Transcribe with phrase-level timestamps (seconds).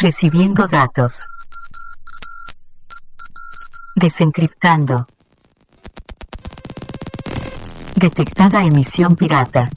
[0.00, 1.24] Recibiendo datos.
[3.96, 5.08] Desencriptando.
[7.96, 9.68] Detectada emisión pirata.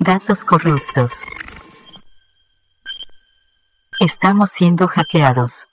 [0.00, 1.12] Datos corruptos.
[4.00, 5.68] Estamos siendo hackeados.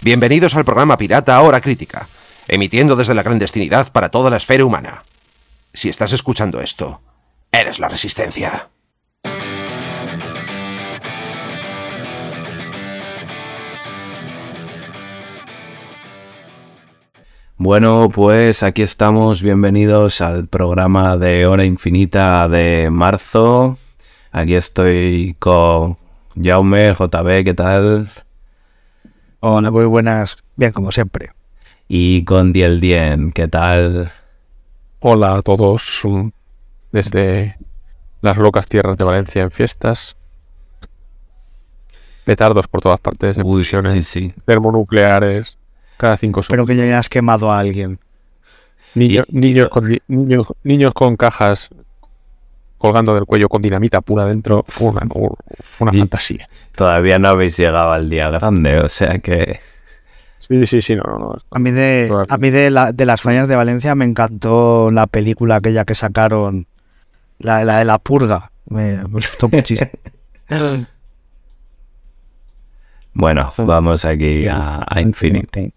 [0.00, 2.08] Bienvenidos al programa Pirata Hora Crítica,
[2.46, 5.04] emitiendo desde la clandestinidad para toda la esfera humana.
[5.74, 7.02] Si estás escuchando esto,
[7.52, 8.68] eres la resistencia.
[17.56, 23.78] Bueno, pues aquí estamos, bienvenidos al programa de Hora Infinita de marzo.
[24.30, 25.98] Aquí estoy con
[26.40, 28.08] Jaume, JB, ¿qué tal?
[29.40, 31.32] Hola, muy buenas, bien como siempre.
[31.88, 34.08] Y con Diel Dien, ¿qué tal?
[35.00, 35.82] Hola a todos,
[36.92, 37.56] desde
[38.20, 40.16] las locas tierras de Valencia en fiestas.
[42.24, 44.34] Petardos por todas partes, explosiones sí, sí.
[44.44, 45.56] termonucleares,
[45.96, 46.68] cada cinco Espero segundos.
[46.68, 47.98] que ya hayas quemado a alguien.
[48.94, 51.70] Niño- niños, con, di- niños, niños con cajas
[52.76, 54.62] colgando del cuello con dinamita pura dentro.
[54.66, 55.06] Fue una,
[55.78, 56.48] una fantasía.
[56.76, 59.60] Todavía no habéis llegado al día grande, o sea que...
[60.38, 61.38] Sí, sí, sí, no, no, no.
[61.50, 65.06] A mí de, a mí de, la- de las fallas de Valencia me encantó la
[65.06, 66.66] película aquella que sacaron,
[67.38, 68.50] la, la de la purga.
[68.66, 69.90] Me, me gustó muchísimo.
[73.12, 75.72] Bueno, vamos aquí a, a Infinity.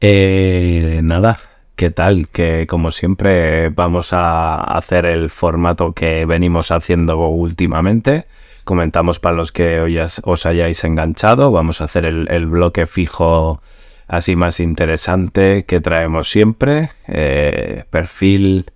[0.00, 1.38] Eh, nada,
[1.76, 2.28] ¿qué tal?
[2.28, 8.26] Que como siempre vamos a hacer el formato que venimos haciendo últimamente.
[8.64, 11.50] Comentamos para los que hoy os hayáis enganchado.
[11.52, 13.60] Vamos a hacer el, el bloque fijo
[14.08, 16.90] así más interesante que traemos siempre.
[17.08, 18.66] Eh, perfil,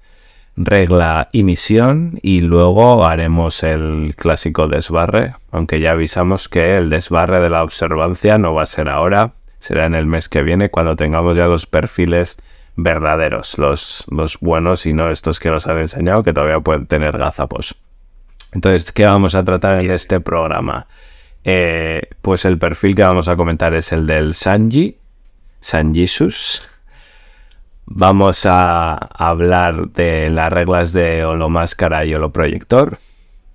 [0.56, 2.18] regla y misión.
[2.22, 5.34] Y luego haremos el clásico desbarre.
[5.50, 9.34] Aunque ya avisamos que el desbarre de la observancia no va a ser ahora.
[9.58, 12.36] Será en el mes que viene cuando tengamos ya los perfiles
[12.76, 13.58] verdaderos.
[13.58, 17.76] Los, los buenos y no estos que nos han enseñado que todavía pueden tener gazapos.
[18.52, 20.86] Entonces, ¿qué vamos a tratar en este programa?
[21.44, 24.96] Eh, pues el perfil que vamos a comentar es el del Sanji,
[25.60, 26.62] Sanjisus.
[27.86, 32.98] Vamos a hablar de las reglas de Holomáscara y Holoproyector.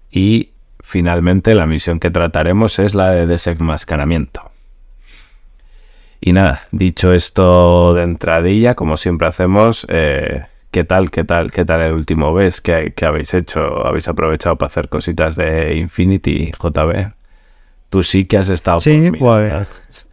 [0.10, 4.52] Y finalmente la misión que trataremos es la de desenmascaramiento.
[6.22, 11.66] Y nada, dicho esto de entradilla, como siempre hacemos, eh, ¿qué tal, qué tal, qué
[11.66, 12.62] tal el último mes?
[12.62, 13.86] ¿Qué, qué habéis hecho?
[13.86, 17.12] ¿Habéis aprovechado para hacer cositas de Infinity, JB?
[17.90, 20.08] Tú sí que has estado Sí, por pues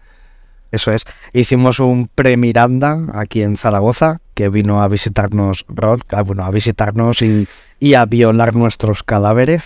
[0.70, 1.04] eso es.
[1.32, 7.20] Hicimos un pre-Miranda aquí en Zaragoza, que vino a visitarnos Rod, ah, bueno, a visitarnos
[7.22, 9.62] y, a violar nuestros cadáveres.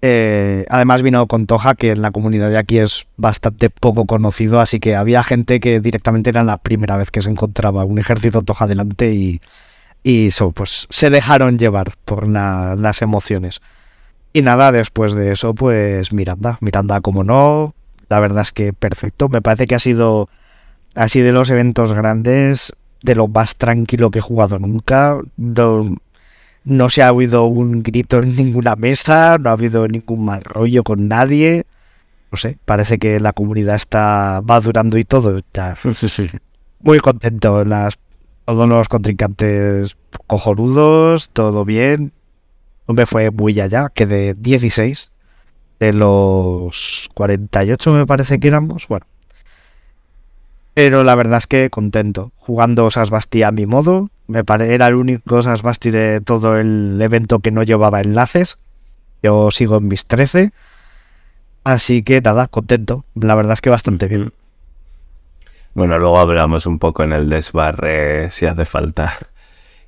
[0.00, 4.60] Eh, además vino con Toja, que en la comunidad de aquí es bastante poco conocido,
[4.60, 8.42] así que había gente que directamente era la primera vez que se encontraba un ejército
[8.42, 9.40] Toja delante y,
[10.04, 13.60] y pues se dejaron llevar por la- las emociones.
[14.32, 17.74] Y nada, después de eso, pues Miranda, Miranda como no,
[18.08, 20.28] la verdad es que perfecto, me parece que ha sido
[20.94, 25.96] así de los eventos grandes, de lo más tranquilo que he jugado nunca, no,
[26.64, 30.82] no se ha oído un grito en ninguna mesa, no ha habido ningún mal rollo
[30.84, 31.66] con nadie,
[32.30, 35.76] no sé, parece que la comunidad está madurando y todo, ya,
[36.80, 37.98] muy contento, las,
[38.44, 39.96] todos los contrincantes
[40.26, 42.12] cojonudos, todo bien,
[42.86, 45.12] no me fue muy allá, quedé 16
[45.78, 49.06] de los 48 me parece que éramos, bueno.
[50.74, 54.74] Pero la verdad es que contento, jugando Sasbasti a mi modo, me pare...
[54.74, 58.58] era el único Sasbasti de todo el evento que no llevaba enlaces,
[59.22, 60.52] yo sigo en mis 13,
[61.64, 64.32] así que nada, contento, la verdad es que bastante bien.
[65.74, 69.16] Bueno, luego hablamos un poco en el desbarre si hace falta.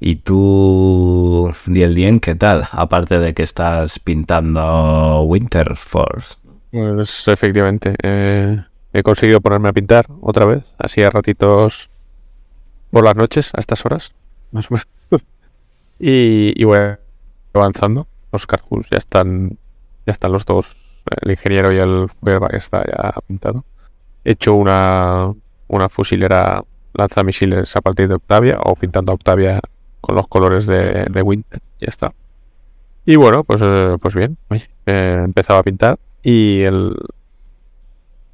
[0.02, 2.66] ¿Y tú, Diel Dien, qué tal?
[2.72, 6.36] Aparte de que estás pintando Winter Force.
[6.70, 8.64] Pues efectivamente, eh,
[8.94, 11.90] he conseguido ponerme a pintar otra vez, así a ratitos
[12.90, 14.12] por las noches, a estas horas,
[14.52, 15.26] más o menos.
[15.98, 16.78] y, y voy
[17.52, 18.06] avanzando.
[18.32, 19.58] Los Carhus ya están,
[20.06, 20.76] ya están los dos,
[21.20, 23.66] el ingeniero y el que está ya pintado.
[24.24, 25.30] He hecho una,
[25.68, 26.64] una fusilera
[26.94, 29.60] lanzamisiles a partir de Octavia o pintando a Octavia
[30.00, 31.60] con los colores de, de Winter.
[31.80, 32.12] Ya está.
[33.06, 36.96] Y bueno, pues, eh, pues bien, oye, eh, he empezado a pintar y el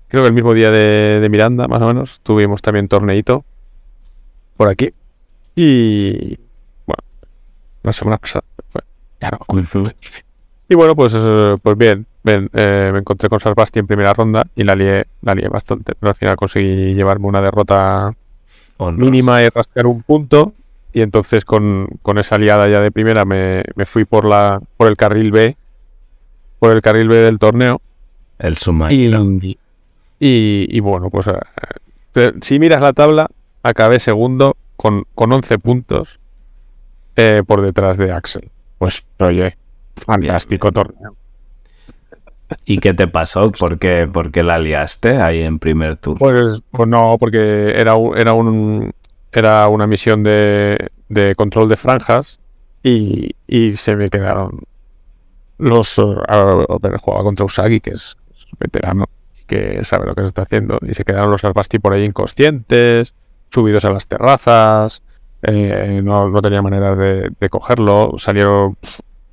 [0.09, 3.45] creo que el mismo día de, de Miranda, más o menos, tuvimos también torneito
[4.57, 4.93] por aquí.
[5.55, 6.37] Y
[6.87, 7.03] bueno,
[7.83, 8.45] la semana pasada.
[8.69, 8.83] Fue,
[9.21, 9.39] ya no.
[10.69, 14.45] Y bueno, pues, eh, pues bien, bien, eh, me encontré con Sarbasti en primera ronda
[14.57, 18.13] y la lié, la lié bastante, pero al final conseguí llevarme una derrota
[18.79, 20.53] mínima y rascar un punto.
[20.97, 24.89] Y entonces con, con esa aliada ya de primera me, me fui por la por
[24.89, 25.55] el carril B,
[26.59, 27.83] por el carril B del torneo.
[28.39, 29.23] El submarino.
[29.43, 29.59] Y,
[30.19, 31.33] y, y bueno, pues eh,
[32.13, 33.29] te- si miras la tabla,
[33.63, 36.19] acabé segundo con, con 11 puntos
[37.17, 38.49] eh, por detrás de Axel.
[38.79, 39.55] Pues oye,
[39.97, 41.15] fantástico torneo.
[42.65, 43.51] ¿Y qué te pasó?
[43.51, 46.19] ¿Por qué, por qué la liaste ahí en primer turno?
[46.21, 48.93] Pues, pues no, porque era, un- era, un,
[49.37, 52.41] era una misión de, de control de franjas
[52.83, 53.35] y,
[53.75, 54.61] se me quedaron
[55.59, 55.99] los...
[55.99, 58.17] eh, a ver, jugaba contra Usagi, que es
[58.59, 59.11] veterano,
[59.47, 63.13] que sabe lo que se está haciendo, y se quedaron los Albasti por ahí inconscientes,
[63.51, 65.03] subidos a las terrazas,
[65.43, 68.79] eh, no, no tenía manera de, cogerlo, salieron...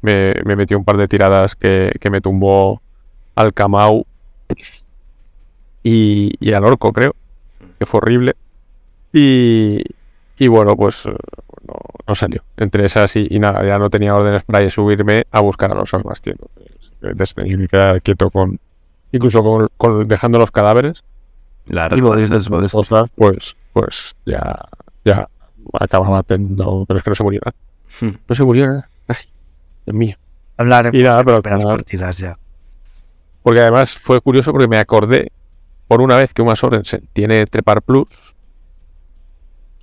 [0.01, 2.81] Me, me metió un par de tiradas que, que me tumbó
[3.35, 4.05] al Kamau
[5.81, 7.15] y, y al orco, creo,
[7.79, 8.35] que fue horrible.
[9.13, 9.81] Y,
[10.37, 11.11] y bueno, pues eh,
[11.67, 11.75] no,
[12.07, 12.43] no salió.
[12.57, 15.75] Entre esas y, y nada, ya no tenía órdenes para ir subirme a buscar a
[15.75, 15.93] los.
[15.93, 16.35] Entonces,
[17.01, 18.59] entonces tenía que quedar quieto con.
[19.11, 21.03] Incluso con, con- dejando los cadáveres.
[21.67, 22.35] La respuesta
[23.15, 24.59] pues, pues ya,
[25.05, 25.29] ya
[25.79, 26.83] acababa teniendo.
[26.87, 27.55] Pero es que no se murió nada.
[28.27, 28.89] No se murió nada.
[29.07, 29.15] Ay,
[29.85, 30.15] Dios mío.
[30.57, 32.37] Hablar Y nada, pero final- partidas ya.
[33.43, 35.31] Porque además fue curioso porque me acordé
[35.87, 38.07] por una vez que Uma Sorensen tiene Trepar Plus.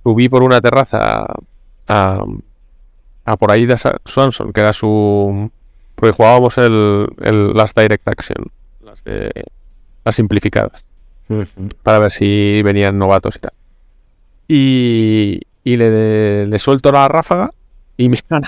[0.03, 1.25] Subí por una terraza
[1.87, 2.23] a,
[3.25, 5.51] a por ahí de Swanson, que era su.
[5.95, 8.45] Porque jugábamos el, el Last Direct Action,
[8.83, 9.43] las, de-
[10.03, 10.83] las simplificadas,
[11.83, 13.53] para ver si venían novatos y tal.
[14.47, 17.51] Y, y le, le suelto la ráfaga
[17.97, 18.43] y me dan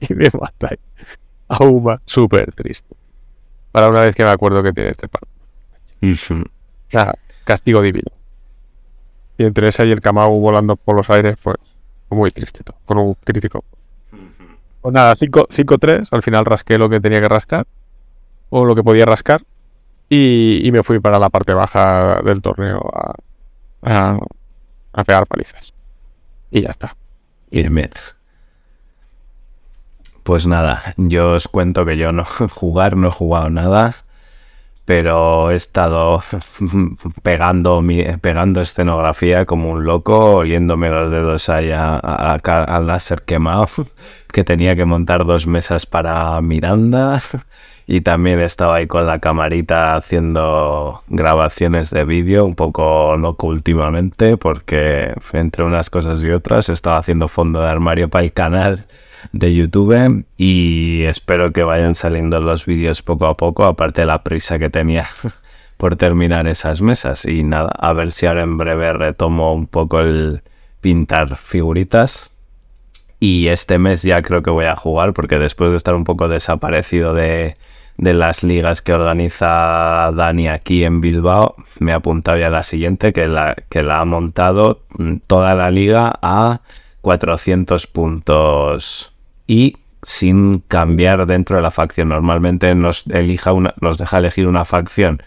[0.00, 0.70] y me mata
[1.48, 2.94] a Uma, súper triste.
[3.72, 5.22] Para una vez que me acuerdo que tiene trepar.
[6.02, 6.42] Ujú.
[6.42, 7.14] O sea,
[7.44, 8.10] castigo divino.
[9.40, 11.56] Y entre esa y el Kamau volando por los aires, pues
[12.10, 13.64] muy triste todo, con un crítico.
[14.82, 17.66] Pues nada, 5 5-3, al final rasqué lo que tenía que rascar,
[18.50, 19.40] o lo que podía rascar,
[20.10, 23.14] y, y me fui para la parte baja del torneo a,
[23.80, 24.18] a,
[24.92, 25.72] a pegar palizas.
[26.50, 26.94] Y ya está.
[27.50, 27.88] Bien, bien.
[30.22, 33.94] Pues nada, yo os cuento que yo no jugar, no he jugado nada,
[34.84, 36.22] pero he estado
[37.22, 37.82] pegando,
[38.20, 43.68] pegando escenografía como un loco, oliéndome los dedos ahí al láser quemado,
[44.32, 47.20] que tenía que montar dos mesas para Miranda,
[47.86, 54.36] y también estaba ahí con la camarita haciendo grabaciones de vídeo, un poco loco últimamente,
[54.36, 58.86] porque entre unas cosas y otras estaba haciendo fondo de armario para el canal
[59.32, 64.22] de YouTube y espero que vayan saliendo los vídeos poco a poco, aparte de la
[64.22, 65.06] prisa que tenía
[65.76, 67.24] por terminar esas mesas.
[67.24, 70.42] Y nada, a ver si ahora en breve retomo un poco el
[70.80, 72.30] pintar figuritas.
[73.18, 76.28] Y este mes ya creo que voy a jugar porque después de estar un poco
[76.28, 77.54] desaparecido de,
[77.98, 83.12] de las ligas que organiza Dani aquí en Bilbao, me he apuntado ya la siguiente
[83.12, 84.80] que la, que la ha montado
[85.26, 86.62] toda la liga a
[87.02, 89.09] 400 puntos
[89.50, 92.08] y sin cambiar dentro de la facción.
[92.08, 95.18] Normalmente nos, elija nos deja elegir una facción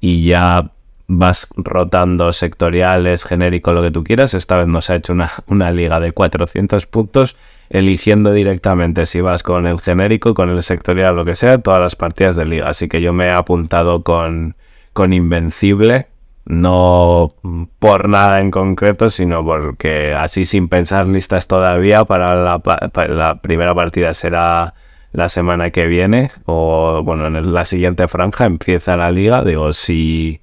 [0.00, 0.70] y ya
[1.08, 4.32] vas rotando sectoriales, genérico, lo que tú quieras.
[4.32, 7.36] Esta vez nos ha hecho una, una liga de 400 puntos,
[7.68, 11.96] eligiendo directamente si vas con el genérico, con el sectorial, lo que sea, todas las
[11.96, 12.70] partidas de liga.
[12.70, 14.56] Así que yo me he apuntado con,
[14.94, 16.06] con Invencible,
[16.46, 17.32] no
[17.78, 23.40] por nada en concreto, sino porque así sin pensar listas todavía para la, para la
[23.40, 24.74] primera partida será
[25.12, 30.40] la semana que viene o bueno, en la siguiente franja empieza la liga, digo, si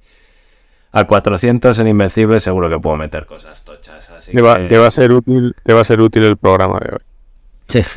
[0.92, 4.78] a 400 en Invencible seguro que puedo meter cosas tochas, así Te va, que- te
[4.78, 7.80] va a ser útil, te va a ser útil el programa de hoy.
[7.82, 7.96] Es-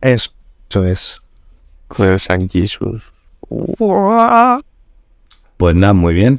[0.70, 1.22] Eso es.
[1.88, 3.12] Con el San Jesus.
[5.58, 6.38] Pues nada, muy bien.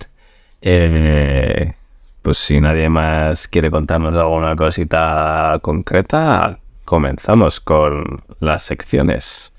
[0.61, 1.73] Eh,
[2.21, 9.53] pues si nadie más quiere contarnos alguna cosita concreta, comenzamos con las secciones.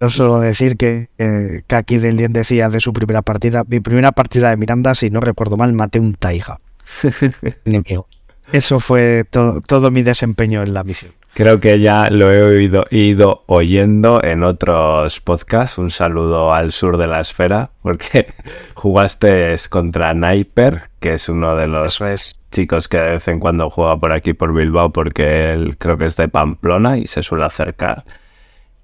[0.00, 3.64] Yo solo decir que, eh, que aquí Del Dien decía de su primera partida.
[3.68, 6.58] Mi primera partida de Miranda, si no recuerdo mal, maté un Taiga.
[7.64, 8.06] enemigo.
[8.52, 11.12] Eso fue to- todo mi desempeño en la misión.
[11.40, 15.78] Creo que ya lo he oído, ido oyendo en otros podcasts.
[15.78, 18.26] Un saludo al sur de la esfera, porque
[18.74, 22.36] jugaste contra Sniper, que es uno de los es.
[22.50, 26.04] chicos que de vez en cuando juega por aquí por Bilbao porque él creo que
[26.04, 28.04] es de Pamplona y se suele acercar.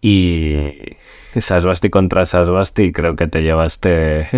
[0.01, 0.97] Y
[1.39, 4.29] Sasbasti contra Sasbasti creo que te llevaste...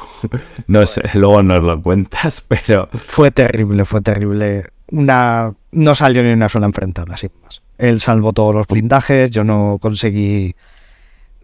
[0.66, 2.88] no sé, luego nos lo cuentas, pero...
[2.92, 4.64] Fue terrible, fue terrible.
[4.90, 5.52] Una...
[5.72, 7.62] No salió ni una sola enfrentada, sin más.
[7.78, 10.54] Él salvó todos los blindajes, yo no conseguí...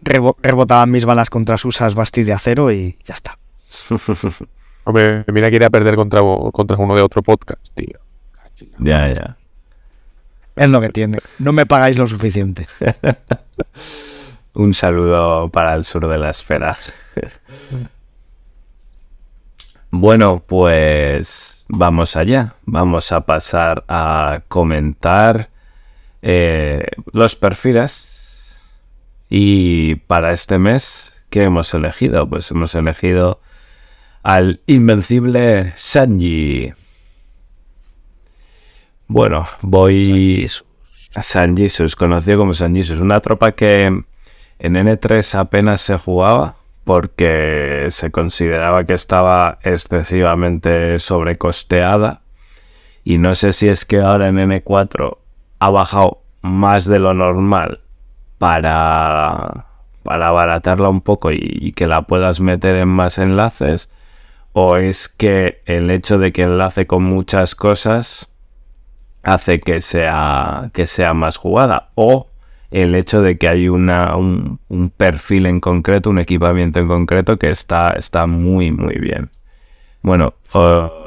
[0.03, 3.37] Rebo- rebotaban mis balas contra sus Sasbasti de acero y ya está.
[4.83, 6.21] Hombre, mira que a perder contra,
[6.53, 7.99] contra uno de otro podcast, tío.
[8.79, 9.37] ya, ya.
[10.55, 11.19] Es lo que tiene.
[11.39, 12.67] No me pagáis lo suficiente.
[14.53, 16.75] Un saludo para el sur de la esfera.
[19.91, 22.55] bueno, pues vamos allá.
[22.65, 25.49] Vamos a pasar a comentar
[26.21, 28.61] eh, los perfiles.
[29.29, 32.27] Y para este mes, ¿qué hemos elegido?
[32.29, 33.41] Pues hemos elegido
[34.23, 36.73] al invencible Sanji.
[39.07, 40.49] Bueno, voy...
[41.21, 44.05] San Jesus, conocido como San Jesus, una tropa que en
[44.59, 52.21] N3 apenas se jugaba porque se consideraba que estaba excesivamente sobrecosteada
[53.03, 55.17] y no sé si es que ahora en N4
[55.59, 57.81] ha bajado más de lo normal
[58.37, 59.65] para,
[60.03, 63.89] para abaratarla un poco y, y que la puedas meter en más enlaces
[64.53, 68.29] o es que el hecho de que enlace con muchas cosas
[69.23, 71.89] hace que sea, que sea más jugada.
[71.95, 72.27] O
[72.71, 77.37] el hecho de que hay una, un, un perfil en concreto, un equipamiento en concreto
[77.37, 79.29] que está, está muy, muy bien.
[80.01, 80.33] Bueno,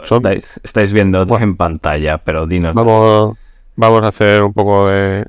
[0.02, 2.75] estáis, estáis viendo en pantalla, pero dinos.
[2.75, 3.37] Vamos,
[3.76, 5.26] vamos a hacer un poco de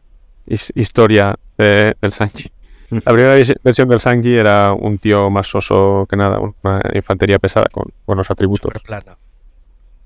[0.47, 2.49] his- historia de- del Sanji.
[2.89, 7.67] La primera versión del Sanji era un tío más soso que nada, una infantería pesada
[7.71, 9.17] con buenos atributos, Plana.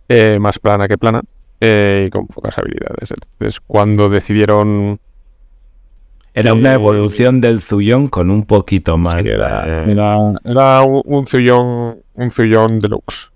[0.09, 1.21] eh, más plana que plana
[1.61, 3.09] eh, y con pocas habilidades.
[3.11, 4.99] Entonces, cuando decidieron
[6.35, 9.23] Era una eh, evolución del Zuyon con un poquito más.
[9.23, 13.29] Sí, era, eh, era, era un, Zuyon, un Zuyon deluxe.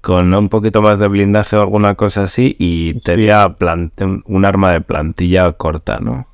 [0.00, 4.72] con un poquito más de blindaje o alguna cosa así y tenía plante- un, arma
[4.72, 6.26] de plantilla corta, ¿no?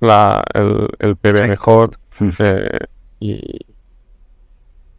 [0.00, 1.48] La, el, el PB Sí.
[1.48, 1.90] mejor.
[2.38, 2.78] eh,
[3.20, 3.40] y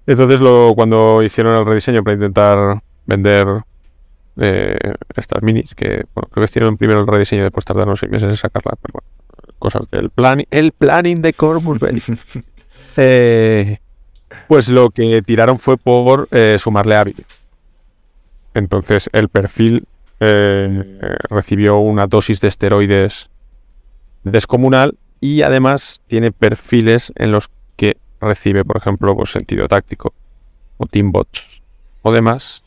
[0.06, 3.48] entonces lo, cuando hicieron el rediseño para intentar vender
[4.38, 4.78] eh,
[5.16, 8.30] estas minis, que bueno, creo que hicieron primero el rediseño y después tardaron seis meses
[8.30, 9.08] en sacarla, pero bueno,
[9.60, 11.36] cosas del plan, el planning de
[11.80, 12.04] Belli.
[13.00, 13.78] Eh,
[14.48, 17.26] pues lo que tiraron fue por eh, sumarle hábil.
[18.56, 19.86] Entonces el perfil
[20.20, 21.00] eh,
[21.30, 23.30] recibió una dosis de esteroides
[24.24, 30.14] descomunal y además tiene perfiles en los que recibe, por ejemplo, pues, sentido táctico
[30.78, 31.62] o teambots
[32.02, 32.64] o demás.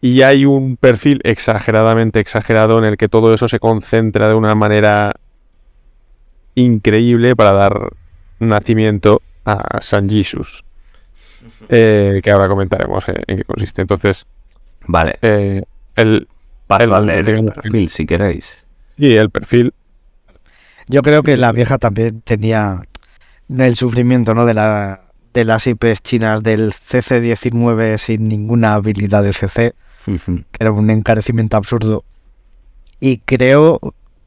[0.00, 4.54] Y hay un perfil exageradamente exagerado en el que todo eso se concentra de una
[4.54, 5.14] manera
[6.56, 7.90] increíble para dar
[8.40, 10.64] nacimiento a San Jesus.
[11.68, 13.82] eh, que ahora comentaremos eh, en qué consiste.
[13.82, 14.26] Entonces,
[14.88, 15.62] Vale, eh,
[15.94, 16.26] el,
[16.66, 18.66] paso el- a leer el perfil si queréis.
[18.96, 19.72] y el perfil
[20.88, 22.82] Yo creo que la vieja también tenía
[23.48, 24.44] el sufrimiento ¿no?
[24.46, 25.02] de, la,
[25.34, 31.56] de las IPs chinas del CC19 sin ninguna habilidad de CC, que era un encarecimiento
[31.56, 32.04] absurdo.
[33.00, 33.80] Y creo,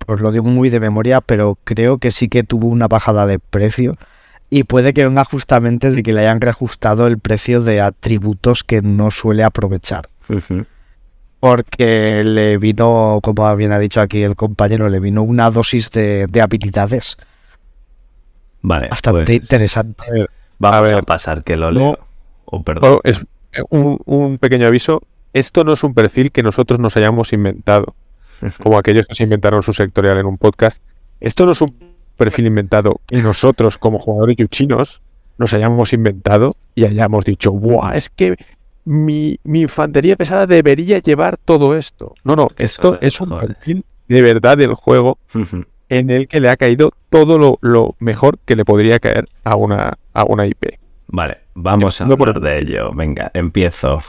[0.09, 3.37] pues lo digo muy de memoria, pero creo que sí que tuvo una bajada de
[3.37, 3.95] precio.
[4.49, 8.81] Y puede que venga justamente de que le hayan reajustado el precio de atributos que
[8.81, 10.09] no suele aprovechar.
[11.39, 16.25] Porque le vino, como bien ha dicho aquí el compañero, le vino una dosis de,
[16.27, 17.15] de habilidades
[18.63, 20.03] Vale, bastante pues interesante.
[20.57, 21.99] vamos A a, ver, pasar que lo no- leo.
[22.45, 22.93] Oh, perdón.
[22.95, 23.23] Oh, es
[23.53, 25.03] eh, un, un pequeño aviso.
[25.33, 27.93] Esto no es un perfil que nosotros nos hayamos inventado,
[28.63, 30.81] como aquellos que se inventaron su sectorial en un podcast.
[31.19, 31.75] Esto no es un
[32.17, 35.01] perfil inventado que nosotros, como jugadores yuchinos,
[35.38, 37.96] nos hayamos inventado y hayamos dicho, ¡buah!
[37.96, 38.36] Es que
[38.86, 42.15] mi, mi infantería pesada debería llevar todo esto.
[42.24, 43.48] No, no, esto es, es un joder.
[43.48, 45.19] perfil de verdad del juego
[45.89, 49.55] en el que le ha caído todo lo, lo mejor que le podría caer a
[49.55, 50.79] una, a una IP.
[51.08, 52.91] Vale, vamos a Empezando por hablar de ello.
[52.93, 54.01] Venga, empiezo.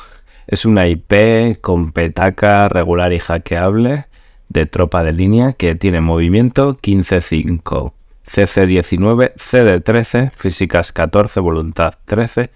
[0.47, 4.07] Es una IP con petaca regular y hackeable
[4.51, 7.95] de tropa de línea que tiene movimiento 15-5,
[8.27, 12.51] CC19, CD13, físicas 14, voluntad 13,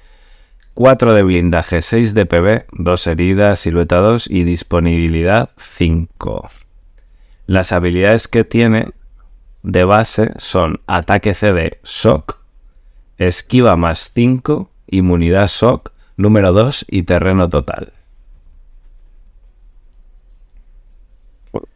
[0.75, 6.51] 4 de blindaje, 6 de PB, 2 heridas, silueta 2 y disponibilidad 5.
[7.47, 8.89] Las habilidades que tiene
[9.63, 12.41] de base son ataque CD, shock,
[13.19, 17.93] esquiva más 5, inmunidad shock, número 2 y terreno total.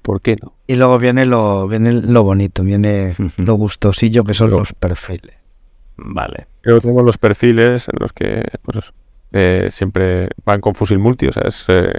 [0.08, 0.54] ¿Por qué no?
[0.66, 5.36] Y luego viene lo, viene lo bonito, viene lo gustosillo que son los perfiles.
[5.98, 6.46] Vale.
[6.62, 8.94] Luego tenemos los perfiles en los que pues,
[9.32, 11.92] eh, siempre van con fusil multi, o sea, es eh,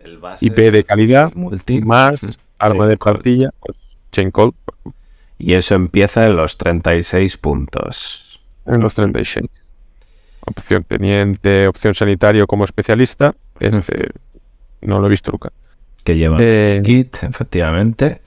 [0.00, 1.80] El base IP de calidad multi.
[1.80, 2.20] más
[2.58, 3.78] arma Sí, de plantilla, pues,
[4.12, 4.52] chain call
[5.38, 8.42] Y eso empieza en los 36 puntos.
[8.66, 9.46] en los 36.
[10.46, 13.34] Opción teniente, opción sanitario como especialista.
[13.58, 14.10] Este,
[14.82, 15.50] no lo he visto nunca.
[16.04, 18.20] Que lleva Eh, kit, efectivamente.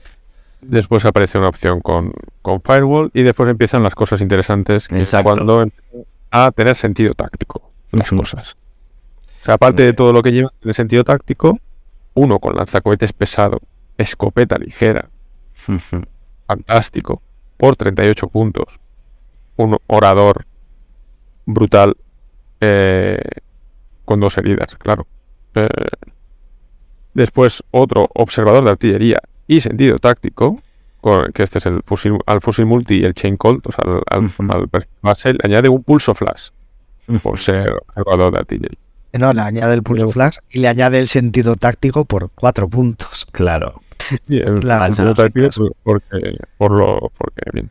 [0.60, 5.02] Después aparece una opción con, con Firewall y después empiezan las cosas interesantes que es
[5.02, 5.32] Exacto.
[5.32, 8.56] cuando empiezan a tener sentido táctico las cosas.
[9.42, 11.58] O sea, aparte de todo lo que lleva en sentido táctico,
[12.14, 13.60] uno con lanzacohetes pesado,
[13.96, 15.08] escopeta ligera,
[16.46, 17.22] fantástico,
[17.56, 18.80] por 38 puntos,
[19.56, 20.44] un orador
[21.46, 21.96] brutal
[22.60, 23.20] eh,
[24.04, 25.06] con dos heridas, claro.
[25.54, 25.68] Eh,
[27.18, 30.58] después otro observador de artillería y sentido táctico,
[31.00, 33.84] con- que este es el fusil, al fusil multi y el chain colt, o sea,
[34.10, 36.48] al, al- base, le añade un pulso flash
[37.22, 38.78] por ser observador de artillería.
[39.14, 43.26] No, le añade el pulso flash y le añade el sentido táctico por cuatro puntos.
[43.32, 43.80] Claro.
[44.26, 45.50] Sí, el- La- el sentido táctico
[45.82, 47.70] por- porque, por lo, porque bien.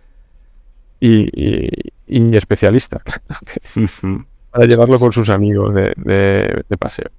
[0.99, 1.69] Y, y-
[2.07, 3.01] y especialista,
[4.51, 7.09] para llevarlo con sus amigos de, de- de paseo.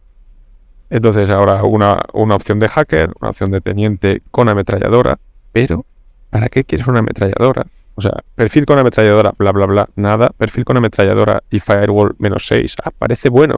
[0.91, 5.19] Entonces ahora una, una opción de hacker, una opción de teniente con ametralladora,
[5.53, 5.85] pero
[6.31, 7.67] ¿para qué quieres una ametralladora?
[7.95, 10.31] O sea, perfil con ametralladora, bla, bla, bla, nada.
[10.37, 12.77] Perfil con ametralladora y firewall menos 6.
[12.85, 13.57] Ah, parece bueno.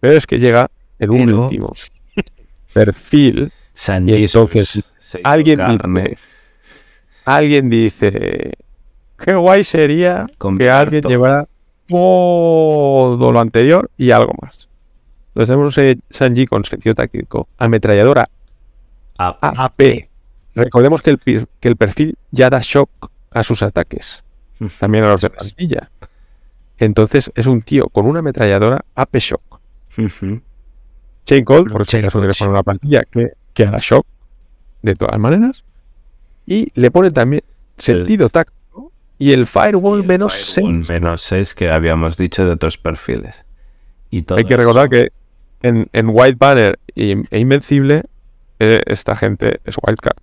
[0.00, 1.72] Pero es que llega el Pero- último.
[2.74, 3.50] Perfil.
[4.06, 4.82] Y entonces,
[5.24, 6.16] alguien carne.
[7.24, 8.52] Alguien dice,
[9.18, 10.26] qué guay sería
[10.58, 11.46] que alguien llevara
[11.86, 14.67] todo lo anterior y algo más.
[15.38, 18.28] Entonces tenemos un Sanji con sentido táctico, ametralladora
[19.56, 20.08] AP.
[20.56, 22.90] Recordemos que el, pi- que el perfil ya da shock
[23.30, 24.24] a sus ataques,
[24.80, 25.90] también a los de plantilla.
[26.78, 29.60] Entonces es un tío con una ametralladora AP shock.
[31.24, 34.04] Chain Cold, por si Chain quieres poner una plantilla que, que hará shock
[34.82, 35.62] de todas maneras.
[36.46, 37.44] Y le pone también
[37.76, 40.90] sentido táctico y el firewall menos 6.
[40.90, 43.44] Menos 6 que habíamos dicho de otros perfiles.
[44.10, 45.12] Y todo Hay que eso- recordar que
[45.62, 48.02] en, en White Banner e Invencible,
[48.60, 50.16] eh, esta gente es Wildcard.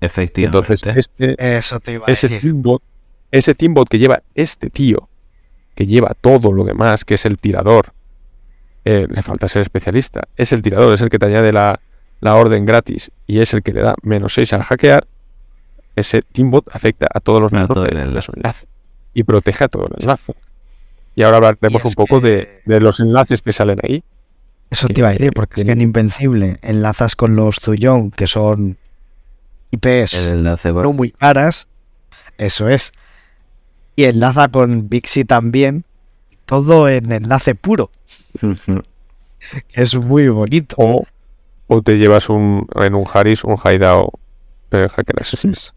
[0.00, 0.58] Efectivamente.
[0.74, 2.42] Entonces, este, Eso te iba a ese decir.
[2.50, 2.82] teambot,
[3.30, 5.08] ese teambot que lleva este tío,
[5.74, 7.92] que lleva todo lo demás, que es el tirador,
[8.84, 11.80] eh, le falta ser especialista, es el tirador, es el que te añade la,
[12.20, 15.06] la orden gratis y es el que le da menos 6 al hackear,
[15.96, 18.26] ese teambot afecta a todos los miembros todo el de enlace.
[18.26, 18.66] su enlace
[19.14, 20.34] y protege a todo el enlace.
[21.14, 24.04] Y ahora hablaremos Y un poco que- de, de los enlaces que salen ahí.
[24.70, 27.56] Eso que- te iba a decir, que porque es que en Invencible enlazas con los
[27.60, 28.78] Zuyong, que son
[29.70, 30.14] IPs
[30.84, 31.68] no muy caras.
[32.38, 32.92] Eso es.
[33.94, 35.84] Y enlaza con Vixi también.
[36.44, 37.90] Todo en enlace puro.
[39.72, 40.74] Es muy bonito.
[40.78, 41.06] O,
[41.68, 44.10] o te llevas un, en un Harris un Haidao
[44.70, 45.72] de Hacker Assassin's.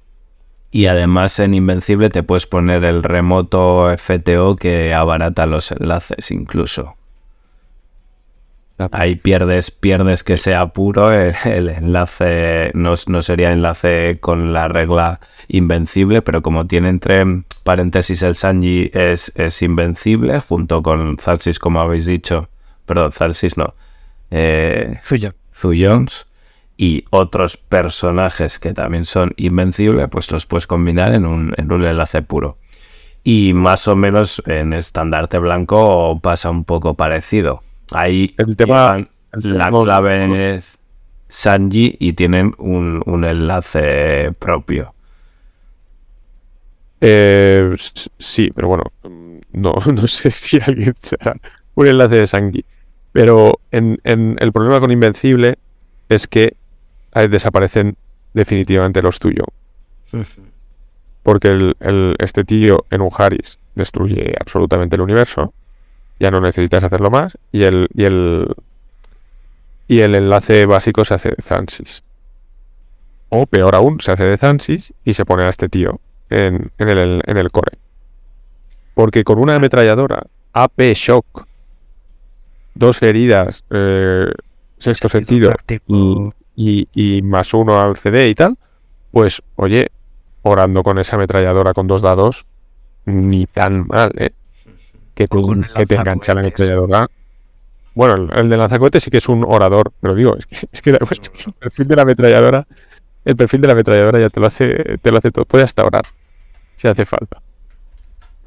[0.71, 6.95] Y además en Invencible te puedes poner el remoto FTO que abarata los enlaces incluso.
[8.91, 14.67] Ahí pierdes, pierdes que sea puro, el, el enlace no, no sería enlace con la
[14.69, 17.23] regla invencible, pero como tiene entre
[17.63, 22.49] paréntesis el Sanji es, es invencible, junto con Zarsis, como habéis dicho,
[22.85, 23.73] perdón, Zarsis no,
[24.31, 24.99] eh.
[25.53, 26.27] Zuyons
[26.77, 31.83] y otros personajes que también son invencibles, pues los puedes combinar en un, en un
[31.83, 32.57] enlace puro.
[33.25, 37.63] Y más o menos en estandarte blanco pasa un poco parecido.
[37.93, 40.77] Ahí El tema- el la tema- clave es
[41.27, 44.93] Sanji y tienen un, un enlace propio.
[47.01, 47.73] Eh,
[48.17, 51.35] sí, pero bueno, mm, no, no sé si alguien será
[51.75, 52.65] un enlace de Sangi.
[53.11, 55.57] Pero en, en- el problema con Invencible
[56.09, 56.55] es que
[57.29, 57.95] desaparecen
[58.33, 59.47] definitivamente los tuyos.
[61.23, 65.53] Porque el, el- este tío en un Harris destruye absolutamente el universo.
[66.19, 67.37] Ya no necesitas hacerlo más.
[67.51, 68.55] Y el, y el,
[69.87, 72.03] y el enlace básico se hace de Zansis.
[73.29, 76.89] O peor aún, se hace de Zansis y se pone a este tío en, en
[76.89, 77.77] el, en el core.
[78.93, 81.45] Porque con una ametralladora AP Shock,
[82.73, 84.27] dos heridas, eh,
[84.77, 85.53] sexto sentido
[86.55, 88.57] y, y más uno al CD y tal,
[89.11, 89.91] pues oye,
[90.41, 92.45] orando con esa ametralladora con dos dados,
[93.05, 94.31] ni tan mal, ¿eh?
[95.23, 96.69] Que te, el que te engancha la lanzacohetes.
[96.69, 97.09] ametralladora.
[97.95, 100.81] Bueno, el, el de lanzacohetes sí que es un orador, pero digo, es que, es
[100.81, 102.67] que, es que el perfil de la ametralladora
[103.25, 105.45] el perfil de la ametralladora ya te lo hace, te lo hace todo.
[105.45, 106.03] Puede hasta orar,
[106.77, 107.41] si hace falta.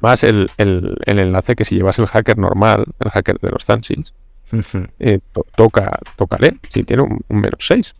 [0.01, 3.63] Más el, el- el enlace que si llevas el hacker normal, el hacker de los
[3.63, 4.13] Zansins,
[4.99, 5.99] eh, to- toca,
[6.39, 7.93] leer, si tiene un, un menos 6.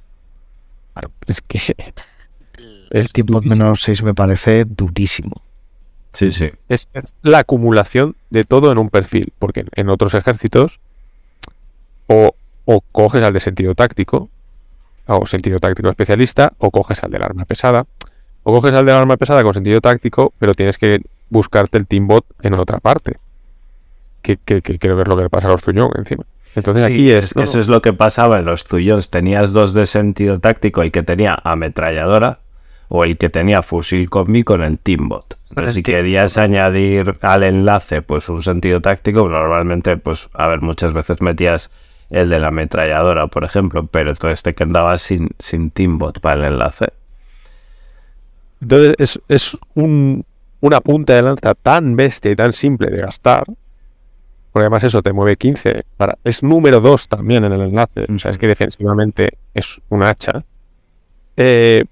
[0.93, 1.59] Claro, es que
[2.91, 5.31] El tiempo menos 6 me parece durísimo.
[6.13, 6.51] Sí, sí.
[6.69, 10.79] es, es la acumulación de todo en un perfil, porque en otros ejércitos
[12.07, 14.29] o, o coges al de sentido táctico,
[15.07, 17.85] o sentido táctico especialista, o coges al del arma pesada,
[18.43, 22.25] o coges al del arma pesada con sentido táctico, pero tienes que buscarte el teambot
[22.41, 23.17] en otra parte.
[24.21, 26.23] Que, que, que creo que es lo que le pasa a los Zuñón encima.
[26.55, 29.09] Entonces Sí, aquí es, es que no, eso es lo que pasaba en los tuyos.
[29.09, 32.39] Tenías dos de sentido táctico, el que tenía ametralladora
[32.95, 35.35] o el que tenía fusil combi con el Teambot.
[35.71, 41.19] Si querías añadir al enlace pues un sentido táctico, normalmente, pues, a ver, muchas veces
[41.19, 41.71] metías
[42.11, 46.53] el de la ametralladora, por ejemplo, pero entonces te quedabas sin, sin Teambot para el
[46.53, 46.85] enlace.
[48.61, 50.23] Entonces es, es un-
[50.61, 53.43] una punta de lanza tan bestia y tan simple de gastar.
[54.51, 55.83] Porque además eso te mueve 15.
[55.97, 58.05] Para, es número 2 también en el enlace.
[58.13, 60.43] O sea, es que defensivamente es un hacha.
[61.35, 61.85] Eh,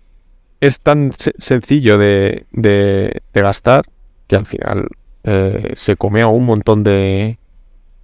[0.62, 3.86] es tan se- sencillo de, de- de gastar
[4.28, 4.88] que al final
[5.24, 7.38] eh, se come a un montón de,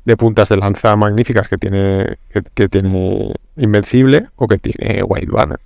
[0.06, 5.32] de puntas de lanza magníficas que tiene, que, que tiene Invencible o que tiene White
[5.32, 5.60] Banner.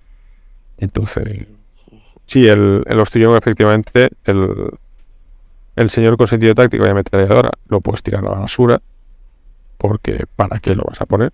[0.77, 1.47] Entonces,
[2.27, 2.99] Sí, el, el
[3.35, 4.69] efectivamente, el,
[5.75, 8.81] el señor con sentido táctico y ametralladora lo puedes tirar a la basura.
[9.77, 11.33] Porque ¿para qué lo vas a poner?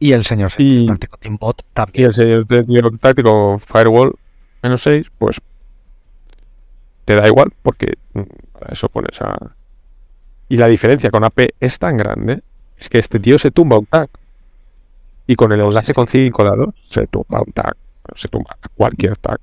[0.00, 2.06] Y el señor Y- táctico Teambot Y también.
[2.08, 4.16] el señor sentido táctico Firewall
[4.64, 5.40] menos 6, pues
[7.04, 8.22] te da igual, porque mm,
[8.52, 9.36] para eso pones a.
[10.48, 12.42] Y la diferencia con AP es tan grande,
[12.78, 14.08] es que este tío se tumba un tag.
[15.26, 17.74] Y con el enlace con 5 dados, se tumba un tag.
[18.14, 19.38] Se tumba cualquier tag.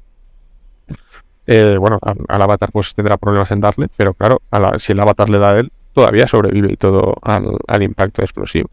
[1.47, 4.99] Eh, bueno, al, avatar pues tendrá problemas en darle, pero claro, a la- si el
[4.99, 8.69] avatar le da a él, todavía sobrevive y todo al, al impacto explosivo.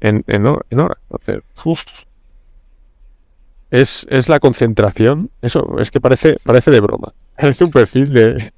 [0.00, 0.96] En, en hora.
[1.10, 1.84] Entonces, uf.
[3.70, 5.30] Es, es la concentración.
[5.42, 7.12] Eso es que parece, parece de broma.
[7.38, 8.52] Es un perfil de,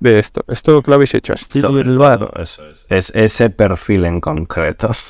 [0.00, 0.44] de esto.
[0.48, 1.60] Esto que lo habéis hecho así.
[1.60, 2.18] Sobre del bar.
[2.20, 2.86] todo, eso es.
[2.88, 4.90] Es ese perfil en concreto.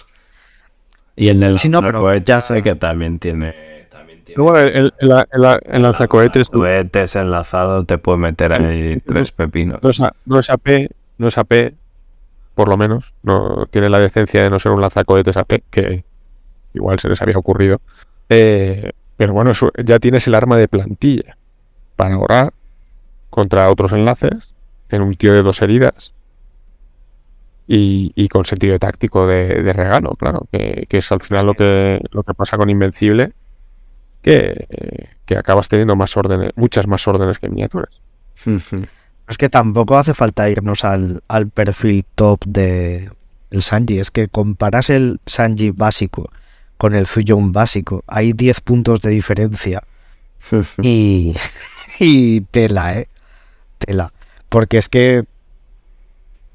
[1.17, 3.87] Y en el Sí, no, pero ya- sé que también tiene.
[3.89, 8.99] También tiene Luego el, el, el, el- el lanzacohetes cohetes enlazado te puede meter ahí
[9.07, 9.79] tres pepinos.
[9.81, 11.75] no es, a- no es AP, no es AP,
[12.57, 13.13] por lo menos.
[13.23, 16.05] No tiene la decencia de no ser un lanzacohetes AP, que
[16.73, 17.81] igual se les había ocurrido.
[18.29, 21.37] Eh, pero bueno, eso- ya tienes el arma de plantilla
[21.97, 22.53] para orar
[23.31, 24.55] contra otros enlaces
[24.89, 26.13] en un tío de dos heridas
[27.67, 31.55] y, y con sentido táctico de, de regalo, claro, que, que es al final lo
[31.55, 33.33] que, lo que pasa con Invencible,
[34.23, 38.01] que, que acabas teniendo más órdenes, muchas más órdenes que miniaturas.
[39.27, 43.11] Es que tampoco hace falta irnos al, al perfil top de
[43.51, 43.99] el Sanji.
[43.99, 46.31] Es que comparas el Sanji básico
[46.77, 48.05] con el Zuyon básico.
[48.07, 49.83] Hay 10 puntos de diferencia.
[50.83, 51.35] Y,
[51.99, 53.09] y tela, ¿eh?
[53.79, 54.13] Tela.
[54.49, 55.25] Porque es que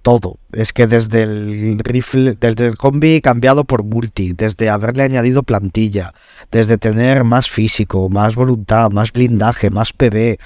[0.01, 0.37] todo.
[0.51, 6.13] Es que desde el rifle, desde el combi cambiado por multi, desde haberle añadido plantilla,
[6.51, 10.39] desde tener más físico, más voluntad, más blindaje, más PB.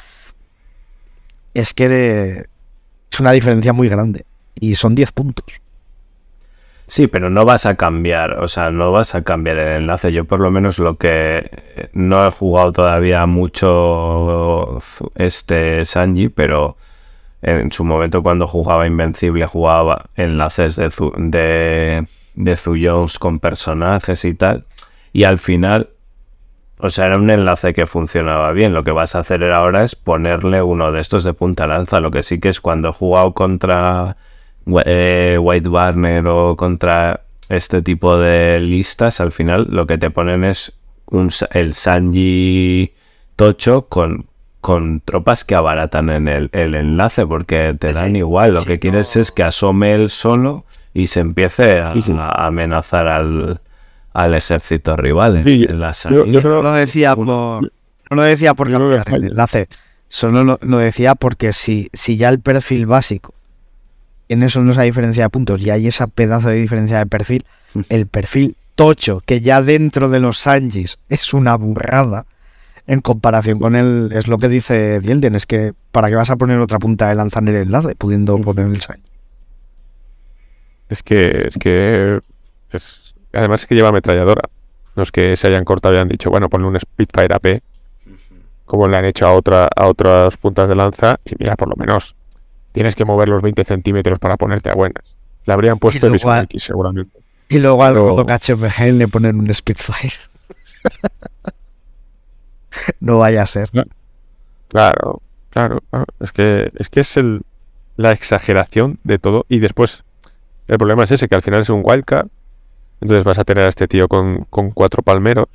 [1.53, 2.45] Es que
[3.11, 4.25] es una diferencia muy grande.
[4.59, 5.62] Y son 10 puntos.
[6.85, 10.11] Sí, pero no vas a cambiar, o sea, no vas a cambiar el enlace.
[10.11, 14.77] Yo por lo menos lo que no he jugado todavía mucho
[15.15, 16.77] este Sanji, pero
[17.41, 24.33] en su momento cuando jugaba Invencible jugaba enlaces de, de, de Zuyones con personajes y
[24.33, 24.65] tal.
[25.13, 25.89] Y al final,
[26.79, 28.73] o sea, era un enlace que funcionaba bien.
[28.73, 31.99] Lo que vas a hacer ahora es ponerle uno de estos de punta lanza.
[31.99, 34.17] Lo que sí que es cuando he jugado contra
[34.85, 40.43] eh, White Barner o contra este tipo de listas, al final lo que te ponen
[40.43, 40.73] es
[41.07, 42.93] un, el Sanji
[43.35, 44.27] Tocho con,
[44.61, 48.53] con tropas que abaratan en el, el enlace porque te Sí, dan igual.
[48.53, 49.21] Lo sí, que quieres no.
[49.21, 51.93] es que asome él solo y se empiece a,
[52.45, 53.61] amenazar al,
[54.13, 56.25] al ejército rival en, Sí, en la salida.
[56.25, 57.61] yo creo No lo decía por, no
[58.09, 59.67] lo decía por Yo creo que cambiar el enlace.
[60.07, 63.33] Solo lo, lo decía porque si, si ya el perfil básico
[64.27, 67.45] tiene solo esa diferencia de puntos y hay esa pedazo de diferencia de perfil,
[67.89, 72.25] el perfil tocho, que ya dentro de los Sanjis es una burrada,
[72.85, 76.35] en comparación con el, es lo que dice Dielden, es que ¿para qué vas a
[76.35, 79.01] poner otra punta de lanza en el enlace pudiendo poner el Sanji?
[80.89, 82.19] Es que, es que
[82.71, 84.49] es- además es que lleva ametralladora.
[84.95, 87.61] No es que se hayan cortado y han dicho, bueno, ponle un Spitfire AP
[88.65, 91.75] como le han hecho a, otra, a otras puntas de lanza, y mira, por lo
[91.75, 92.15] menos
[92.73, 95.15] tienes que mover los 20 centímetros para ponerte a buenas.
[95.45, 97.17] Le habrían puesto a- X seguramente.
[97.49, 100.13] Y luego al Pero- HMG le ponen un Spitfire.
[102.99, 103.69] no vaya a ser.
[104.69, 106.05] Claro, claro, claro.
[106.19, 107.41] Es que es que es el,
[107.97, 109.45] la exageración de todo.
[109.49, 110.03] Y después,
[110.67, 112.27] el problema es ese, que al final es un wildcard.
[113.01, 115.47] Entonces vas a tener a este tío con, con cuatro palmeros.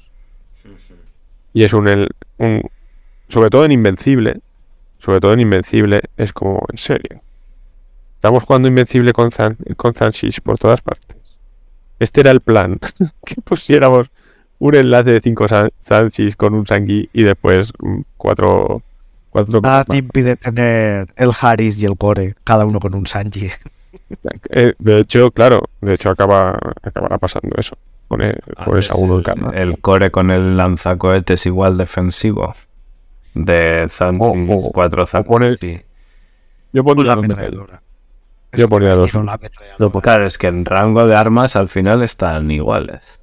[1.55, 2.63] Y es un, el- un.
[3.29, 4.41] Sobre todo en Invencible.
[4.99, 6.03] Sobre todo en Invencible.
[6.17, 7.21] Es como, en serio.
[8.17, 11.17] Estamos jugando Invencible con, Zan, con Zanshish por todas partes.
[11.99, 12.79] Este era el plan.
[13.25, 14.11] que pusiéramos
[14.59, 18.83] un enlace de cinco Zan- Zanshish con un Sangui y después mm, cuatro.
[19.31, 19.87] cuatro Nada más.
[19.87, 23.51] te impide tener el Harris y el Core, cada uno con un Sanji.
[24.51, 27.77] Eh, de hecho, claro, de hecho acaba, acabará pasando eso.
[28.07, 32.55] Con, el, con en el, el core con el lanzacohetes igual defensivo.
[33.45, 35.29] De Zanzi, O- o- 4 o Zanzi.
[35.29, 35.81] pone- sí.
[36.73, 37.83] Yo Con ponía la.
[38.53, 39.15] Yo ponía dos.
[39.79, 43.19] No, pues- Claro, es que en rango de armas al final están iguales.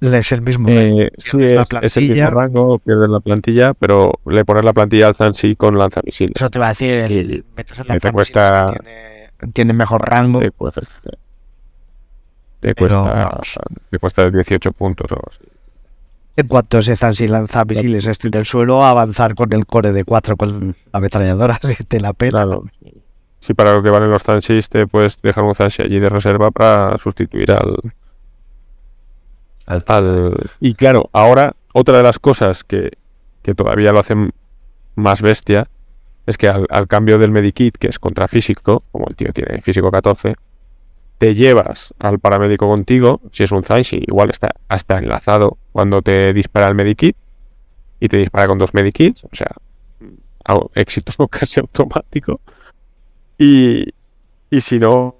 [0.00, 0.68] Es el mismo.
[0.68, 5.08] Eh, sí, es, es el mismo rango, pierdes la plantilla, pero le pones la plantilla
[5.08, 6.36] al Zansi con lanzamisiles.
[6.36, 10.38] Eso te va a decir, el metes en la te cuesta- tiene, tiene mejor rango.
[10.38, 10.82] Te, cuesta-
[12.60, 13.40] te cuesta,
[13.90, 15.44] te cuesta 18 puntos o algo así.
[16.38, 20.04] En cuanto ese Zansi lanza misiles esté en el suelo, avanzar con el core de
[20.04, 22.44] 4 con la ametralladora, si te la pela.
[22.44, 22.64] Claro.
[23.40, 26.52] Si para lo que valen los Zansis te puedes dejar un Zansi allí de reserva
[26.52, 27.74] para sustituir al,
[29.66, 32.92] Al- al- Y claro, ahora otra de las cosas que,
[33.42, 34.30] que todavía lo hacen
[34.94, 35.66] más bestia
[36.26, 39.60] es que al, al cambio del Medikit, que es contra físico, como el tío tiene
[39.60, 40.36] físico 14,
[41.18, 46.32] te llevas al paramédico contigo, si es un Zanshi, igual está hasta enlazado cuando te
[46.32, 47.16] dispara el Medikit
[48.00, 49.50] y te dispara con dos Medikits, o sea,
[50.74, 52.40] éxito casi automático.
[53.36, 53.84] Y,
[54.50, 55.16] y si no,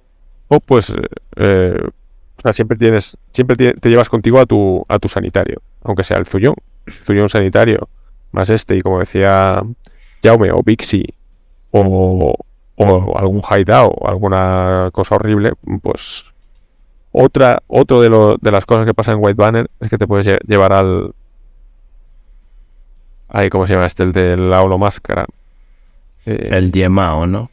[0.48, 0.92] o pues
[1.36, 1.88] eh,
[2.52, 6.54] siempre tienes, siempre te llevas contigo a tu, a tu sanitario, aunque sea el Zullón,
[6.88, 7.88] Zullón sanitario,
[8.32, 9.62] más este, y como decía
[10.22, 11.04] Jaume o Bixi,
[11.70, 12.34] o,
[12.78, 16.24] o algún hideout, o alguna cosa horrible, pues
[17.12, 20.06] otra, otro de, lo- de las cosas que pasa en White Banner es que te
[20.06, 21.12] puedes lle- llevar al
[23.28, 25.26] ahí cómo se llama este, el de la holomáscara.
[26.26, 27.50] Eh, El Yemao, ¿no?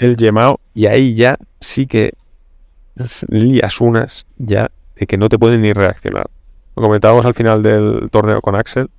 [0.00, 2.12] el Yemao y ahí ya sí que
[3.28, 6.26] lías unas ya de que no te pueden ni reaccionar.
[6.74, 8.90] Lo comentábamos al final del torneo con Axel.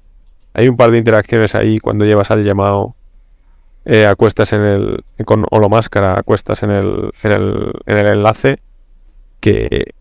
[0.54, 2.96] Hay un par de interacciones ahí cuando llevas al Yemao,
[3.88, 8.60] eh, acuestas en el con holomáscara, acuestas en el, en el en el enlace
[9.40, 9.96] que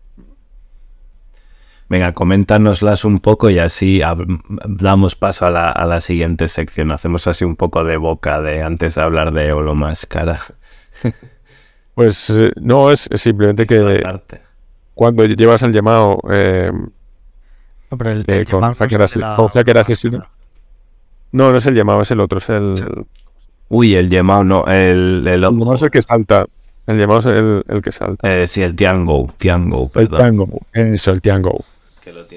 [1.89, 4.01] Venga, coméntanoslas un poco y así
[4.65, 6.91] damos paso a la, a la siguiente sección.
[6.91, 10.37] Hacemos así un poco de boca de antes de hablar de Holomáscara.
[11.95, 14.41] pues eh, no es, es simplemente que Disfrazarte.
[14.95, 16.71] cuando llevas al Yemao eh,
[17.89, 20.27] No, pero el, Eh, el con no con hacker asesino.
[21.31, 23.05] no, no es el Yemao, es el otro, es el,
[23.69, 26.45] Uy, el Yemao no, el, el el es el que salta.
[26.85, 28.27] El Yemao es el, el que salta.
[28.31, 30.17] Eh, sí, el Tiango, Tiango, El.
[30.17, 31.63] Tiango, eso, el Tiango.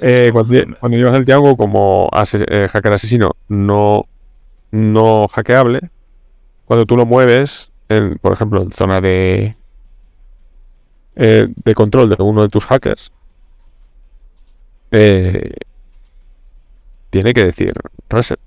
[0.02, 4.04] Eh, cuando, llevas el Tiango como ase- eh, hacker asesino no,
[4.72, 5.80] no hackeable,
[6.64, 9.54] cuando tú lo mueves, en, por ejemplo, en zona de,
[11.14, 13.12] eh, de control de uno de tus hackers,
[17.10, 17.72] tiene que decir
[18.08, 18.40] reset.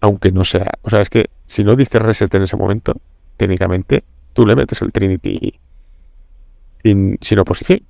[0.00, 0.72] Aunque no sea.
[0.82, 3.00] O sea, es que si no dice reset en ese momento,
[3.36, 5.58] técnicamente, tú le metes el Trinity
[6.82, 7.80] sin, sin oposición.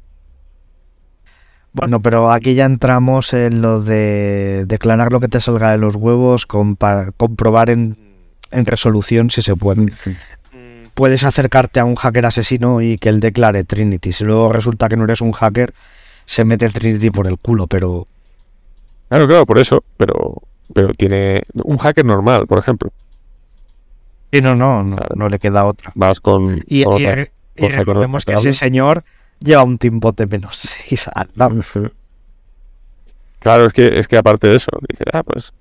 [1.72, 5.96] Bueno, pero aquí ya entramos en lo de declarar lo que te salga de los
[5.96, 7.98] huevos, comprobar en,
[8.50, 9.92] en resolución si se puede.
[10.94, 14.12] Puedes acercarte a un hacker asesino y que él declare Trinity.
[14.12, 15.72] Si luego resulta que no eres un hacker,
[16.24, 18.08] se mete el Trinity por el culo, pero
[19.08, 20.42] Claro, claro, por eso, pero,
[20.74, 22.90] pero tiene un hacker normal, por ejemplo.
[24.30, 25.14] sí, no, no, no, Claro.
[25.16, 25.90] no le queda otra.
[25.94, 29.04] Vas con, Y, con otra- recordemos que ese señor
[29.40, 30.56] lleva un timbot de menos
[30.88, 31.60] 6 al lado.
[33.40, 35.52] Claro, es que, es que aparte de eso, dice, ah, pues,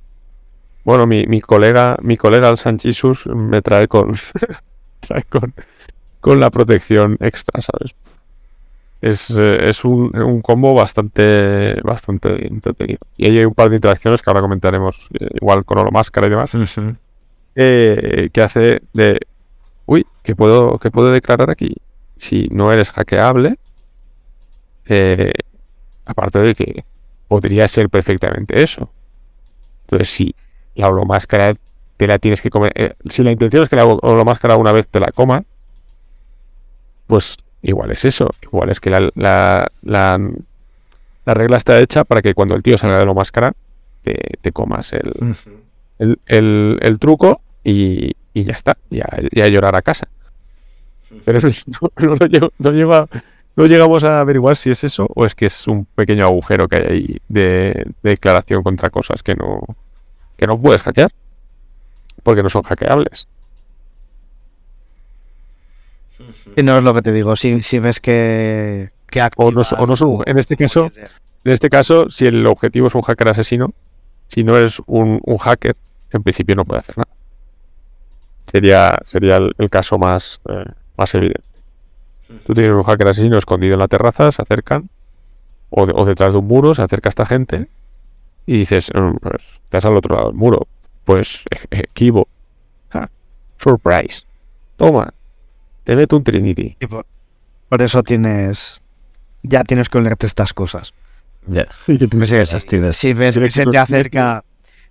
[0.84, 4.14] bueno, mi, mi colega, mi colega el Sanchisus me trae con,
[5.00, 5.54] trae con,
[6.20, 7.96] con la protección extra, ¿sabes?
[9.02, 13.00] Es, eh, es un, un combo bastante, bastante entretenido.
[13.16, 16.30] Y ahí hay un par de interacciones que ahora comentaremos, eh, igual con Holomáscara y
[16.32, 16.52] demás,
[17.56, 19.20] eh, que hace de,
[19.86, 21.76] uy, ¿qué puedo, qué puedo declarar aquí?
[22.18, 23.58] Si no eres hackeable,
[24.86, 25.34] eh,
[26.06, 26.86] aparte de que
[27.28, 28.90] podría ser perfectamente eso.
[29.84, 30.36] Entonces, si
[30.76, 31.54] la holomáscara
[31.98, 32.72] te la tienes que comer.
[32.76, 35.44] eh, si la intención es que la holomáscara una vez te la coma,
[37.08, 38.30] pues igual es eso.
[38.42, 40.20] Igual es que la, la, la,
[41.26, 43.54] la regla está hecha para que cuando el tío salga de la máscara
[44.04, 45.14] te, te comas el,
[46.00, 48.78] el, el- el truco y, y ya está.
[48.90, 50.08] Ya, ya llorar a casa.
[51.26, 51.48] Pero eso
[51.98, 53.08] no, no llego- no lleva-
[53.56, 56.76] no llegamos a averiguar si es eso o es que es un pequeño agujero que
[56.76, 59.62] hay ahí de, de declaración contra cosas que no,
[60.38, 61.12] que no puedes hackear.
[62.24, 63.28] Porque no son hackeables.
[66.56, 69.86] Y no es lo que te digo, si, si ves que, que O no, o
[69.86, 70.90] no en este caso,
[71.44, 73.74] en este caso, si el objetivo es un hacker asesino,
[74.28, 75.76] si no eres un, un hacker,
[76.12, 77.10] en principio no puede hacer nada.
[78.52, 80.66] Sería, sería el, el caso más, eh,
[80.98, 81.42] más evidente.
[82.46, 84.90] Tú tienes un hacker asesino escondido en la terraza, se acercan,
[85.70, 87.68] o, de- o detrás de un muro, se acerca esta gente,
[88.46, 90.68] y dices, "Mm, pues, estás al otro lado del muro.
[91.06, 92.28] Pues, eh, equivo.
[92.92, 93.10] Ah,
[93.58, 94.24] surprise.
[94.78, 95.14] Toma,
[95.88, 96.76] te meto un Trinity.
[96.82, 97.06] y por,
[97.70, 98.82] por eso tienes.
[99.42, 100.94] Ya tienes que olerte estas cosas.
[101.48, 101.66] Ya.
[101.86, 102.98] Pues sí, Esas tienes.
[102.98, 104.44] Si ves que se te acerca.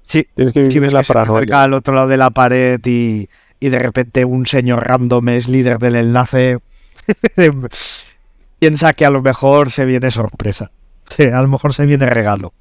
[0.03, 2.17] Si, Tienes que si vivir ves la que se te acerca al otro lado de
[2.17, 3.29] la pared y,
[3.61, 6.61] y de repente un señor random es líder del enlace,
[8.59, 10.71] piensa que a lo mejor se viene sorpresa.
[11.11, 12.55] Sí, a lo mejor se viene regalo.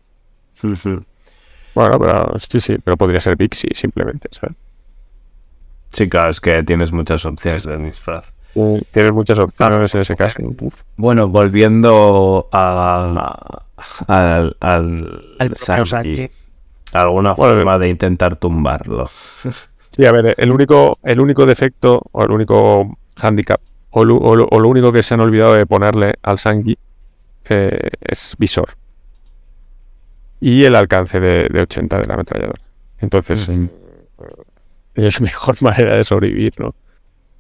[1.74, 4.58] Bueno, pero sí, sí, pero podría ser Vixi simplemente, ¿sabes?
[5.96, 8.32] Sí, claro, es que tienes muchas opciones de disfraz.
[8.92, 10.40] Tienes muchas opciones en ese caso.
[10.62, 10.82] Uf.
[10.98, 13.64] Bueno, volviendo a,
[14.08, 16.30] al, al Al Sanji, Sanji.
[16.94, 19.10] alguna Bueno, forma de intentar tumbarlo.
[19.92, 23.60] Sí, a ver, el único, el único defecto o el único handicap
[23.92, 26.78] o lo, o lo- o lo único que se han olvidado de ponerle al Sanji
[27.50, 28.70] eh, es visor
[30.42, 32.62] y el alcance de, de 80 de la ametralladora.
[33.00, 33.50] Entonces.
[34.96, 36.76] Es mejor manera de sobrevivir, ¿no?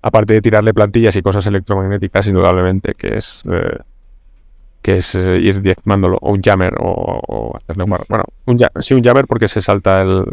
[0.02, 3.80] Aparte de tirarle plantillas y cosas electromagnéticas, indudablemente, que es eh,
[4.82, 8.94] que es eh, ir diezmándolo, o un jammer, o, o hacerle un Bueno, un, sí,
[8.94, 10.24] un jammer porque se salta el,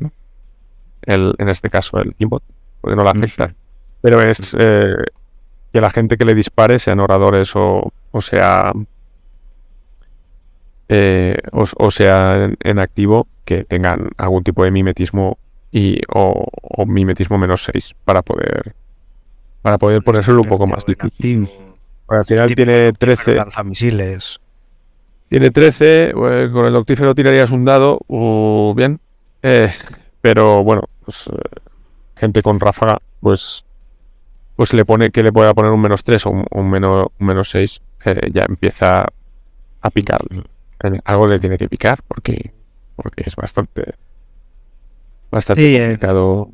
[1.03, 2.43] el en este caso, el inbot,
[2.83, 3.55] porque no la afecta.
[4.03, 4.95] Pero es eh,
[5.73, 8.75] que la gente que le dispare, sean oradores o, o sea
[10.91, 15.39] eh, o, o sea en, en activo, que tengan algún tipo de mimetismo
[15.73, 18.75] y o, o mimetismo menos 6 para poder
[19.63, 21.49] para poder ponérselo un poco más difícil.
[22.09, 24.41] Al final tiene 13, Lanzamisiles.
[25.29, 27.99] tiene 13, eh, con el octífero tirarías un dado,
[28.75, 29.01] bien,
[29.43, 29.71] eh,
[30.21, 31.61] pero bueno, pues eh,
[32.17, 33.65] gente con ráfaga, pues
[34.57, 37.27] pues le pone que le pueda poner un menos 3 o un, un menos, un
[37.27, 39.07] menos 6, eh, ya empieza
[39.81, 40.21] a picar.
[40.85, 42.53] Eh, Algo le tiene que picar porque,
[42.97, 43.95] porque es bastante
[45.33, 46.51] bastante Sí, eh, complicado.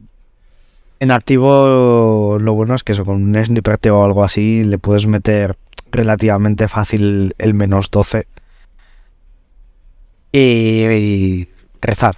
[1.00, 5.06] En activo, lo bueno es que eso, con un sniper o algo así, le puedes
[5.06, 5.56] meter
[5.92, 8.26] relativamente fácil el menos 12.
[10.32, 11.48] Y, y
[11.80, 12.16] rezar.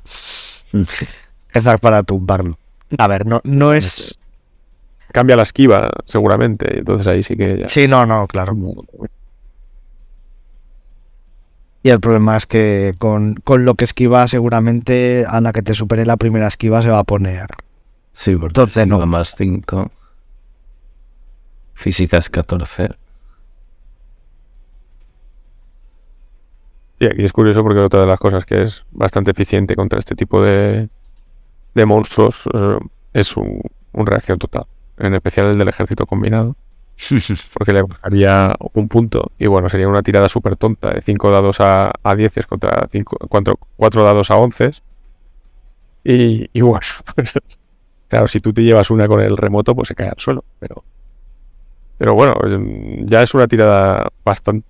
[1.53, 2.57] rezar para tumbarlo.
[2.99, 4.19] A ver, no, no es.
[5.13, 7.69] Cambia la esquiva, seguramente, entonces ahí sí que ya...
[7.69, 8.57] Sí, no, no, claro.
[11.83, 15.75] Y el problema es que con, con lo que esquiva, seguramente a la que te
[15.75, 17.47] supere la primera esquiva se va a poner.
[18.13, 18.97] Sí, porque Entonces no.
[18.97, 19.91] cinco más 5.
[21.75, 22.89] Físicas 14.
[26.99, 30.15] Sí, aquí es curioso porque otra de las cosas que es bastante eficiente contra este
[30.15, 30.91] tipo de,
[31.75, 32.79] de monstruos eh,
[33.15, 33.63] es un,
[33.93, 34.67] un reacción total.
[34.99, 36.57] En especial el del ejército combinado.
[37.55, 39.33] Porque le bajaría un punto.
[39.39, 42.89] Y bueno, sería una tirada súper tonta de 5 dados a, a 10 contra
[43.77, 44.73] 4 dados a 11.
[46.05, 46.87] Y, y bueno,
[48.09, 50.45] claro, si tú te llevas una con el remoto, pues se cae al suelo.
[50.59, 50.85] Pero,
[51.99, 52.35] pero bueno,
[53.05, 54.67] ya es una tirada bastante,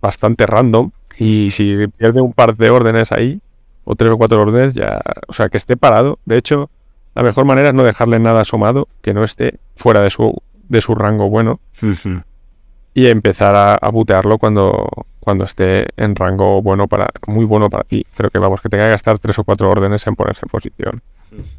[0.00, 0.90] bastante random.
[1.18, 3.40] Y si pierde un par de órdenes ahí,
[3.84, 5.00] o tres o cuatro órdenes, ya.
[5.28, 6.18] O sea, que esté parado.
[6.24, 6.70] De hecho,
[7.14, 10.40] la mejor manera es no dejarle nada asomado, que no esté fuera de su,
[10.70, 11.60] de su rango bueno.
[12.94, 14.88] y empezar a, a butearlo cuando,
[15.20, 18.06] cuando esté en rango bueno para, muy bueno para ti.
[18.16, 21.02] Pero que vamos, que tenga que gastar tres o cuatro órdenes en ponerse en posición.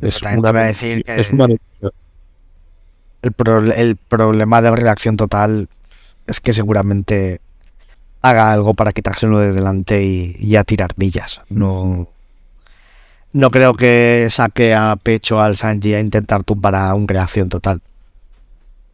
[0.01, 1.91] Es una, decir que- es una necesidad.
[3.22, 5.70] El, pro- el problema de reacción total
[6.28, 7.39] es que seguramente
[8.22, 11.41] haga algo para quitárselo de delante y, y a tirar millas.
[11.49, 12.07] No,
[13.34, 17.82] no creo que saque a pecho al Sanji a intentar tumbar a un reacción total.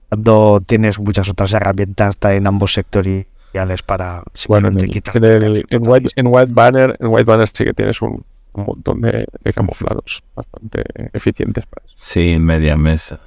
[0.10, 6.10] Cuando tienes muchas otras herramientas en ambos sectoriales para Bueno, en, en el- en White,
[6.16, 10.24] en White Banner, en White Banner sí que tienes un, un montón de, de camuflados
[10.36, 10.84] bastante
[11.14, 11.95] eficientes para eso.
[11.97, 13.20] Sí, media mesa.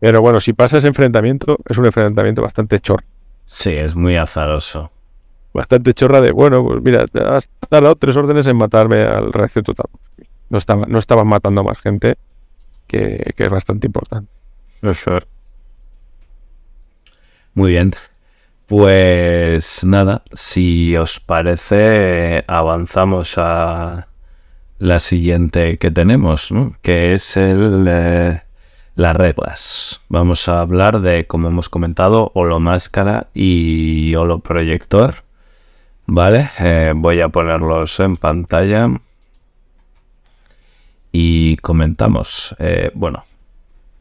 [0.00, 3.04] Pero bueno, si pasa ese enfrentamiento, es un enfrentamiento bastante chorra.
[3.46, 4.90] Sí, es muy azaroso.
[5.52, 9.64] Bastante chorra de, bueno, pues mira, te has tardado tres órdenes en matarme al reacción
[9.64, 9.86] total.
[10.50, 12.16] No, estaba, no estaban matando a más gente,
[12.86, 14.30] que, que es bastante importante.
[17.54, 17.92] Muy bien.
[18.66, 24.08] Pues nada, si os parece, avanzamos a
[24.78, 26.74] la siguiente que tenemos, ¿no?
[26.82, 28.42] que es el, eh,
[28.96, 30.00] las reglas.
[30.08, 35.24] Vamos a hablar de, como hemos comentado, holo máscara y holo proyector.
[36.06, 38.88] Vale, eh, voy a ponerlos en pantalla
[41.12, 42.56] y comentamos.
[42.58, 43.24] Eh, bueno,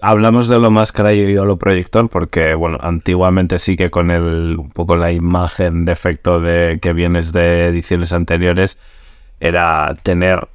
[0.03, 4.69] hablamos de lo máscara y lo proyector porque, bueno, antiguamente sí que con el, un
[4.69, 8.77] poco la imagen de efecto de que vienes de ediciones anteriores
[9.39, 10.49] era tener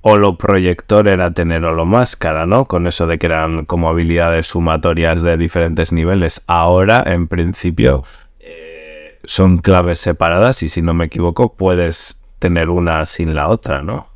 [0.00, 2.66] holo proyector era tener holo máscara, ¿no?
[2.66, 6.42] Con eso de que eran como habilidades sumatorias de diferentes niveles.
[6.46, 8.04] Ahora, en principio,
[8.38, 13.82] eh, son claves separadas y si no me equivoco, puedes tener una sin la otra,
[13.82, 14.06] ¿no?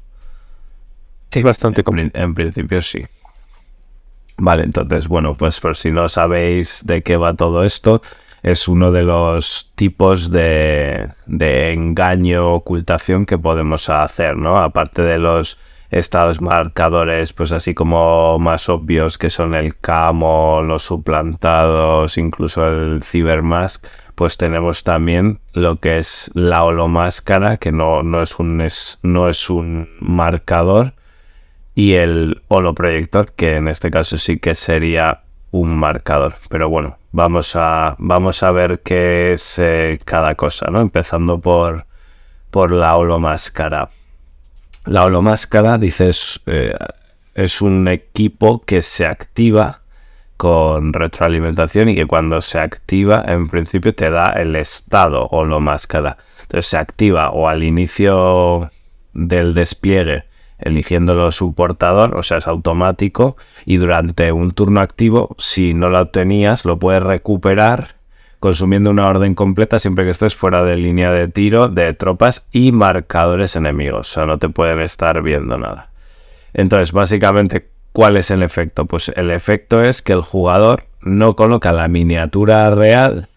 [1.31, 3.05] Sí, bastante En, en principio sí.
[4.39, 8.01] Vale, entonces, bueno, pues por si no sabéis de qué va todo esto,
[8.43, 14.57] es uno de los tipos de, de engaño, ocultación que podemos hacer, ¿no?
[14.57, 15.59] Aparte de los
[15.91, 23.03] estados marcadores, pues así como más obvios que son el camo, los suplantados, incluso el
[23.03, 23.85] cibermask,
[24.15, 29.29] pues tenemos también lo que es la holomáscara, que no, no, es, un, es, no
[29.29, 30.93] es un marcador,
[31.79, 35.21] y el holoproyector, que en este caso sí que sería
[35.53, 36.35] un marcador.
[36.49, 40.81] Pero bueno, vamos a, vamos a ver qué es eh, cada cosa, ¿no?
[40.81, 41.87] Empezando por,
[42.51, 43.91] por la holomáscara.
[44.87, 46.75] La holomáscara, dices, eh,
[47.37, 49.83] es un equipo que se activa
[50.37, 56.17] con retroalimentación y que cuando se activa, en principio te da el estado holomáscara.
[56.41, 58.69] Entonces se activa o al inicio
[59.13, 60.28] del despliegue
[60.59, 66.01] eligiéndolo su portador, o sea, es automático y durante un turno activo, si no lo
[66.01, 67.97] obtenías, lo puedes recuperar
[68.41, 72.73] consumiendo una orden completa siempre que estés fuera de línea de tiro de tropas y
[72.73, 75.91] marcadores enemigos, o sea, no te pueden estar viendo nada.
[76.55, 78.87] Entonces, básicamente, ¿cuál es el efecto?
[78.87, 83.29] Pues el efecto es que el jugador no coloca la miniatura real,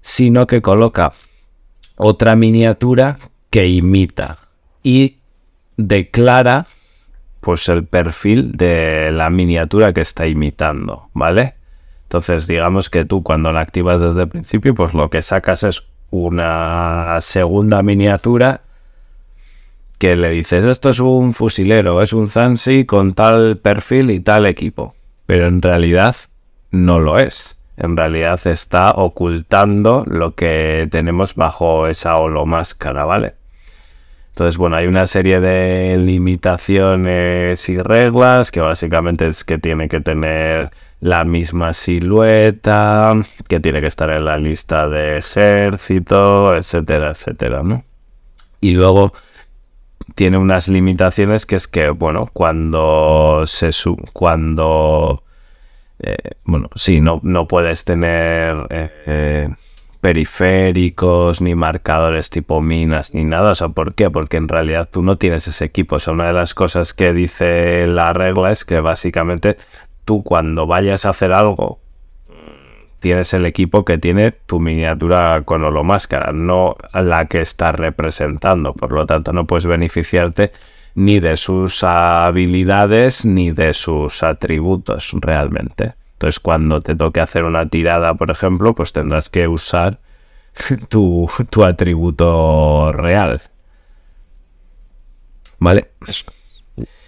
[0.00, 1.12] sino que coloca
[1.96, 3.18] otra miniatura
[3.50, 4.38] que imita
[4.82, 5.16] y
[5.76, 6.66] declara
[7.40, 11.54] pues el perfil de la miniatura que está imitando, ¿vale?
[12.04, 15.86] Entonces, digamos que tú cuando la activas desde el principio, pues lo que sacas es
[16.10, 18.62] una segunda miniatura
[19.98, 24.46] que le dices, esto es un fusilero, es un Zansi con tal perfil y tal
[24.46, 24.94] equipo.
[25.26, 26.14] Pero en realidad
[26.70, 27.58] no lo es.
[27.76, 33.34] En realidad está ocultando lo que tenemos bajo esa holomáscara, ¿vale?
[34.36, 40.02] Entonces, bueno, hay una serie de limitaciones y reglas que básicamente es que tiene que
[40.02, 43.14] tener la misma silueta,
[43.48, 47.84] que tiene que estar en la lista de ejército, etcétera, etcétera, ¿no?
[48.60, 49.14] Y luego
[50.14, 55.22] tiene unas limitaciones que es que, bueno, cuando se su cuando
[55.98, 59.48] eh, bueno, sí, no, no puedes tener eh, eh,
[60.00, 63.52] periféricos, ni marcadores tipo minas, ni nada.
[63.52, 64.10] O sea, ¿por qué?
[64.10, 65.96] Porque en realidad tú no tienes ese equipo.
[65.96, 69.56] O sea, una de las cosas que dice la regla es que básicamente
[70.04, 71.80] tú cuando vayas a hacer algo,
[73.00, 78.72] tienes el equipo que tiene tu miniatura con holomáscara, no la que está representando.
[78.72, 80.52] Por lo tanto, no puedes beneficiarte
[80.94, 85.94] ni de sus habilidades ni de sus atributos realmente.
[86.16, 90.00] Entonces, cuando te toque hacer una tirada, por ejemplo, pues tendrás que usar
[90.88, 93.42] tu, tu atributo real.
[95.58, 95.90] ¿Vale?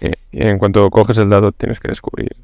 [0.01, 2.35] Eh, en cuanto coges el dado, tienes que descubrir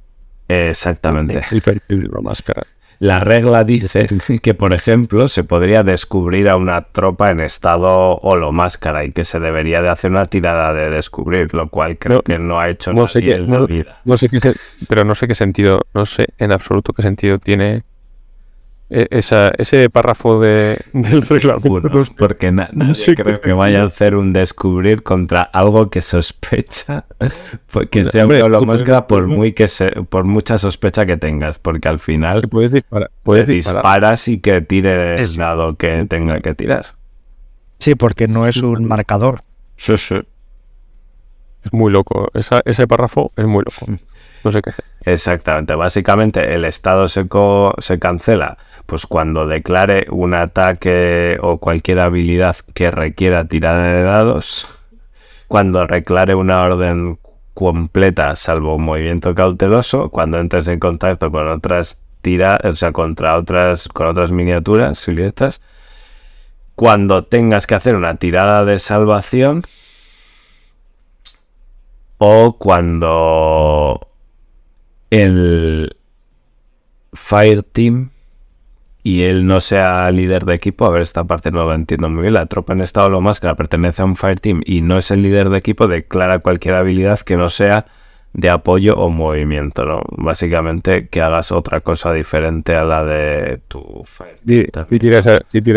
[0.48, 1.42] Exactamente.
[1.52, 2.64] el perfil de la máscara.
[3.00, 4.08] La regla dice
[4.42, 9.40] que, por ejemplo, se podría descubrir a una tropa en estado holomáscara y que se
[9.40, 12.94] debería de hacer una tirada de descubrir, lo cual creo No, que no ha hecho
[12.94, 14.02] no sé nadie qué- en la no- vida.
[14.06, 14.54] No sé qué,
[14.88, 17.84] pero no sé qué sentido, no sé en absoluto qué sentido tiene
[18.90, 21.90] esa, ese párrafo de, del reglamento.
[21.90, 27.06] No porque na- nadie creo que vaya a hacer un descubrir contra algo que sospecha
[27.72, 31.58] pues, que sea Hombre, holomáscara puedes- por muy que se, por mucha sospecha que tengas,
[31.58, 33.10] porque al final Que puedes disparar.
[33.10, 33.82] te Puedes disparar.
[33.82, 36.86] disparas y que tire el Es- dado que tenga que tirar.
[37.80, 39.42] Sí, porque no es un marcador.
[39.78, 40.16] Sí, sí.
[41.64, 42.30] Es muy loco.
[42.34, 44.00] Esa- ese párrafo es muy loco.
[44.44, 44.72] No sé qué.
[45.12, 45.74] Exactamente.
[45.76, 52.56] Básicamente el estado se, co- se cancela pues cuando declare un ataque o cualquier habilidad
[52.74, 54.68] que requiera tirada de dados,
[55.48, 57.20] cuando declare una orden
[57.54, 63.38] completa salvo un movimiento cauteloso, cuando entres en contacto con otras tira, o sea, contra
[63.38, 65.62] otras con otras miniaturas, siluetas,
[66.76, 69.64] cuando tengas que hacer una tirada de salvación
[72.18, 74.08] o cuando
[75.10, 75.96] el
[77.14, 78.12] Fire Team
[79.06, 82.24] y él no sea líder de equipo, a ver, esta parte no la entiendo muy
[82.24, 85.12] bien, la tropa en estado lo máscara pertenece a un Fire Team y no es
[85.12, 87.86] el líder de equipo, declara cualquier habilidad que no sea
[88.34, 90.02] de apoyo o movimiento, ¿no?
[90.10, 94.88] Básicamente que hagas otra cosa diferente a la de tu Fire Si, Team.
[94.90, 95.22] si a,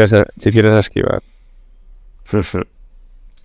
[0.09, 1.23] si a- si a esquivar.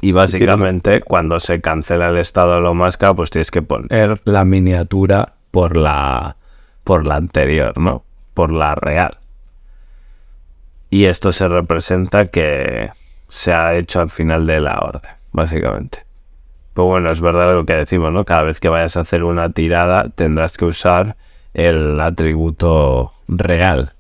[0.02, 4.44] Y básicamente cuando se cancela el estado de lo máscara, pues tienes que poner la
[4.46, 6.36] miniatura por la
[6.84, 8.04] por la anterior, ¿no?
[8.34, 9.18] Por la real.
[10.94, 12.92] Y esto se representa que
[13.28, 16.06] se ha hecho al final de la orden, básicamente.
[16.76, 18.26] Pues bueno, es verdad lo que decimos, ¿no?
[18.26, 21.18] Cada vez que vayas a hacer una tirada tendrás que usar
[21.56, 23.96] el atributo real.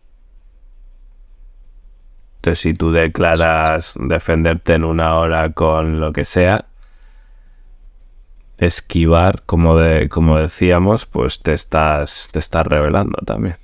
[2.36, 6.66] Entonces, si tú declaras defenderte en una hora con lo que sea,
[8.60, 13.58] esquivar, como, de, como decíamos, pues te estás, te estás revelando también.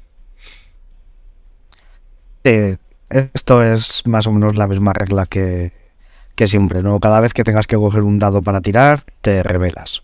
[2.43, 2.77] Eh,
[3.09, 5.71] esto es más o menos la misma regla que,
[6.35, 6.99] que siempre, ¿no?
[6.99, 10.03] Cada vez que tengas que coger un dado para tirar, te revelas,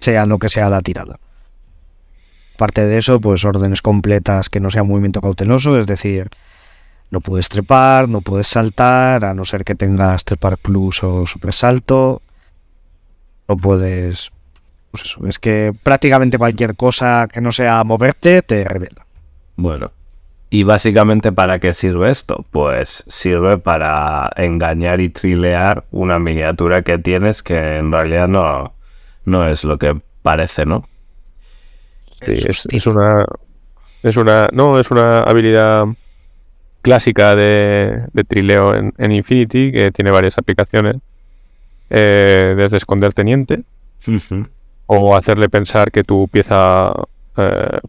[0.00, 1.18] sea lo que sea la tirada.
[2.54, 6.28] Aparte de eso, pues órdenes completas que no sea movimiento cauteloso, es decir,
[7.10, 12.20] no puedes trepar, no puedes saltar, a no ser que tengas trepar plus o supersalto.
[13.48, 14.30] No puedes.
[14.90, 19.06] Pues eso, es que prácticamente cualquier cosa que no sea moverte te revela.
[19.56, 19.92] Bueno.
[20.50, 22.44] ¿Y básicamente para qué sirve esto?
[22.50, 28.72] Pues sirve para engañar y trilear una miniatura que tienes que en realidad no,
[29.24, 30.88] no es lo que parece, ¿no?
[32.22, 33.26] Sí, es, es una.
[34.02, 34.48] Es una.
[34.52, 35.86] No, es una habilidad
[36.80, 40.96] clásica de, de trileo en, en Infinity que tiene varias aplicaciones.
[41.90, 43.62] Eh, desde esconder teniente
[44.86, 46.92] o hacerle pensar que tu pieza
[47.38, 47.80] eh,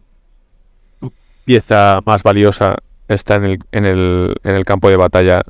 [1.50, 2.76] pieza más valiosa
[3.08, 5.42] está en el, en el, en el campo de batalla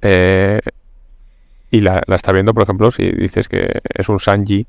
[0.00, 0.60] eh,
[1.70, 4.66] y la, la está viendo, por ejemplo, si dices que es un Sanji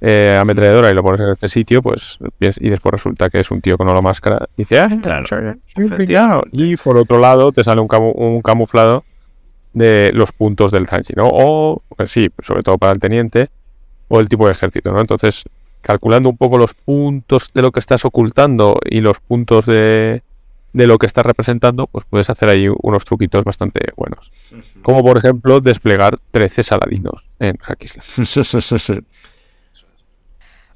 [0.00, 3.60] eh, ametralladora y lo pones en este sitio, pues y después resulta que es un
[3.60, 4.46] tío con una máscara.
[4.56, 5.38] Dice, ah, Claro, soy
[5.84, 6.44] un pillado".
[6.52, 9.02] Y por otro lado te sale un, camu- un camuflado
[9.72, 11.28] de los puntos del Sanji, ¿no?
[11.28, 13.48] O, pues sí, sobre todo para el teniente,
[14.06, 15.00] o el tipo de ejército, ¿no?
[15.00, 15.42] Entonces,
[15.82, 20.22] calculando un poco los puntos de lo que estás ocultando y los puntos de,
[20.72, 24.32] de lo que estás representando, pues puedes hacer ahí unos truquitos bastante buenos.
[24.82, 28.02] Como por ejemplo, desplegar 13 saladinos en Hackisla.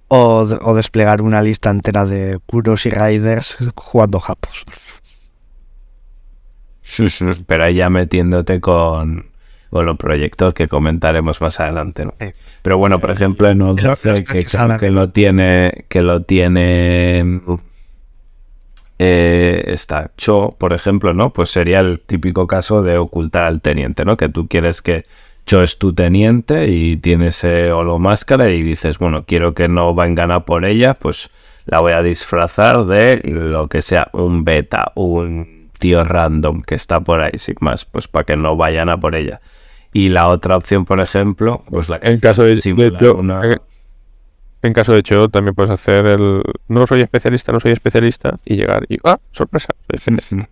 [0.09, 4.65] O, o desplegar una lista entera de Kuros y Riders jugando japos.
[7.49, 9.27] Pero ahí ya metiéndote con,
[9.71, 12.15] con los proyectos que comentaremos más adelante, ¿no?
[12.21, 12.33] Eh.
[12.63, 17.41] Pero bueno, por ejemplo, en Pero- Odce, pero es que, lo tiene, que lo tiene
[18.99, 21.33] eh, esta Cho, por ejemplo, ¿no?
[21.33, 24.17] Pues sería el típico caso de ocultar al teniente, ¿no?
[24.17, 25.05] Que tú quieres que
[25.45, 29.95] Cho es tu teniente y tienes eh, holo máscara y dices, bueno, quiero que no
[29.95, 31.31] vengan a por ella, pues
[31.67, 37.01] la voy a disfrazar de lo que sea, un beta, un tío random que está
[37.01, 39.41] por ahí, sin más, pues para que no vayan a por ella.
[39.97, 42.53] Y la otra opción, por ejemplo, pues la que En caso de,
[43.15, 43.61] una-
[44.63, 48.57] en- caso de hecho, también puedes hacer el no soy especialista, no soy especialista y
[48.57, 50.51] llegar y ah, sorpresa, soy especialista.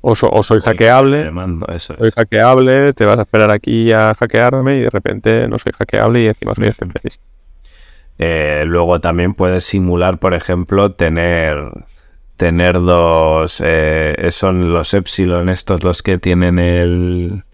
[0.00, 1.98] O, so- o soy Te hackeable, mando, eso es.
[2.00, 6.22] soy hackeable, te vas a esperar aquí a hackearme y de repente no soy hackeable
[6.22, 7.22] y encima soy especialista.
[8.18, 11.56] Eh, luego también puedes simular, por ejemplo, tener
[12.36, 17.44] tener dos eh, son los epsilon estos los que tienen el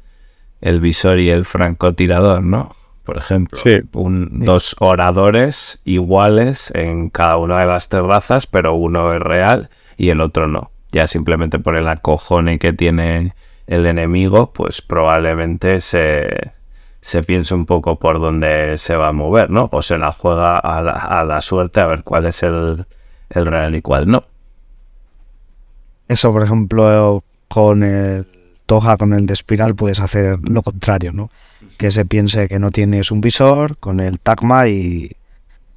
[0.60, 2.74] el visor y el francotirador, ¿no?
[3.04, 3.80] Por ejemplo, Sí.
[3.94, 10.10] un- dos oradores iguales en cada una de las terrazas, pero uno es real y
[10.10, 10.70] el otro no.
[10.92, 13.34] Ya simplemente por el acojone que tiene
[13.66, 16.52] el enemigo, pues probablemente se,
[17.00, 19.68] se piense un poco por dónde se va a mover, ¿no?
[19.72, 22.84] O se la juega a la, a la suerte a ver cuál es el,
[23.30, 24.24] el real y cuál no.
[26.08, 28.26] Eso, por ejemplo, con el
[28.70, 31.28] Toja, con el de espiral, puedes hacer lo contrario, ¿no?
[31.76, 35.10] que se piense que no tienes un visor con el tagma y,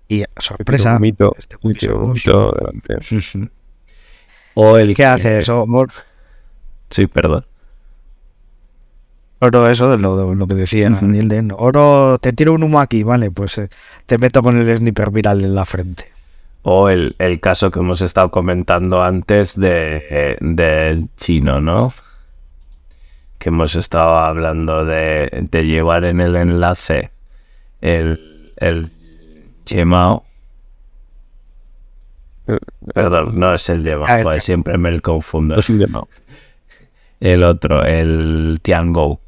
[0.07, 0.95] y sorpresa.
[0.97, 1.89] Un mito, este un visor.
[1.89, 3.49] mito, un mito delante.
[4.53, 5.65] O el ¿Qué hace eso?
[5.65, 5.89] Mor-
[6.91, 7.45] Sí, perdón.
[9.39, 10.89] Oro, eso de lo, de lo que decía.
[10.89, 11.51] Nilden.
[11.57, 13.69] Oro, te tiro un humo aquí, vale, pues eh,
[14.05, 16.05] te meto con el sniper viral en la frente.
[16.61, 21.91] O el, el caso que hemos estado comentando antes de, eh, del chino, ¿no?
[23.43, 27.11] Que hemos estado hablando de, de llevar en el enlace
[27.81, 28.89] el, el
[29.69, 30.23] Gmao.
[32.93, 34.39] Perdón, no es el Gmao, Ah, este.
[34.39, 35.55] siempre me el confundo.
[35.59, 36.07] Es Gmao.
[37.19, 39.19] El otro, el Tiango,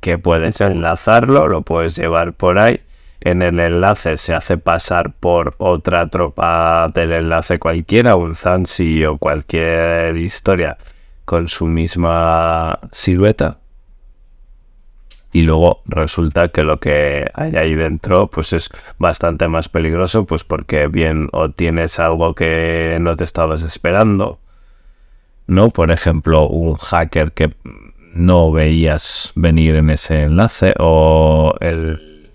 [0.00, 2.80] que puedes enlazarlo, lo puedes llevar por ahí.
[3.20, 9.16] En el enlace se hace pasar por otra tropa del enlace cualquiera, un Zansi o
[9.18, 10.76] cualquier historia
[11.26, 13.58] con su misma silueta.
[15.32, 20.44] Y luego resulta que lo que hay ahí dentro pues es bastante más peligroso, pues
[20.44, 24.38] porque bien o tienes algo que no te estabas esperando,
[25.46, 25.68] ¿no?
[25.68, 27.50] Por ejemplo, un hacker que
[28.14, 32.30] no veías venir en ese enlace o el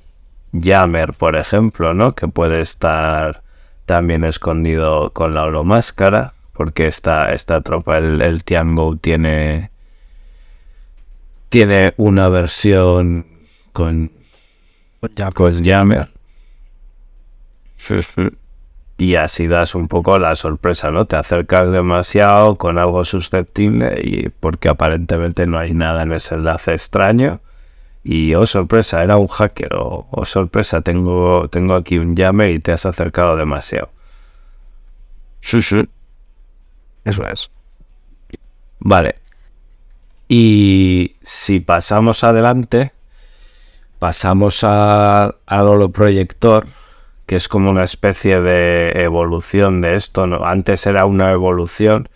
[0.53, 2.13] Jammer, por ejemplo, ¿no?
[2.13, 3.41] Que puede estar
[3.85, 9.71] también escondido con la holomáscara porque esta, esta tropa, el, el Tiango, tiene
[11.49, 13.25] tiene una versión
[13.73, 14.11] con
[15.15, 16.11] ya, con Jammer.
[18.99, 21.05] Y así das un poco la sorpresa, ¿no?
[21.05, 26.73] Te acercas demasiado con algo susceptible y porque aparentemente no hay nada en ese enlace
[26.73, 27.41] extraño.
[28.03, 29.73] Y oh sorpresa, era un hacker.
[29.73, 33.89] O oh, sorpresa, tengo, tengo aquí un jammer y te has acercado demasiado.
[35.41, 35.89] Sí, sí.
[37.03, 37.49] Eso es.
[38.79, 39.15] Vale.
[40.27, 42.93] Y si pasamos adelante,
[43.99, 46.67] pasamos al holoproyector,
[47.25, 50.27] que es como una especie de evolución de esto.
[50.27, 50.43] ¿no?
[50.45, 52.09] Antes era una evolución,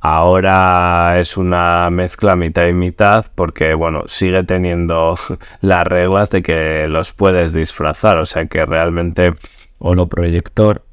[0.00, 5.16] ahora es una mezcla mitad y mitad, porque bueno, sigue teniendo
[5.60, 9.34] las reglas de que los puedes disfrazar, o sea que realmente
[9.78, 10.84] holoproyector.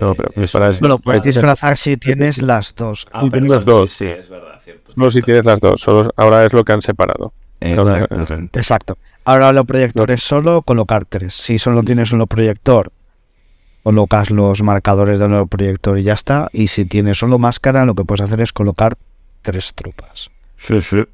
[0.00, 3.06] No, pero es- para- Bueno, puedes para- disfrazar si tienes las dos.
[3.12, 3.90] Ah, tienes las dos.
[3.90, 4.92] Sí, sí, es verdad, cierto.
[4.92, 7.32] Solo si tienes las dos, solo ahora es lo que han separado.
[7.60, 8.58] Exactamente.
[8.58, 8.96] Exacto.
[9.24, 11.34] Ahora los proyectores solo colocar tres.
[11.34, 12.92] Si solo tienes un proyector,
[13.82, 16.48] colocas los marcadores del proyector y ya está.
[16.52, 18.96] Y si tienes solo máscara, lo que puedes hacer es colocar
[19.42, 20.30] tres tropas.
[20.56, 21.04] Sí, sí.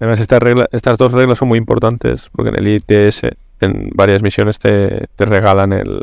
[0.00, 3.24] Además, esta regla, estas dos reglas son muy importantes porque en el ITS,
[3.60, 6.00] en varias misiones, te, te regalan el,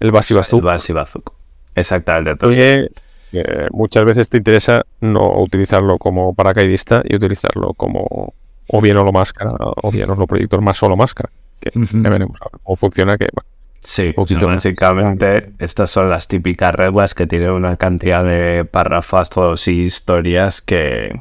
[0.00, 0.66] el Basi El Bazooka.
[0.66, 1.32] Basi Bazooka.
[1.74, 2.30] Exactamente.
[2.30, 2.90] Entonces, Oye,
[3.32, 8.34] que muchas veces te interesa no utilizarlo como paracaidista y utilizarlo como
[8.68, 11.30] o bien holo máscara o bien holo proyector más solo máscara.
[11.60, 12.02] Que Ujú.
[12.02, 13.16] ya veremos cómo funciona.
[13.18, 13.48] Que bueno,
[13.82, 14.56] sí, más.
[14.56, 21.20] básicamente estas son las típicas reglas que tienen una cantidad de párrafos y historias que,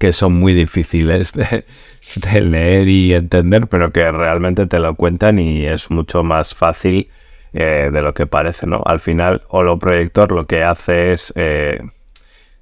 [0.00, 5.66] que son muy difíciles de, leer y entender, pero que realmente te lo cuentan y
[5.66, 7.10] es mucho más fácil
[7.52, 8.82] eh, de lo que parece, ¿no?
[8.86, 11.82] Al final, holoproyector lo que hace es eh,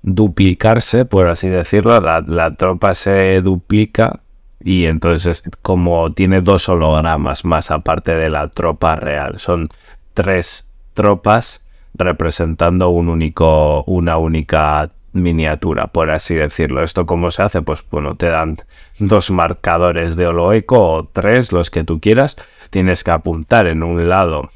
[0.03, 4.21] duplicarse, por así decirlo, la, la tropa se duplica
[4.61, 9.39] y entonces es como tiene dos hologramas más aparte de la tropa real.
[9.39, 9.69] Son
[10.13, 11.63] tres tropas
[11.95, 14.91] representando un único, una única
[15.23, 16.83] miniatura, por así decirlo.
[16.83, 17.63] ¿Esto cómo se hace?
[17.63, 18.59] Pues bueno, te dan
[18.99, 22.37] dos marcadores de holoeco o tres, los que tú quieras.
[22.71, 24.51] Tienes que apuntar en un lado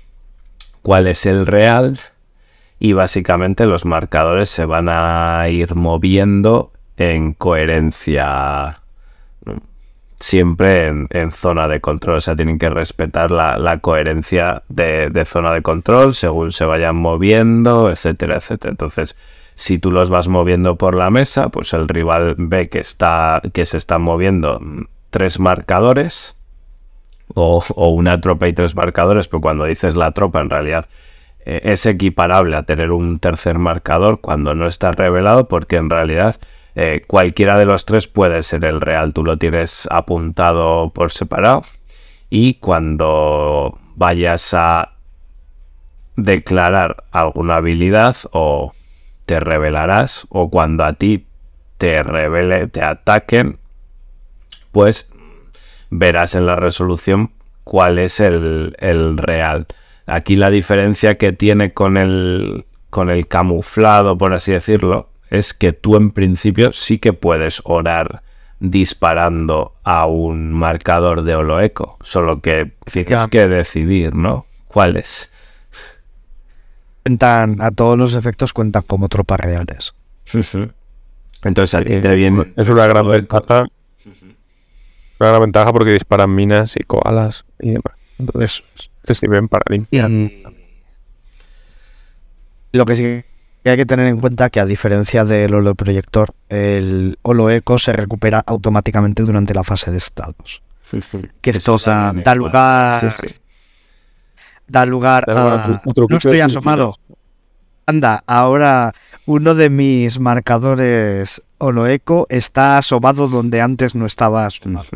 [0.82, 1.98] cuál es el real
[2.78, 8.80] y básicamente los marcadores se van a ir moviendo en coherencia
[10.22, 12.16] siempre en, zona de control.
[12.16, 16.64] O sea, tienen que respetar la, la coherencia de, de zona de control según se
[16.64, 18.70] vayan moviendo, etcétera, etcétera.
[18.70, 19.16] Entonces,
[19.62, 23.64] si tú los vas moviendo por la mesa, pues el rival ve que, está, que
[23.64, 24.60] se están moviendo
[25.10, 26.34] tres marcadores
[27.34, 30.88] o, o una tropa y tres marcadores, pero cuando dices la tropa en realidad
[31.46, 36.40] eh, es equiparable a tener un tercer marcador cuando no está revelado porque en realidad
[36.74, 39.12] eh, cualquiera de los tres puede ser el real.
[39.12, 41.62] Tú lo tienes apuntado por separado
[42.30, 44.94] y cuando vayas a
[46.16, 48.72] declarar alguna habilidad o
[49.32, 51.24] te revelarás o cuando a ti
[51.78, 53.56] te revele, te ataquen,
[54.72, 55.10] pues
[55.88, 57.30] verás en la resolución
[57.64, 59.66] cuál es el, el real.
[60.04, 65.72] Aquí la diferencia que tiene con el, con el camuflado, por así decirlo, es que
[65.72, 68.22] tú en principio sí que puedes orar
[68.60, 74.44] disparando a un marcador de holoeco, solo que tienes que decidir, ¿no?
[74.66, 75.31] ¿Cuál es?
[77.02, 79.94] Cuentan, a todos los efectos cuentan como tropas reales.
[81.42, 82.52] Entonces ti Eh, te viene...
[82.56, 83.66] Es una gran ventaja.
[85.18, 87.96] Una gran ventaja porque disparan minas y koalas y demás.
[88.18, 88.62] Entonces,
[89.02, 90.10] te sirven para limpiar.
[90.10, 90.42] Y
[92.72, 93.24] lo que sí
[93.62, 98.42] que hay que tener en cuenta que a diferencia del holoproyector, el holoeco se recupera
[98.44, 100.62] automáticamente durante la fase de estados.
[101.40, 103.00] Que Eso esto da, da es lugar.
[103.00, 103.34] Sí, sí.
[104.66, 106.94] Da lugar a truquito No estoy asomado.
[107.86, 108.92] Anda, ahora
[109.26, 114.88] uno de mis marcadores holoeco está asomado donde antes no estaba asomado.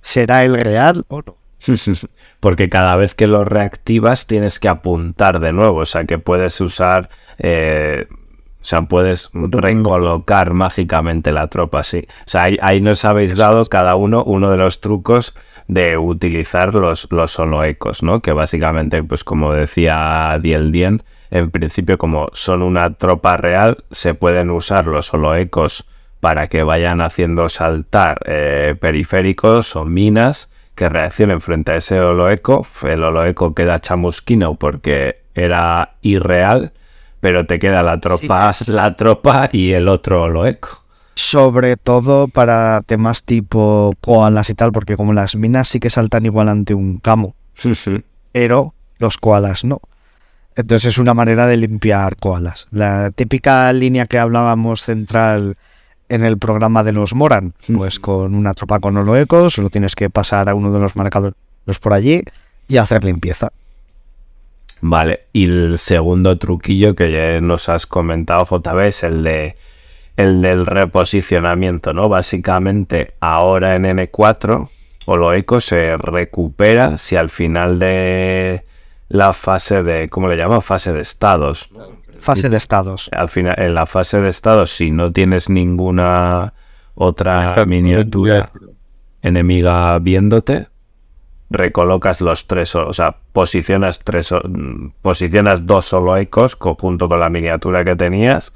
[0.00, 1.36] ¿Será el real o no?
[2.40, 6.60] Porque cada vez que lo reactivas tienes que apuntar de nuevo, o sea que puedes
[6.60, 8.06] usar, eh,
[8.68, 12.04] o sea, puedes recolocar mágicamente la tropa, sí.
[12.06, 15.34] O sea, ahí, ahí nos habéis dado cada uno uno de los trucos
[15.68, 18.20] de utilizar los, los holoecos, ¿no?
[18.20, 24.12] Que básicamente, pues como decía Diel Dien, en principio como son una tropa real, se
[24.12, 25.86] pueden usar los holoecos
[26.20, 32.66] para que vayan haciendo saltar eh, periféricos o minas que reaccionen frente a ese holoeco.
[32.82, 36.72] El holoeco queda chamusquino porque era irreal,
[37.20, 38.70] pero te queda la tropa, Sí.
[38.70, 40.82] la tropa y el otro holoeco.
[41.14, 46.26] Sobre todo para temas tipo koalas y tal, porque como las minas sí que saltan
[46.26, 47.34] igual ante un camo,
[48.32, 49.80] pero los koalas no.
[50.54, 52.66] Entonces es una manera de limpiar koalas.
[52.70, 55.56] La típica línea que hablábamos central
[56.08, 60.10] en el programa de los Moran, pues con una tropa con holoecos, solo tienes que
[60.10, 61.34] pasar a uno de los marcadores
[61.80, 62.22] por allí
[62.66, 63.50] y hacer limpieza.
[64.80, 69.56] Vale, y el segundo truquillo que ya nos has comentado, JB, es el de
[70.16, 72.08] el del reposicionamiento, ¿no?
[72.08, 74.68] Básicamente, ahora en N4,
[75.06, 78.64] Holoeco se recupera si al final de
[79.08, 80.60] la fase de, ¿cómo le llamo?
[80.60, 81.70] Fase de estados.
[82.18, 83.08] Fase de estados.
[83.12, 86.52] Al final, en la fase de estados, si no tienes ninguna
[86.96, 88.50] otra miniatura
[89.22, 90.66] enemiga viéndote,
[91.50, 97.30] recolocas los tres, o sea, posicionas tres, o- mm, posicionas dos soloecos conjunto con la
[97.30, 98.52] miniatura que tenías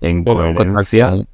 [0.00, 1.08] en Bueno, en coherencia.
[1.10, 1.30] contacto,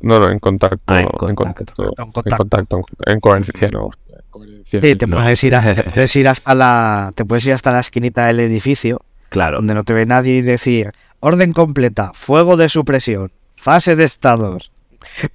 [0.00, 0.78] No, no, en contacto.
[0.86, 1.74] Ah, en en contacto.
[1.74, 1.92] contacto.
[1.96, 2.02] En
[2.32, 2.76] En contacto.
[3.06, 3.88] en- En coherencia, no.
[4.08, 4.80] en coherencia.
[4.80, 5.16] Sí, te no.
[5.16, 8.40] puedes ir, a- te puedes ir hasta la, te puedes ir hasta la esquinita del
[8.40, 13.96] edificio Claro, donde no te ve nadie y decir orden completa, fuego de supresión, fase
[13.96, 14.70] de estados.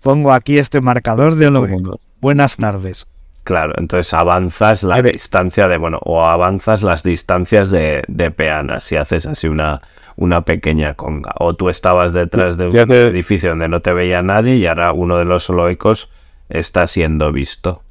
[0.01, 1.99] Pongo aquí este marcador de holoecos.
[2.21, 3.05] Buenas tardes.
[3.49, 3.73] Claro.
[3.77, 9.25] Entonces avanzas la distancia de, bueno, o avanzas las distancias de, de peanas si haces
[9.25, 9.79] así una,
[10.17, 11.33] una pequeña conga.
[11.39, 15.17] O tú estabas detrás de un edificio donde no te veía nadie y ahora uno
[15.17, 16.11] de los soloecos
[16.47, 17.81] está siendo visto.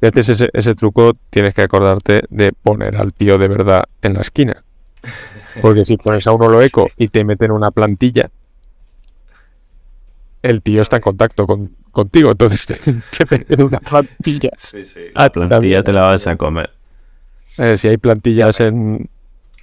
[0.00, 4.14] Si haces ese, ese truco, tienes que acordarte de poner al tío de verdad en
[4.14, 4.64] la esquina.
[5.60, 8.30] Porque si pones a uno lo eco y te meten una plantilla,
[10.42, 12.30] el tío está en contacto con, contigo.
[12.30, 12.76] Entonces te,
[13.44, 14.50] te una plantilla.
[14.56, 15.00] Sí, sí.
[15.14, 15.84] Ah, La plantilla también.
[15.84, 16.70] te la vas a comer.
[17.58, 19.08] Eh, si hay plantillas en.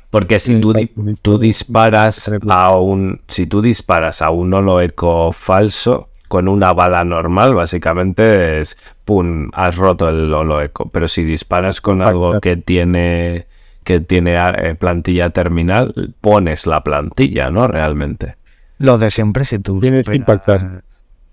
[0.09, 0.73] Porque si tú,
[1.21, 3.21] tú disparas a un.
[3.27, 8.77] Si tú disparas a un holoeco falso con una bala normal, básicamente es.
[9.05, 9.49] ¡Pum!
[9.53, 10.89] Has roto el holoeco.
[10.89, 13.47] Pero si disparas con algo que tiene.
[13.83, 17.67] que tiene eh, plantilla terminal, pones la plantilla, ¿no?
[17.67, 18.35] Realmente.
[18.77, 19.79] Lo de siempre, si tú...
[19.79, 20.83] Tienes que impactar.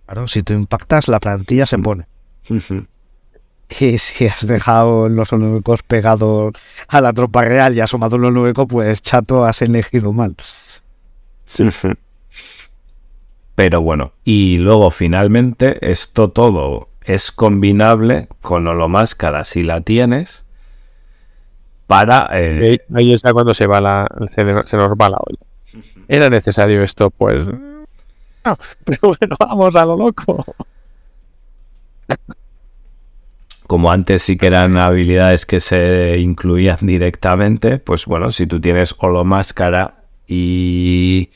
[0.06, 2.06] Claro, si tú impactas, la plantilla se pone.
[3.80, 6.52] Y si has dejado los holoecos pegados
[6.88, 10.36] a la tropa real y has asomado un holoeco, pues chato, has elegido mal.
[13.54, 20.44] Pero bueno, y luego finalmente esto todo es combinable con holomáscara si la tienes
[21.86, 25.38] para eh, Ahí, ahí está cuando se va la, se, se nos va la olla.
[26.08, 27.10] ¿Era necesario esto?
[27.10, 27.46] Pues.
[27.46, 30.44] No, pero bueno, vamos a lo loco.
[33.66, 38.94] como antes sí que eran habilidades que se incluían directamente, pues bueno, si tú tienes
[38.98, 41.30] holomáscara y,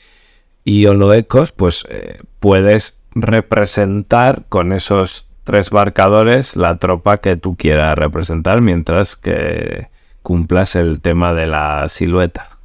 [0.63, 7.97] y holoecos, pues eh, puedes representar con esos tres marcadores la tropa que tú quieras
[7.97, 9.87] representar mientras que
[10.21, 12.58] cumplas el tema de la silueta.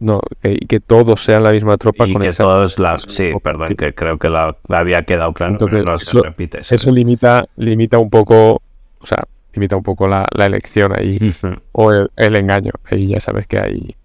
[0.00, 2.98] No, que, que todos sean la misma tropa y con que esa- todos la...
[2.98, 3.74] Sí, perdón, sí.
[3.74, 6.60] que creo que la, la había quedado claro, Entonces, no se eso- repite.
[6.60, 6.74] eso.
[6.74, 8.62] Eso limita, limita un poco.
[9.00, 9.24] O sea,
[9.54, 11.18] limita un poco la, la elección ahí.
[11.72, 12.72] O el, el engaño.
[12.90, 13.96] Ahí ya sabes que hay.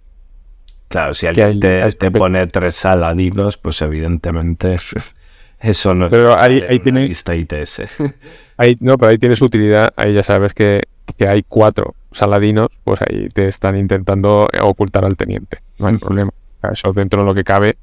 [0.87, 2.19] Claro, si alguien hay- te, hay te papel.
[2.19, 4.77] pone tres saladinos, pues evidentemente
[5.59, 7.83] Eso no Pero es ahí- ahí tiene- lista ITS.
[8.57, 9.93] Ahí, no, pero ahí tiene su utilidad.
[9.95, 10.83] Ahí ya sabes que,
[11.17, 15.59] que hay cuatro saladinos, pues ahí te están intentando ocultar al teniente.
[15.77, 16.31] No hay problema.
[16.71, 17.77] Eso dentro de lo que cabe.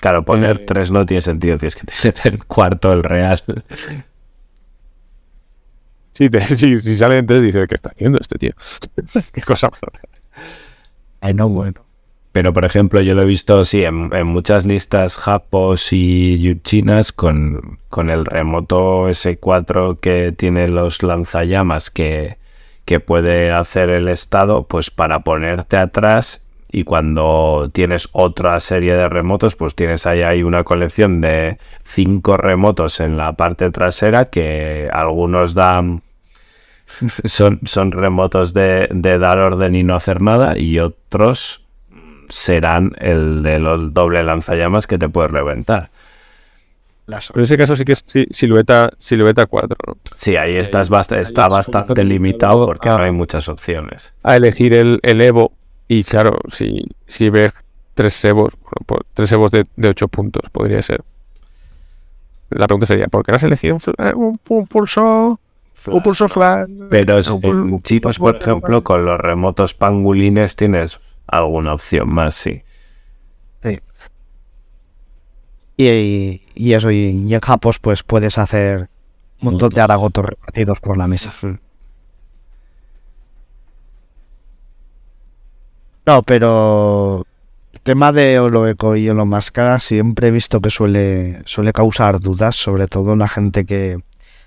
[0.00, 3.42] Claro, poner Eh, tres no tiene sentido, tienes que tener el cuarto, el real.
[6.12, 8.52] Si, te, si, si salen tres, dices, ¿qué está haciendo este tío?
[9.32, 9.80] Qué cosa más.
[11.20, 11.84] Ay, no, bueno.
[12.32, 17.10] Pero, por ejemplo, yo lo he visto, sí, en, en muchas listas japos y yuchinas
[17.10, 22.38] con, con el remoto S4 que tiene los lanzallamas que,
[22.84, 29.08] que puede hacer el estado, pues para ponerte atrás y cuando tienes otra serie de
[29.08, 34.88] remotos, pues tienes ahí, ahí una colección de cinco remotos en la parte trasera que
[34.92, 36.02] algunos dan...
[37.24, 41.66] Son, son remotos de, de dar orden y no hacer nada y otros
[42.30, 45.90] serán el de los doble lanzallamas que te puedes reventar.
[47.34, 49.96] En ese caso sí que es sí, silueta, silueta 4, ¿no?
[50.14, 54.14] Sí, ahí estás bast- ahí está es bastante limitado limitado porque no hay muchas opciones.
[54.22, 55.52] A elegir el, el Evo.
[55.88, 57.52] Y claro, si, si ves
[57.94, 61.02] tres Evos, bueno, pues, tres Evos de, de 8 puntos podría ser.
[62.50, 65.40] La pregunta sería, ¿por qué no has elegido un, fl- eh, un, un pulso?
[65.86, 66.68] Un pulso flash.
[66.90, 72.62] Pero es- en chicos, por ejemplo, con los remotos pangulines tienes alguna opción más, sí.
[73.62, 73.78] Sí.
[75.76, 78.88] Y, y eso, y, y en Japos pues puedes hacer
[79.40, 81.32] un montón de aragotos repartidos por la mesa.
[86.08, 87.26] No, pero
[87.74, 92.86] el tema de Oloeco y Olomáscara siempre he visto que suele, suele causar dudas, sobre
[92.86, 93.98] todo la gente que,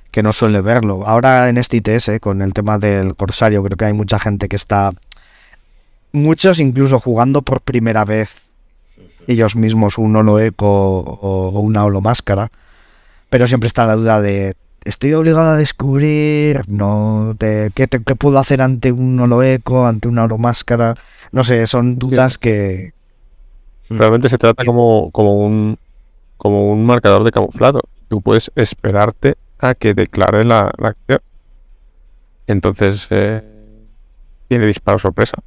[0.10, 1.06] que no suele verlo.
[1.06, 4.56] Ahora en este ITS, con el tema del Corsario, creo que hay mucha gente que
[4.56, 4.92] está,
[6.12, 8.42] muchos incluso jugando por primera vez
[9.28, 12.50] ellos mismos un Oloeco o, o una Olomáscara,
[13.30, 18.62] pero siempre está la duda de estoy obligado a descubrir, no, ¿qué, qué puedo hacer
[18.62, 20.96] ante un Oloeco, ante una Olomáscara?
[21.32, 22.94] No sé, son dudas que,
[23.98, 25.78] Realmente se trata como, como un
[26.38, 27.82] como un marcador de camuflado.
[28.08, 31.20] Tú puedes esperarte a que declare la, la acción.
[32.48, 33.44] Entonces eh,
[34.48, 35.38] tiene disparo sorpresa.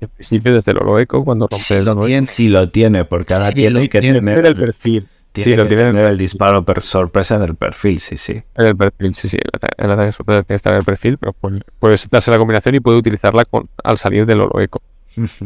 [0.00, 2.26] En principio, desde el Oloeco, cuando rompe si el lo tiene.
[2.26, 5.08] Sí lo tiene, porque ahora Sí, tiene lo que tiene, tener el perfil.
[5.34, 8.40] Tiene Sí, lo que tiene tener el disparo sorpresa en el perfil, sí, sí.
[8.54, 9.36] En el perfil, sí, sí.
[9.36, 12.30] El ata- el ataque sorpresa tiene que estar en el perfil, pero puede- puedes darse
[12.30, 14.80] la combinación y puede utilizarla con, al salir del Oloeco.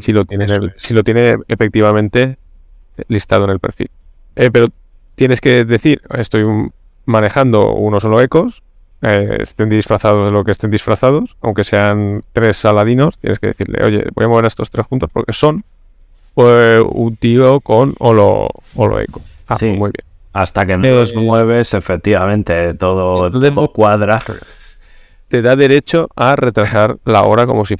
[0.00, 2.36] si lo tiene, el- si lo tiene efectivamente
[3.08, 3.90] listado en el perfil.
[4.36, 4.68] Eh, pero
[5.14, 6.72] tienes que decir, estoy un-
[7.06, 8.62] manejando unos solo ecos,
[9.02, 13.84] eh, estén disfrazados de lo que estén disfrazados, aunque sean tres saladinos, tienes que decirle,
[13.84, 15.64] oye, voy a mover a estos tres juntos porque son
[16.34, 19.20] pues, un tío con holo, holo eco.
[19.48, 19.66] Ah, Sí.
[19.66, 20.06] muy bien.
[20.32, 24.20] Hasta que no Eh, los mueves, efectivamente, todo, entonces- todo cuadra.
[25.28, 27.76] Te da derecho a retrasar la hora como si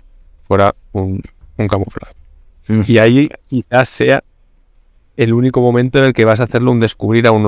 [0.47, 1.23] fuera un,
[1.57, 2.15] un camuflaje.
[2.87, 4.23] Y ahí quizás sea
[5.17, 7.43] el único momento en el que vas a hacerlo un descubrir a un.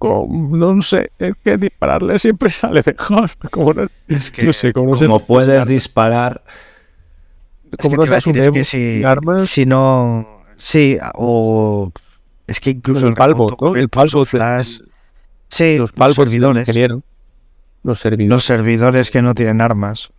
[0.00, 3.30] No sé, es que dispararle siempre sale mejor.
[3.50, 6.42] Como no, no sé, como no sé- Como puedes disparar,
[7.72, 9.02] Es como que no decir, es que si,
[9.46, 10.26] si no.
[10.56, 11.90] Sí, o.
[12.46, 13.74] Es que incluso el palvo.
[13.74, 14.24] El palvo,
[15.48, 16.66] Sí, los palvos servidores.
[17.82, 18.28] Los servidores.
[18.28, 20.10] Los servidores que no tienen armas.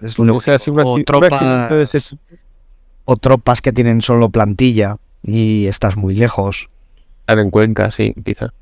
[0.00, 1.38] Es lo o sea, si una, o un tropas-
[3.04, 6.70] o tropas que tienen solo plantilla y estás muy lejos.
[7.20, 8.52] Estar en Cuenca, sí, quizá.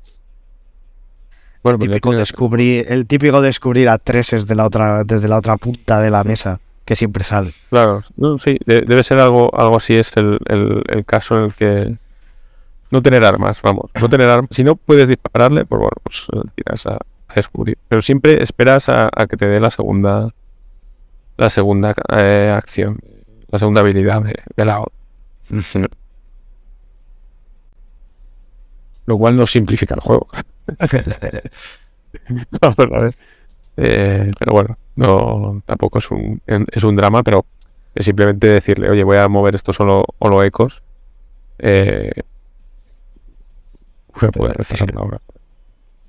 [1.63, 5.37] Bueno, el, típico tiene- descubrir, el típico descubrir a treses de la otra, desde la
[5.37, 7.53] otra punta de la mesa, que siempre sale.
[7.69, 11.41] Claro, no, sí, de- debe ser algo, algo así es el, el- el caso en
[11.43, 11.97] el que
[12.91, 14.49] no tener armas, vamos, no tener armas.
[14.51, 17.77] Si no puedes dispararle, pues bueno, pues eh, tiras a, a descubrir.
[17.87, 20.33] Pero siempre esperas a, a que te dé la segunda,
[21.37, 22.99] la segunda eh, acción,
[23.49, 24.93] la segunda habilidad de, de la otra.
[29.05, 30.27] Lo cual no simplifica el juego.
[31.43, 31.81] Es.
[33.77, 37.45] Eh, pero bueno, no, tampoco es un, es un drama, pero
[37.95, 40.83] es simplemente decirle, oye, voy a mover esto solo holo ecos.
[41.59, 42.11] Eh,
[44.19, 45.21] se puede retrasar una hora.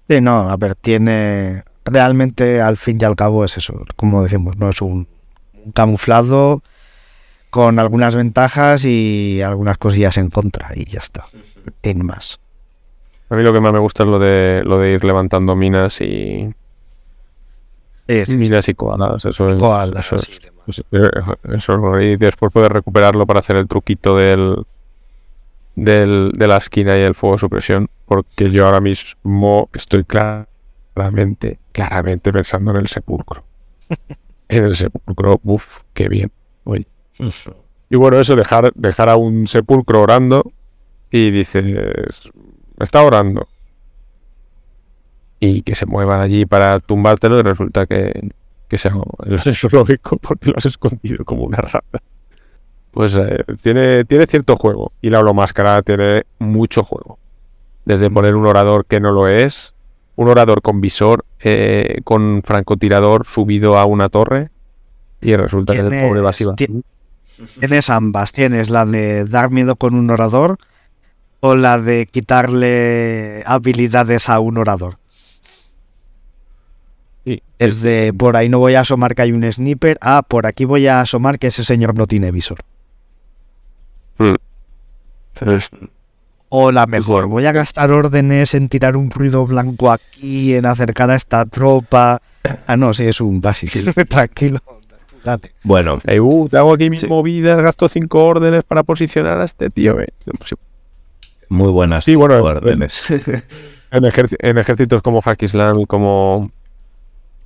[0.08, 1.64] Sí, no, a ver, tiene.
[1.84, 3.74] Realmente, al fin y al cabo, es eso.
[3.96, 5.08] Como decimos, no es un,
[5.64, 6.62] un camuflado
[7.50, 11.24] con algunas ventajas y algunas cosillas en contra, y ya está.
[11.82, 12.38] Sin más.
[13.28, 16.00] A mí lo que más me gusta es lo de lo de ir levantando minas
[16.00, 16.52] y
[18.08, 18.36] Sí, sí, sí.
[18.36, 19.24] minas y koalas.
[19.24, 20.68] Eso es, Koalas eso, y demás.
[20.68, 24.56] eso- eh, eso, y después puedes recuperarlo para hacer el truquito del,
[25.80, 27.90] del de la esquina y el fuego de supresión.
[28.04, 33.44] porque yo ahora mismo estoy claramente, claramente pensando en el sepulcro.
[34.48, 36.30] en el sepulcro, uff, qué bien.
[36.64, 36.86] Oye.
[37.88, 40.52] Y bueno, eso, dejar, dejar a un sepulcro orando
[41.10, 41.64] y dices,
[42.78, 43.48] está orando.
[45.38, 48.30] Y que se muevan allí para tumbártelo y resulta que,
[48.68, 48.94] que sea
[49.46, 52.02] eso es lógico porque lo has escondido como una rata.
[52.90, 57.18] Pues eh, tiene, tiene cierto juego y la holomáscara tiene mucho juego.
[57.84, 59.74] Desde poner un orador que no lo es,
[60.16, 64.50] un orador con visor, eh, con francotirador subido a una torre
[65.20, 66.44] y resulta que el pobre va así.
[67.58, 70.58] Tienes ambas, tienes la de dar miedo con un orador
[71.40, 74.98] o la de quitarle habilidades a un orador.
[77.24, 77.42] Sí.
[77.58, 80.64] Es de por ahí no voy a asomar que hay un sniper, ah, por aquí
[80.64, 82.58] voy a asomar que ese señor no tiene visor.
[84.20, 84.34] Mm.
[86.52, 91.10] O la mejor, voy a gastar órdenes en tirar un ruido blanco aquí, en acercar
[91.10, 92.20] a esta tropa.
[92.66, 93.78] Ah, no, sí, es un básico.
[94.08, 94.58] Tranquilo.
[95.24, 95.52] Date.
[95.62, 97.06] Bueno, Eh, uh, te hago aquí mis Sí.
[97.06, 100.00] movidas, gasto cinco órdenes para posicionar a este tío.
[100.00, 100.08] eh.
[100.38, 100.54] Pues,
[101.50, 103.02] muy buenas Sí, bueno, órdenes.
[103.90, 104.04] En,
[104.40, 106.50] en ejércitos como Hack Islam y como,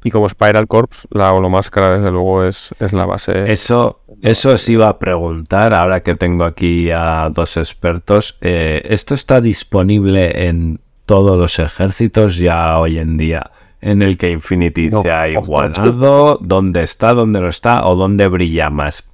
[0.05, 3.51] y como Spiral Corps, la holomáscara desde luego es, es la base.
[3.51, 8.37] Eso, eso os iba a preguntar, ahora que tengo aquí a dos expertos.
[8.43, 13.51] eh, ¿Esto está disponible en todos los ejércitos ya hoy en día?
[13.81, 18.29] En el que Infinity No, se ha igualado, dónde está, dónde no está o dónde
[18.29, 19.05] brilla más.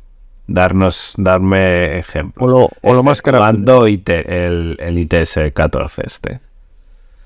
[0.46, 2.50] Darnos, darme ejemplos.
[2.50, 6.40] Holo- holomáscara, Mando el, el ITS 14 este.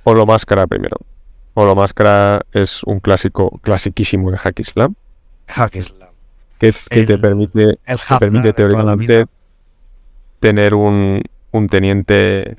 [0.04, 0.96] holomáscara primero.
[1.54, 4.94] Holomáscara es un clásico, clasiquísimo de Hack Islam,
[5.46, 6.10] Hack Islam.
[6.58, 9.26] que, que El- te permite, El te permite teóricamente
[10.40, 12.56] tener un, un teniente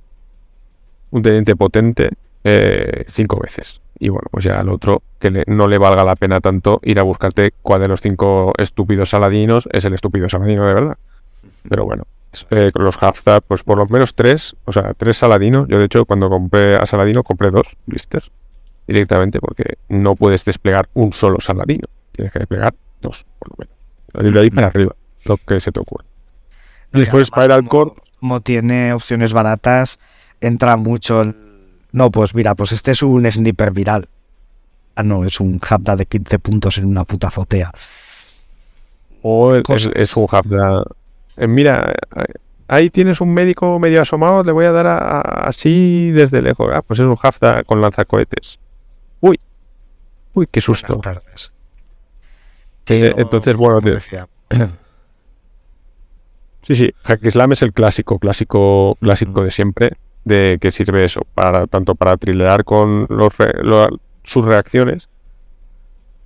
[1.12, 2.10] un teniente potente
[2.44, 3.82] eh, cinco veces.
[3.98, 7.00] Y bueno, pues ya al otro que le- no le valga la pena tanto ir
[7.00, 10.98] a buscarte cuál de los cinco estúpidos saladinos es el estúpido saladino de verdad.
[11.70, 12.04] Pero bueno,
[12.50, 15.68] eh, los Haftar, pues por lo menos tres, o sea, tres saladinos.
[15.70, 18.30] Yo de hecho cuando compré a Saladino compré dos blisters
[18.88, 21.88] directamente porque no puedes desplegar un solo saladino.
[22.12, 24.34] Tienes que desplegar dos, por lo menos.
[24.34, 26.06] De ahí para arriba, lo que se te ocurre.
[26.94, 30.00] Y Después además, Spiral como- Corp, Como tiene opciones baratas,
[30.42, 31.36] entra mucho el...
[31.92, 34.08] No, pues mira, pues este es un sniper viral.
[34.96, 37.72] Ah, no, es un Haftar de 15 puntos en una puta azotea.
[39.22, 39.64] O el-
[39.96, 40.84] es, un Hafda.
[41.38, 41.94] Eh, mira,
[42.68, 46.70] ahí tienes un médico medio asomado, le voy a dar a- a- así desde lejos.
[46.74, 48.60] Ah, pues es un Hafda con lanzacohetes.
[50.36, 50.96] Uy, qué susto.
[50.98, 51.52] Buenas tardes.
[53.08, 53.90] Eh, entonces, bueno, te-
[56.64, 61.22] Sí, sí, Hack Islam es el clásico, clásico, clásico de siempre, de que sirve eso,
[61.36, 65.08] para tanto para trilear con los re- lo- sus reacciones,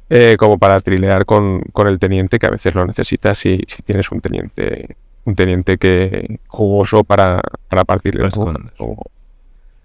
[0.10, 3.82] eh, como para trilear con, con el teniente, que a veces lo necesitas si, si
[3.84, 4.95] tienes un teniente,
[5.26, 8.72] un teniente que jugoso para, para partirle el escondes.
[8.78, 9.03] como,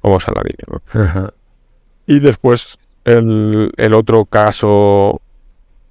[0.01, 0.67] como Saladino.
[0.69, 0.81] ¿no?
[2.07, 5.21] Y después el, el otro caso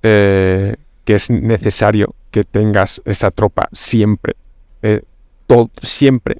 [0.02, 4.36] eh, que es necesario que tengas esa tropa siempre,
[4.82, 5.04] eh,
[5.48, 6.38] todo, siempre,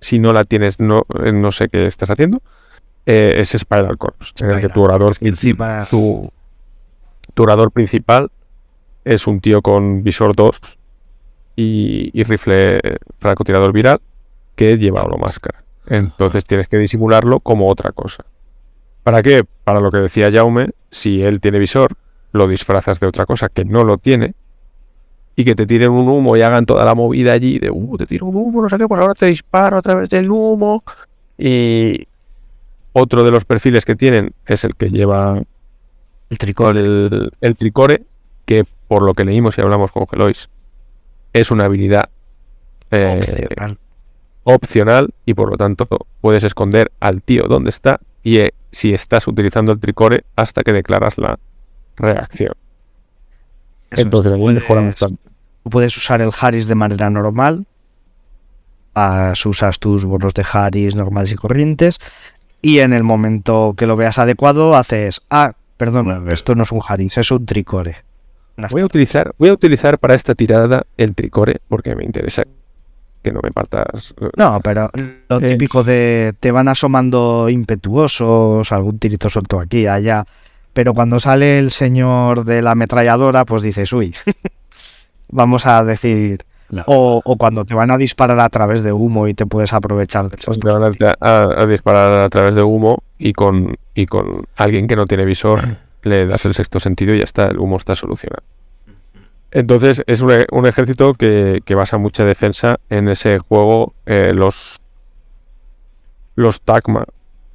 [0.00, 2.40] si no la tienes, no, eh, no sé qué estás haciendo,
[3.06, 6.32] eh, es Spiral Corps, en el que tu orador, encima- tu,
[7.34, 8.30] tu orador principal
[9.04, 10.60] es un tío con visor 2
[11.56, 12.80] y, y rifle
[13.18, 14.00] francotirador viral
[14.54, 15.64] que lleva máscara.
[15.86, 18.24] Entonces tienes que disimularlo como otra cosa.
[19.02, 19.44] ¿Para qué?
[19.64, 21.94] Para lo que decía Jaume, si él tiene visor,
[22.32, 24.34] lo disfrazas de otra cosa que no lo tiene
[25.34, 28.06] y que te tiren un humo y hagan toda la movida allí de, uh, te
[28.06, 30.84] tiro un humo, no sé qué, pues ahora te disparo a través del humo.
[31.38, 32.06] Y
[32.92, 35.42] otro de los perfiles que tienen es el que lleva
[36.30, 36.80] El tricore.
[36.80, 38.04] el, el tricore,
[38.44, 40.48] que por lo que leímos y hablamos con Gelois,
[41.32, 42.10] es una habilidad
[42.90, 43.78] eh, opcional.
[44.44, 45.88] opcional y por lo tanto
[46.20, 50.72] puedes esconder al tío donde está y eh, si estás utilizando el tricore hasta que
[50.72, 51.38] declaras la
[51.96, 52.54] reacción.
[53.90, 55.20] Eso Entonces ahí puedes- mejora bastante.
[55.64, 57.66] Tú puedes usar el Harris de manera normal.
[58.94, 61.98] As- usas tus bonos de Harris normales y corrientes.
[62.60, 65.22] Y en el momento que lo veas adecuado, haces.
[65.30, 67.96] Ah, perdón, esto no es un Harris, es un tricore.
[68.70, 72.44] Voy a utilizar, voy a utilizar para esta tirada el tricore porque me interesa
[73.22, 74.14] que no me partas.
[74.20, 74.90] eh, No, pero
[75.28, 75.48] lo Eh.
[75.48, 80.24] típico de te van asomando impetuosos, algún tirito suelto aquí, allá.
[80.72, 84.14] Pero cuando sale el señor de la ametralladora, pues dices, uy,
[85.28, 86.44] vamos a decir,
[86.86, 90.30] O, o cuando te van a disparar a través de humo y te puedes aprovechar
[90.30, 94.46] del te van a, a- a disparar a través de humo y con, y con
[94.56, 95.60] alguien que no tiene visor
[96.02, 98.42] le das el sexto sentido y ya está, el humo está solucionado.
[99.52, 103.94] Entonces es un, e- ejército que, basa mucha defensa en ese juego.
[104.06, 104.80] eh, los,
[106.34, 106.60] los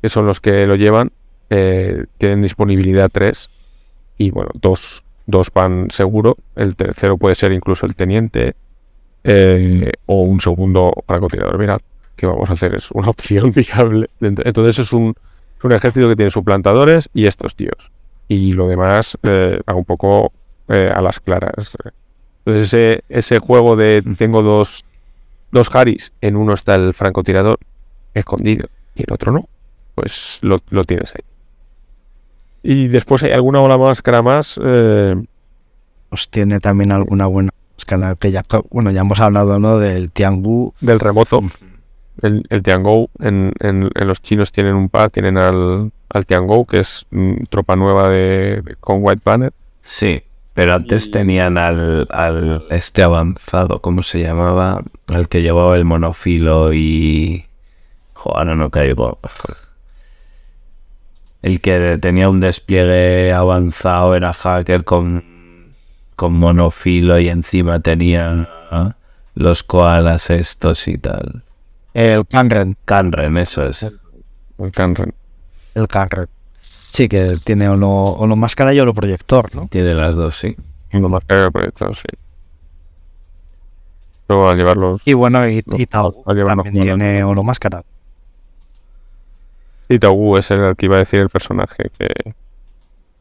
[0.01, 1.11] que son los que lo llevan,
[1.49, 3.49] eh, tienen disponibilidad 3
[4.19, 6.37] y bueno, dos, dos van seguro.
[6.55, 8.55] El tercero puede ser incluso el teniente
[9.23, 11.57] eh, o un segundo francotirador.
[11.57, 11.81] Mirad,
[12.15, 14.11] que vamos a hacer es una opción viable.
[14.21, 15.15] Entonces es un,
[15.57, 17.91] es un ejército que tiene suplantadores y estos tíos.
[18.27, 20.31] Y lo demás va un poco
[20.69, 21.75] eh, a las claras.
[22.45, 24.87] Entonces ese, ese juego de tengo dos,
[25.51, 27.59] dos Haris, en uno está el francotirador
[28.13, 29.47] escondido y el otro no,
[29.95, 31.21] pues lo, lo tienes ahí.
[32.63, 34.59] Y después hay alguna ola máscara más.
[34.63, 35.15] eh,
[36.09, 39.77] Pues tiene también alguna buena escala que ya, bueno, ya hemos hablado, ¿no?
[39.77, 40.73] Del Tiangu.
[40.81, 41.41] del remozo.
[42.23, 46.65] El, el Tiangou, en, en- en los chinos tienen un par, tienen al, al Tiangou,
[46.65, 49.53] que es mm, tropa nueva de, de- con White Banner.
[49.81, 50.23] Sí,
[50.57, 54.81] pero antes tenían al, al este avanzado, ¿cómo se llamaba?
[55.05, 57.45] Al que llevaba el monofilo y...
[58.13, 59.19] Joder, ahora no caigo.
[61.43, 65.75] El que tenía un despliegue avanzado era hacker con,
[66.15, 68.49] con monofilo y encima tenía
[69.35, 71.43] los koalas estos y tal.
[71.93, 72.75] El Kanren.
[72.83, 73.83] Kanren, eso es.
[73.83, 75.13] El Kanren.
[75.75, 76.27] El Kanren.
[76.89, 79.67] Sí, que tiene o no, o no máscara y o no proyector, ¿no?
[79.67, 80.55] Tiene las dos, sí.
[80.93, 82.03] Uno más que proyectado, sí.
[84.29, 85.01] Luego al llevarlos.
[85.05, 87.83] Y bueno, y, y Tau a también tiene o no máscara.
[89.89, 92.33] Y Taugu es el que iba a decir el personaje que.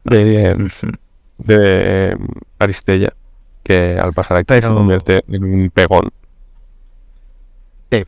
[0.03, 0.69] de,
[1.37, 2.27] de em,
[2.59, 3.13] Aristella,
[3.63, 6.09] que al pasar aquí se Pero- convierte en un pegón.
[7.91, 8.03] Sí.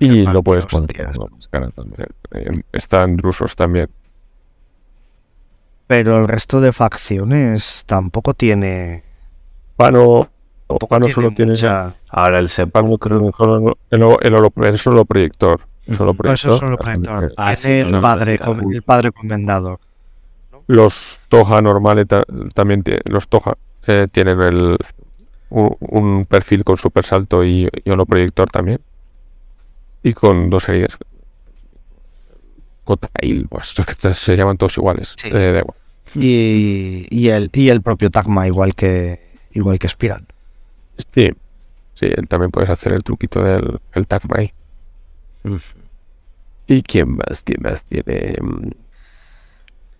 [0.00, 0.88] Y lo puedes poner
[1.30, 1.68] máscara.
[2.32, 3.90] Eh, Están rusos también.
[5.86, 9.02] Pero el resto de facciones tampoco tiene.
[9.76, 10.28] Pano,
[10.68, 11.52] tampoco solo tiene.
[11.52, 13.18] mucha- Ahora el Pano sepulcro.
[13.18, 14.02] tiene solo- el,
[14.34, 15.60] el, es solo proyector.
[15.96, 16.22] Solo Ujú.
[16.22, 17.14] No, eso es solo proyector.
[17.16, 17.34] proyector.
[17.44, 18.60] Ah, no, el, no, padre, claro.
[18.70, 19.80] el padre comendador.
[20.68, 22.22] Los Toja normales ta-
[22.54, 23.54] también tie- los Toja
[23.88, 24.78] eh, tienen el
[25.50, 28.80] un, un perfil con super salto y, y holoproyector también.
[30.04, 30.96] Y con dos series.
[32.84, 33.74] Cotail, pues
[34.14, 35.14] se llaman todos iguales.
[35.18, 35.28] Sí.
[35.28, 35.76] eh, da igual.
[36.14, 39.20] Y, y el, y el propio Tagma, igual que
[39.52, 40.26] igual que Spiral.
[41.14, 41.30] Sí,
[41.94, 44.52] sí, él también puedes hacer el truquito del el Tagma ahí.
[46.66, 47.42] ¿Y quién más?
[47.42, 48.34] ¿Quién más tiene?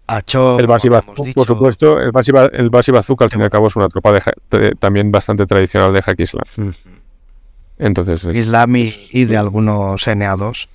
[0.07, 1.99] Acho, El Basi Bazooka, por supuesto.
[2.01, 4.13] El Basi, Ba- el Basi Bazooka, al fin y al cabo, es una tropa
[4.51, 6.45] de, también bastante tradicional de Hackislam.
[7.79, 10.69] Entonces, eh, Islam y, y de algunos NA2.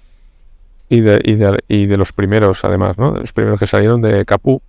[0.90, 3.12] Y de, y, de, y de los primeros, además, ¿no?
[3.12, 4.62] De los primeros que salieron de Capu,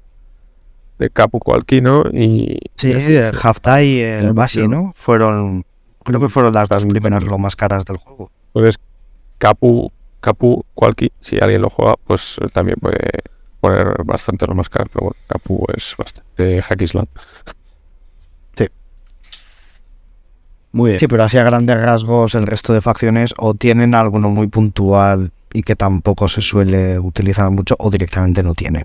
[0.98, 2.58] de Capu Coalquino y.
[2.74, 4.66] Sí, el Haftai y el ya.
[4.66, 4.92] ¿no?
[4.96, 5.64] Fueron,
[6.04, 8.30] creo que fueron las dos primeras lo más caras del juego.
[8.48, 8.78] Entonces,
[9.38, 12.98] Capu, Capu Coalqui, si alguien lo juega, pues también puede
[13.60, 17.06] poner bastante lo más caro, pero bueno, Capu es bastante Hackislam.
[20.70, 21.00] Muy bien.
[21.00, 25.32] Sí, pero así a grandes rasgos el resto de facciones o tienen alguno muy puntual
[25.52, 28.84] y que tampoco se suele utilizar mucho o directamente no tienen.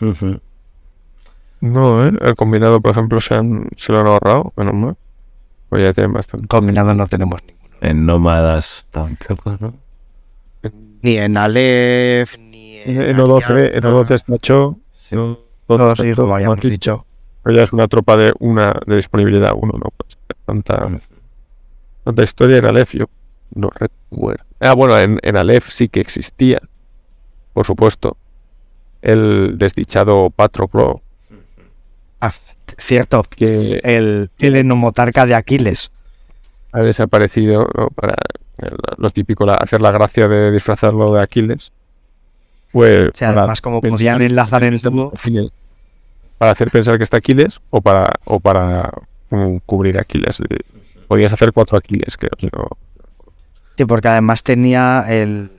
[0.00, 0.40] Ujú.
[1.60, 2.12] No, ¿eh?
[2.20, 4.96] El combinado, por ejemplo, se, han, se lo han ahorrado, menos mal.
[5.68, 6.46] Pues ya tienen bastante.
[6.46, 7.76] Combinado no tenemos ninguno.
[7.80, 9.74] En nómadas tampoco, ¿no?
[11.02, 13.02] Ni en Aleph, ni en...
[13.02, 14.78] En O12, en O12 está Cho.
[14.94, 15.16] Sí.
[15.66, 17.04] Todos sí, como habíamos dicho.
[17.42, 20.88] Pero ya es una tropa de una de disponibilidad uno, no pues, tanta,
[22.04, 23.06] tanta historia en Aleph, yo
[23.54, 24.44] no recuerdo.
[24.60, 26.60] Ah, bueno, en, en Aleph sí que existía,
[27.52, 28.16] por supuesto,
[29.02, 31.02] el desdichado Patroclo,
[32.20, 32.32] Ah,
[32.78, 35.90] cierto, que el, el enomotarca de Aquiles.
[36.72, 37.88] ha desaparecido ¿no?
[37.90, 38.14] para
[38.96, 41.70] lo típico, la- hacer la gracia de disfrazarlo de Aquiles.
[42.72, 45.12] Pues O sea, además como podían enlazar en el dúo,
[46.38, 48.90] para hacer pensar que está Aquiles o para o para
[49.30, 50.42] mm, cubrir Aquiles.
[51.06, 52.32] Podías hacer cuatro Aquiles, creo.
[52.52, 52.68] no-
[53.76, 55.50] Sí, porque además tenía el,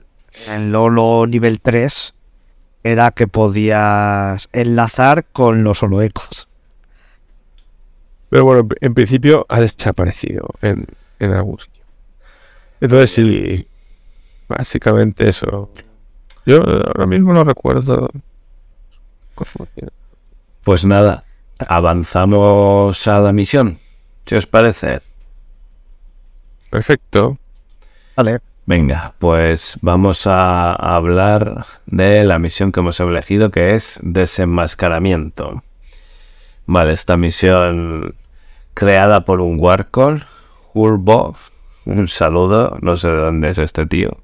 [0.48, 2.14] el Lolo nivel 3,
[2.82, 6.48] era que podías enlazar con los holoecos.
[8.30, 10.84] Pero bueno, en- principio ha desaparecido en,
[11.18, 11.82] en algún sitio.
[12.80, 13.66] Entonces sí,
[14.48, 15.70] básicamente eso.
[16.46, 18.10] Yo ahora mismo no recuerdo.
[20.64, 21.24] Pues nada,
[21.68, 23.78] avanzamos a la misión.
[24.26, 25.00] ¿Si os parece?
[26.70, 27.38] Perfecto.
[28.18, 28.40] Vale.
[28.66, 35.62] Venga, pues vamos a hablar de la misión que hemos elegido, que es desenmascaramiento.
[36.66, 38.16] Vale, esta misión
[38.74, 40.22] creada por un Warcore,
[40.74, 41.36] Hurbov.
[41.84, 44.18] Un saludo, no sé de dónde es este tío.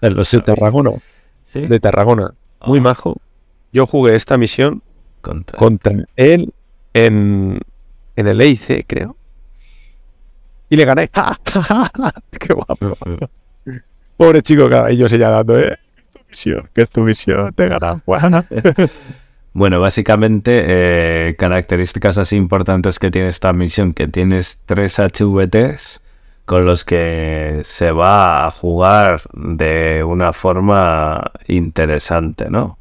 [0.00, 0.90] Lo sé, Tarragona.
[1.44, 1.68] ¿Sí?
[1.68, 2.34] De Tarragona.
[2.66, 2.82] Muy Ah.
[2.82, 3.16] majo.
[3.72, 4.82] Yo jugué esta misión
[5.20, 6.52] Contra- contra él
[6.94, 7.60] en,
[8.16, 9.16] en el EIC, creo.
[10.68, 11.10] Y le gané.
[12.38, 12.96] ¡Qué guapo!
[14.16, 15.78] Pobre chico, y yo señalando, ¿eh?
[15.98, 18.02] Es tu misión, que es tu misión, te ganas.
[18.06, 18.44] Bueno.
[19.52, 26.02] Bueno, básicamente, eh, características así importantes que tiene esta misión, que tienes tres HVTs
[26.44, 32.78] con los que se va a jugar de una forma interesante, ¿no?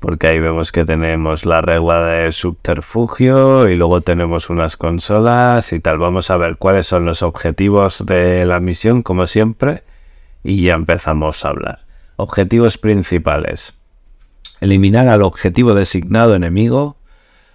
[0.00, 5.80] Porque ahí vemos que tenemos la regla de subterfugio y luego tenemos unas consolas y
[5.80, 5.98] tal.
[5.98, 9.82] Vamos a ver cuáles son los objetivos de la misión, como siempre,
[10.42, 11.80] y ya empezamos a hablar.
[12.16, 13.74] Objetivos principales.
[14.62, 16.96] Eliminar al objetivo designado enemigo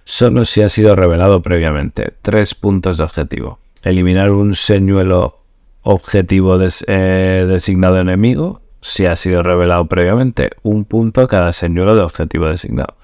[0.04, 2.14] solo si ha sido revelado previamente.
[2.22, 3.58] Tres puntos de objetivo.
[3.82, 5.40] Eliminar un señuelo
[5.82, 10.50] objetivo eh, designado enemigo si ha sido revelado previamente.
[10.62, 12.96] Un punto cada señuelo de objetivo designado.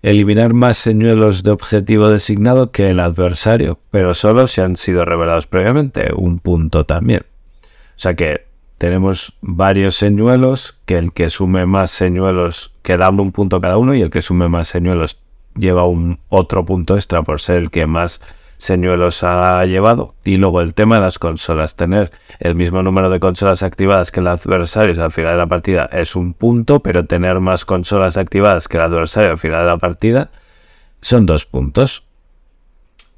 [0.00, 5.48] Eliminar más señuelos de objetivo designado que el adversario, pero solo si han sido revelados
[5.48, 6.10] previamente.
[6.14, 7.22] Un punto también.
[7.62, 8.46] O sea que
[8.78, 13.94] tenemos varios señuelos, que el que sume más señuelos que da un punto cada uno
[13.96, 15.18] y el que sume más señuelos
[15.56, 18.20] lleva un otro punto extra por ser el que más
[18.58, 20.14] señuelos ha llevado.
[20.24, 24.20] Y luego el tema de las consolas, tener el mismo número de consolas activadas que
[24.20, 28.68] el adversario al final de la partida es un punto, pero tener más consolas activadas
[28.68, 30.30] que el adversario al final de la partida
[31.00, 32.04] son dos puntos.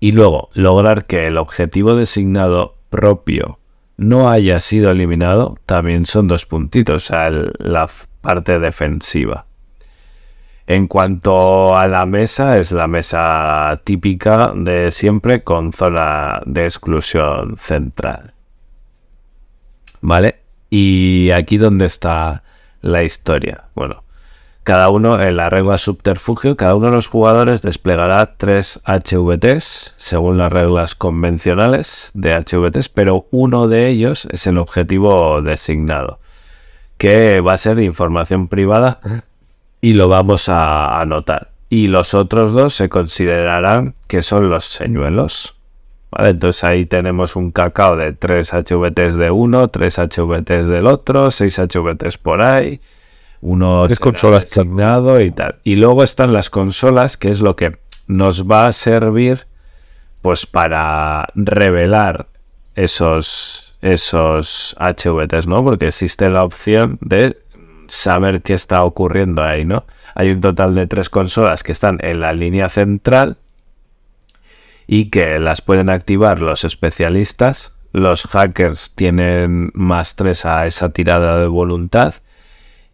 [0.01, 3.59] Y luego, lograr que el objetivo designado propio
[3.97, 7.89] no haya sido eliminado, también son dos puntitos, o sea, la
[8.21, 9.48] parte defensiva.
[10.69, 17.57] En cuanto a la mesa, es la mesa típica de siempre con zona de exclusión
[17.57, 18.35] central.
[20.03, 20.41] ¿Vale?
[20.69, 22.43] Y aquí donde está
[22.83, 23.65] la historia.
[23.75, 24.03] Bueno,
[24.63, 30.37] cada uno en la regla subterfugio, cada uno de los jugadores desplegará tres HVTs según
[30.37, 36.19] las reglas convencionales de HVTs, pero uno de ellos es el objetivo designado,
[36.99, 39.25] que va a ser información privada
[39.81, 41.51] y lo vamos a anotar.
[41.71, 45.55] Y los otros dos se considerarán que son los señuelos.
[46.11, 46.31] ¿Vale?
[46.31, 51.59] Entonces ahí tenemos un cacao de 3 HVTs de uno, 3 HVTs del otro, 6
[51.59, 52.81] HVTs por ahí,
[53.41, 55.57] uno Tres será consolas designado y tal.
[55.65, 57.73] Y luego están las consolas, que es lo que
[58.07, 59.47] nos va a servir
[60.23, 62.27] pues para revelar
[62.75, 65.63] esos esos HVTs, ¿no?
[65.65, 67.39] Porque existe la opción de
[67.89, 69.85] saber qué está ocurriendo ahí, ¿no?
[70.15, 73.37] Hay un total de tres consolas que están en la línea central
[74.87, 77.73] y que las pueden activar los especialistas.
[77.93, 82.15] Los hackers tienen más tres a esa tirada de voluntad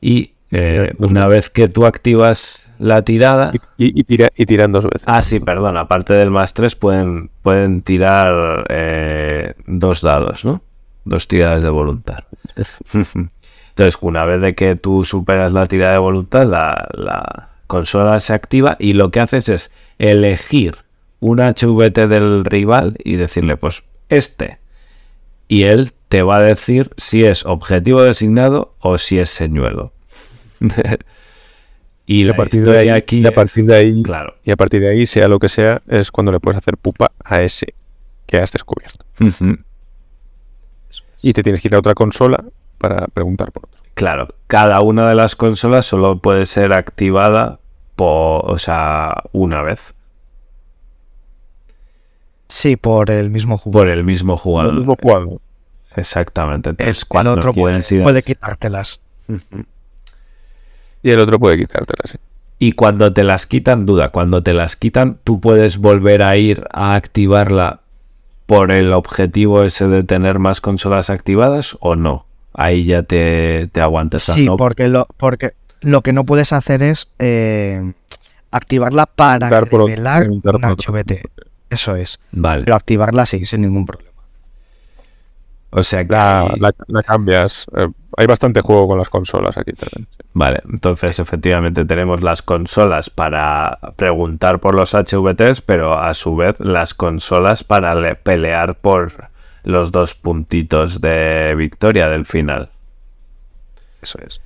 [0.01, 3.53] y eh, una vez que tú activas la tirada...
[3.77, 5.03] Y, y- y tira- y tiran dos veces.
[5.07, 5.77] Ah, sí, perdón.
[5.77, 10.63] Aparte del más 3 pueden, pueden tirar eh, dos dados, ¿no?
[11.05, 12.25] Dos tiradas de voluntad.
[13.77, 18.33] Entonces, una vez de que tú superas la tirada de voluntad, la, la consola se
[18.33, 20.77] activa y lo que haces es elegir
[21.19, 24.59] un HVT del rival y decirle, pues, este.
[25.49, 29.93] Y él te va a decir si es objetivo designado o si es señuelo.
[32.07, 34.35] y a partir de ahí, aquí y a partir de ahí, Claro.
[34.45, 37.11] y a partir de ahí, sea lo que sea, es cuando le puedes hacer pupa
[37.25, 37.75] a ese
[38.27, 39.05] que has descubierto.
[41.23, 42.45] Y te tienes que ir a otra consola
[42.89, 43.81] para preguntar por otro.
[43.95, 47.61] Claro, cada una de las consolas solo puede ser activada
[47.97, 49.95] por, o sea, una vez
[52.49, 53.87] Sí, por el mismo jugador.
[53.87, 54.73] por el mismo jugador.
[54.73, 55.41] El mismo jugador.
[55.97, 56.71] Exactamente.
[56.71, 57.81] Entonces, el cuando otro puede,
[58.23, 59.01] quitártelas.
[61.03, 62.19] Y el otro puede quitártela, sí.
[62.59, 66.65] Y cuando te las quitan, duda, cuando te las quitan, tú puedes volver a ir
[66.73, 67.81] a activarla
[68.47, 72.27] por el objetivo ese de tener más consolas activadas o no.
[72.55, 74.23] Ahí ya te, te aguantas.
[74.23, 74.57] Sí, ¿no?
[74.57, 75.51] porque lo, porque
[75.81, 77.93] lo que no puedes hacer es eh,
[78.51, 80.41] activarla para revelar un.
[80.43, 81.13] HVT.
[81.71, 82.21] Eso es.
[82.33, 82.63] Vale.
[82.65, 84.11] Pero activarla sí, sin ningún problema.
[85.71, 87.67] O sea que La, la- la cambias.
[87.77, 90.07] Eh, hay bastante juego con las consolas aquí también.
[90.33, 96.61] Vale, entonces efectivamente tenemos las consolas para preguntar por los HVTs, pero a su vez
[96.61, 99.31] las consolas para le- pelear por
[99.65, 102.71] los dos puntitos de victoria del final.
[104.03, 104.41] Eso es.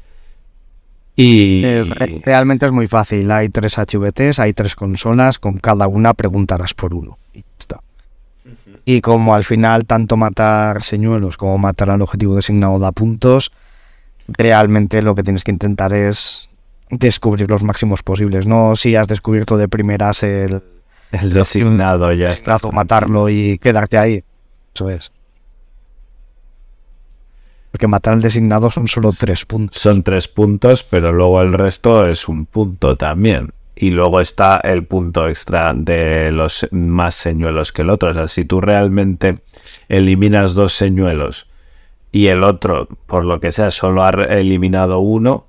[1.16, 1.88] Y, Es-
[2.24, 3.30] realmente es muy fácil.
[3.32, 7.18] Hay tres HVTs, hay tres consolas, con cada una preguntarás por uno.
[7.34, 7.80] Y ya está.
[8.84, 13.50] Y como al final tanto matar señuelos como matar al objetivo designado da puntos,
[14.28, 16.48] realmente lo que tienes que intentar es
[16.90, 18.46] descubrir los máximos posibles.
[18.46, 20.62] No si has descubierto de primeras el
[21.10, 22.52] el designado ya está.
[22.52, 24.22] designado, matarlo y quedarte ahí.
[24.78, 25.10] Eso es.
[27.72, 29.82] Porque matar al designado son solo tres puntos.
[29.82, 33.52] Son tres puntos, pero luego el resto es un punto también.
[33.74, 38.10] Y luego está el punto extra de los más señuelos que el otro.
[38.10, 39.40] O sea, si tú realmente
[39.88, 41.48] eliminas dos señuelos
[42.12, 45.46] y el otro, por lo que sea, solo ha eliminado uno,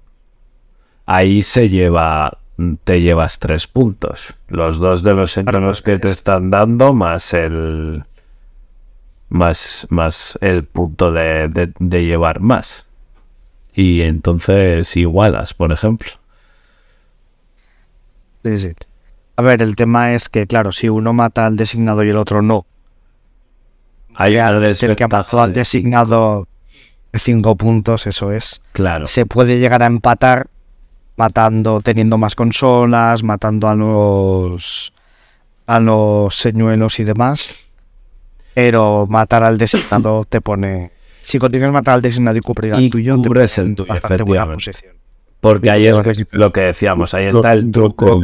[1.05, 2.39] ahí se lleva,
[2.83, 4.33] te llevas tres puntos.
[4.47, 8.03] Los dos de los señuelos que te están dando más el
[9.29, 12.85] más, más el punto de, de- de llevar más.
[13.73, 16.09] Y entonces igualas, por ejemplo.
[18.43, 18.71] Sí, sí.
[19.35, 22.41] A ver, el tema es que, claro, si uno mata al designado y el otro
[22.41, 22.65] no,
[24.15, 26.47] Hay el que ha matado al de designado
[27.13, 28.61] de cinco puntos, eso es.
[28.73, 29.07] Claro.
[29.07, 30.47] Se puede llegar a empatar
[31.15, 34.93] matando, teniendo más consolas, matando a los
[35.67, 37.49] a los señuelos y demás.
[38.59, 40.91] Pero matar al designado te pone.
[41.21, 43.75] Si consigues matar al designado y cubrir al Y tuyo, te cubres pone el en
[43.77, 44.95] tuyo, bastante buena posición.
[45.39, 45.95] Porque ahí es
[46.31, 48.21] lo que decíamos, ahí está el truco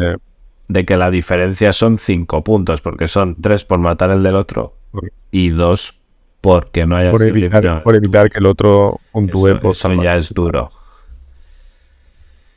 [0.68, 4.76] de que la diferencia son cinco puntos, porque son tres por matar el del otro
[5.32, 5.99] y dos
[6.41, 10.03] porque no haya por evitar, por evitar que el otro puntúe Eso, por eso salvar.
[10.03, 10.70] ya es duro.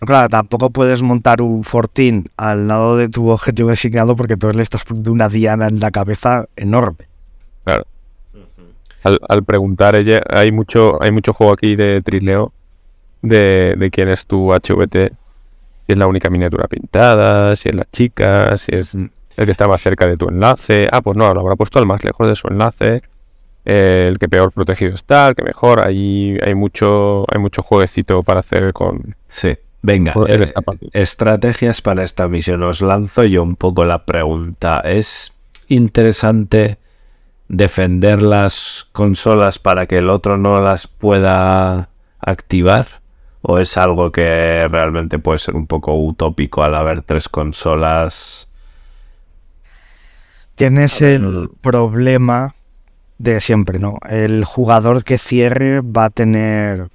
[0.00, 4.62] Claro, tampoco puedes montar un fortín al lado de tu objetivo designado porque tú le
[4.62, 7.08] estás poniendo una diana en la cabeza enorme.
[7.68, 7.84] Claro.
[9.04, 12.52] Al, al preguntar ella, hay mucho, hay mucho juego aquí de trileo
[13.22, 15.12] de, de quién es tu HVT.
[15.86, 19.10] Si es la única miniatura pintada, si es la chica, si es el
[19.44, 20.88] que está más cerca de tu enlace.
[20.90, 23.02] Ah, pues no, lo habrá puesto al más lejos de su enlace.
[23.64, 25.86] Eh, el que peor protegido está, el que mejor.
[25.86, 30.12] Ahí hay mucho, hay mucho jueguecito para hacer con, Sí, venga.
[30.12, 30.88] con- en eh, esta parte.
[30.92, 32.62] estrategias para esta misión.
[32.64, 34.80] Os lanzo yo un poco la pregunta.
[34.80, 35.32] ¿Es
[35.68, 36.78] interesante
[37.48, 41.88] defender las consolas para que el otro no las pueda
[42.20, 42.86] activar?
[43.42, 48.48] ¿O es algo que realmente puede ser un poco utópico al haber tres consolas?
[50.54, 52.56] Tienes el problema
[53.18, 53.98] de siempre, ¿no?
[54.08, 56.88] El jugador que cierre va a tener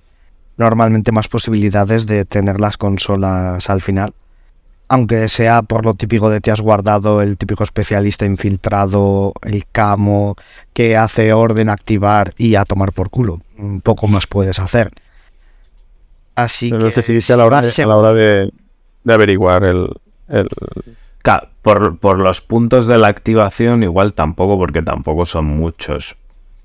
[0.58, 4.14] normalmente más posibilidades de tener las consolas al final.
[4.94, 10.36] Aunque sea por lo típico de te has guardado el típico especialista infiltrado, el camo,
[10.72, 13.42] que hace orden activar y a tomar por culo.
[13.58, 14.92] Un poco más puedes hacer.
[16.36, 18.52] Así Pero que decidiste a la hora, de, a la hora de,
[19.04, 19.90] de averiguar el,
[20.28, 20.48] el-
[21.24, 26.18] Claro, por, por los puntos de la activación igual tampoco, porque tampoco son muchos.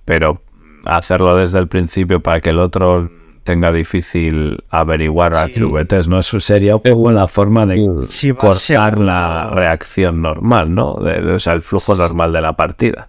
[0.05, 0.43] Pero
[0.85, 3.11] hacerlo desde el principio para que el otro
[3.49, 5.61] tenga difícil averiguar Sí.
[5.63, 6.19] HVTs, ¿no?
[6.19, 10.97] Eso sería un poco la forma de vas cortar la reacción normal, ¿no?
[10.97, 13.09] De- de- o sea, el flujo normal de la partida.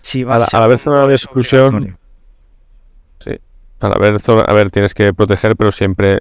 [0.00, 1.98] si A la- a la vez seguro, zona de es exclusión, obligatorio.
[3.20, 3.38] Sí.
[3.80, 6.20] A ver, zona- a ver, tienes que proteger, pero siempre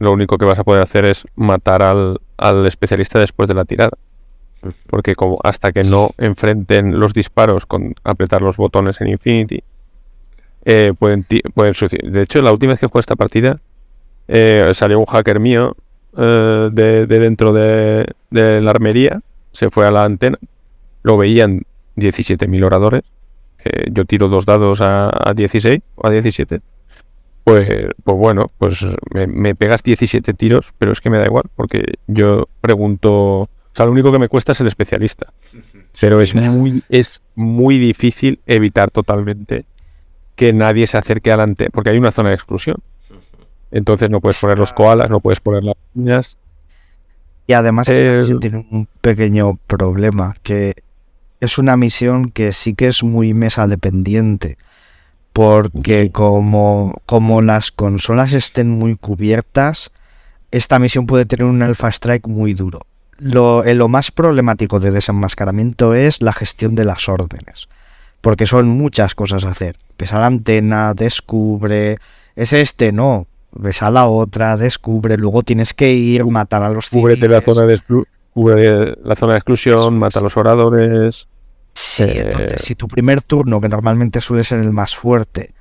[0.00, 3.64] lo único que vas a poder hacer es matar al, al especialista después de la
[3.64, 3.92] tirada.
[4.88, 9.62] Porque como hasta que no enfrenten los disparos con apretar los botones en Infinity,
[10.66, 11.24] eh, pueden,
[11.54, 12.10] pueden suicidar.
[12.10, 13.60] De hecho, la última vez que jugué esta partida,
[14.26, 15.76] eh, salió un hacker mío
[16.18, 19.20] eh, de, de dentro de, de la armería,
[19.52, 20.38] se fue a la antena,
[21.04, 21.62] lo veían
[21.96, 23.04] 17.000 oradores,
[23.64, 26.60] eh, yo tiro dos dados a, a 16 o a 17,
[27.44, 27.68] pues,
[28.02, 28.84] pues bueno, pues
[29.14, 33.48] me, me pegas 17 tiros, pero es que me da igual, porque yo pregunto, o
[33.72, 35.32] sea, lo único que me cuesta es el especialista,
[36.00, 39.64] pero es muy, es muy difícil evitar totalmente
[40.36, 42.76] que nadie se acerque adelante, porque hay una zona de exclusión.
[43.70, 46.38] Entonces no puedes poner los koalas, no puedes poner las niñas.
[47.46, 50.74] Y además esta misión tiene un pequeño problema, que
[51.40, 54.58] es una misión que sí que es muy mesa dependiente,
[55.32, 59.90] porque como, como las consolas estén muy cubiertas,
[60.50, 62.80] esta misión puede tener un alpha strike muy duro.
[63.18, 67.68] Lo, eh, lo más problemático de desenmascaramiento es la gestión de las órdenes,
[68.26, 69.76] porque son muchas cosas a hacer.
[69.96, 71.98] Ves a la antena, descubre,
[72.34, 76.90] es este, no, ves a la otra, descubre, luego tienes que ir, matar a los
[76.90, 77.54] Cúbrete la civiles.
[77.54, 78.04] zona de
[78.34, 81.28] cubre la zona de exclusión, mata a los oradores.
[81.74, 85.52] Sí, Eh, entonces, si tu primer turno, que normalmente suele ser el más fuerte,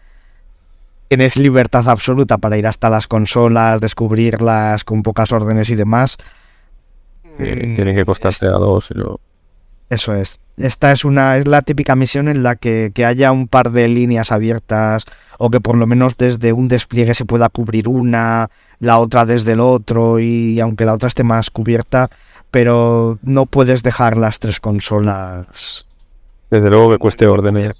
[1.07, 6.17] tienes libertad absoluta para ir hasta las consolas, descubrirlas con pocas órdenes y demás.
[7.37, 9.19] mm, tienen que costarse a dos y luego-
[9.89, 10.39] Eso es.
[10.57, 13.87] Esta es una es la típica misión en la que, que haya un par de
[13.87, 15.05] líneas abiertas
[15.37, 18.49] o que por lo menos desde un despliegue se pueda cubrir una,
[18.79, 22.09] la otra desde el otro y aunque la otra esté más cubierta,
[22.51, 25.85] pero no puedes dejar las tres consolas.
[26.49, 27.73] Desde luego que cueste órdenes.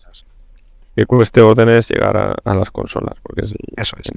[0.96, 3.16] Que cueste órdenes llegar a, a las consolas.
[3.24, 4.12] Porque si Eso es.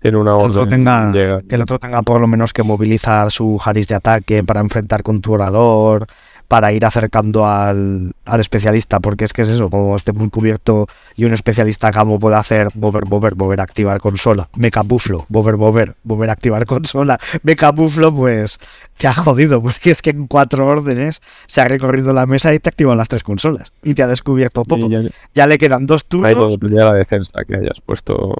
[0.00, 0.68] tiene una Que el, otro orden.
[0.78, 4.42] tenga, llega- que el otro tenga por lo menos que movilizar su Haris de ataque
[4.44, 6.06] para enfrentar con tu orador,
[6.52, 10.86] para ir acercando al, al especialista, porque es que es eso, como esté muy cubierto
[11.16, 15.94] y un especialista como puede hacer mover, mover, mover, activar consola, me camuflo, mover, mover,
[16.04, 18.60] mover, activar consola, me camuflo, pues
[18.98, 22.58] te ha jodido, porque es que en cuatro órdenes se ha recorrido la mesa y
[22.58, 24.90] te activan las tres consolas y te ha descubierto todo.
[24.90, 26.30] ya- Ya le quedan dos turnos.
[26.76, 28.34] De la defensa que hayas puesto.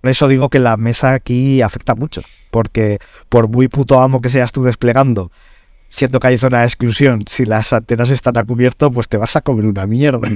[0.00, 2.22] Por eso digo que la mesa aquí afecta mucho.
[2.52, 2.98] Porque
[3.28, 5.30] por muy puto amo que seas tú desplegando,
[5.92, 9.36] siendo que hay zona de exclusión, si las antenas están a cubierto, pues te vas
[9.36, 10.28] a comer una mierda.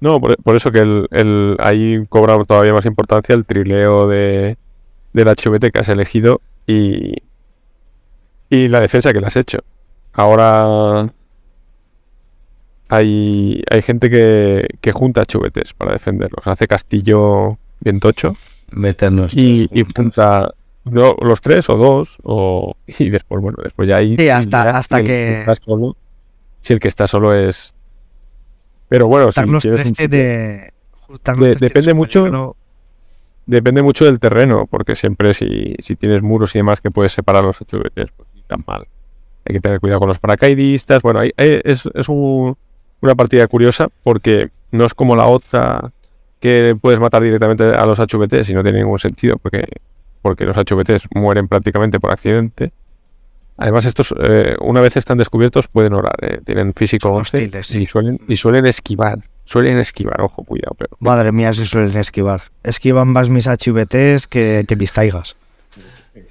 [0.00, 4.56] No, por, por eso que el, el- ahí cobra todavía más importancia el trileo de,
[5.12, 7.14] del HVT que has elegido y,
[8.50, 9.58] y la defensa que le has hecho.
[10.12, 11.12] Ahora
[12.88, 16.46] hay, hay gente que, que junta HVTs para defenderlos.
[16.46, 18.34] Hace castillo bien tocho
[18.70, 20.52] Meternos y, y junta
[20.90, 23.98] no, los tres o dos o, y después, bueno, después ya.
[24.00, 25.96] Sí, hasta- ya hasta si el que- está solo,
[26.60, 27.74] si el que está solo es...
[28.88, 30.72] Pero bueno, si los tres un- De-
[31.08, 32.20] los tres depende mucho-.
[33.46, 37.44] Depende mucho del terreno, porque siempre si, si tienes muros y demás que puedes separar
[37.44, 38.86] los HVTs, pues ni tan mal.
[39.46, 41.00] Hay que tener cuidado con los paracaidistas.
[41.00, 42.56] Bueno, hay- hay- es, es un-
[43.00, 45.92] una partida curiosa porque no es como la otra
[46.40, 49.64] que puedes matar directamente a los HVTs y no tiene ningún sentido porque,
[50.22, 52.72] porque los HVTs mueren prácticamente por accidente.
[53.56, 56.14] Además, estos, eh, una vez están descubiertos, pueden orar.
[56.22, 59.18] eh, Tienen físico Son 11 hostiles, y, suelen, y suelen esquivar.
[59.44, 60.74] Suelen esquivar, ojo, cuidado.
[60.78, 62.42] Pero Madre mía, si suelen esquivar.
[62.62, 65.34] Esquivan más mis HVTs que, que mis taigas.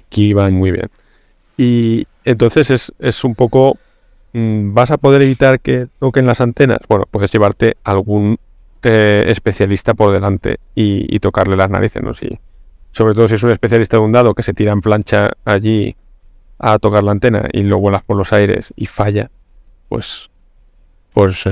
[0.06, 0.88] aquí van muy bien.
[1.56, 3.76] Y entonces es, es un poco.
[4.32, 6.78] mm, ¿Vas a poder evitar que toquen las antenas?
[6.88, 8.38] Bueno, puedes llevarte algún
[8.82, 12.14] eh, especialista por delante y, y tocarle las narices, ¿no?
[12.14, 12.38] Si,
[12.92, 15.94] sobre todo si es un especialista de un dado que se tira en plancha allí
[16.58, 19.30] a tocar la antena y lo vuelas por los aires y falla,
[19.88, 20.30] pues.
[21.12, 21.44] Pues.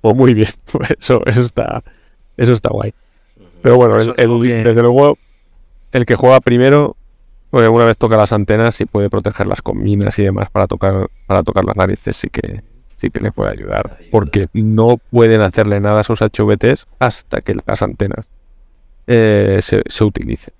[0.00, 0.48] pues muy bien.
[0.98, 1.82] Eso, eso está.
[2.36, 2.92] Eso está guay.
[3.62, 5.16] Pero bueno, el- el- desde luego,
[5.92, 6.96] el que juega primero
[7.50, 11.08] bueno, una vez toca las antenas y puede protegerlas con minas y demás para tocar,
[11.26, 12.64] para tocar las narices, sí que,
[12.96, 13.92] sí que le puede ayudar.
[13.96, 14.08] Ayuda.
[14.10, 18.26] Porque no pueden hacerle nada a sus HVTs hasta que las antenas
[19.06, 20.54] eh, se, se utilicen.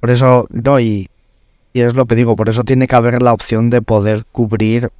[0.00, 1.10] Por eso, no, y,
[1.72, 4.90] y es lo que digo, por eso tiene que haber la opción de poder cubrir,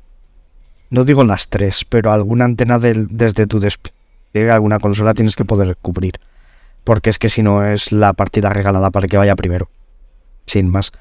[0.91, 5.45] no digo las tres, pero alguna antena del, desde tu despliegue, alguna consola tienes que
[5.45, 6.21] poder cubrir.
[6.85, 9.69] Porque es que si no es la partida regalada para que vaya primero.
[10.47, 10.93] Sin más.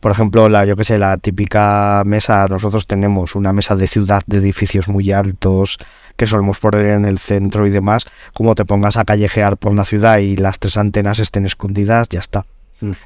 [0.00, 4.22] Por ejemplo, la, yo que sé, la típica mesa, nosotros tenemos una mesa de ciudad
[4.26, 5.78] de edificios muy altos
[6.16, 8.06] que solemos poner en el centro y demás.
[8.32, 12.20] Como te pongas a callejear por la ciudad y las tres antenas estén escondidas, ya
[12.20, 12.46] está.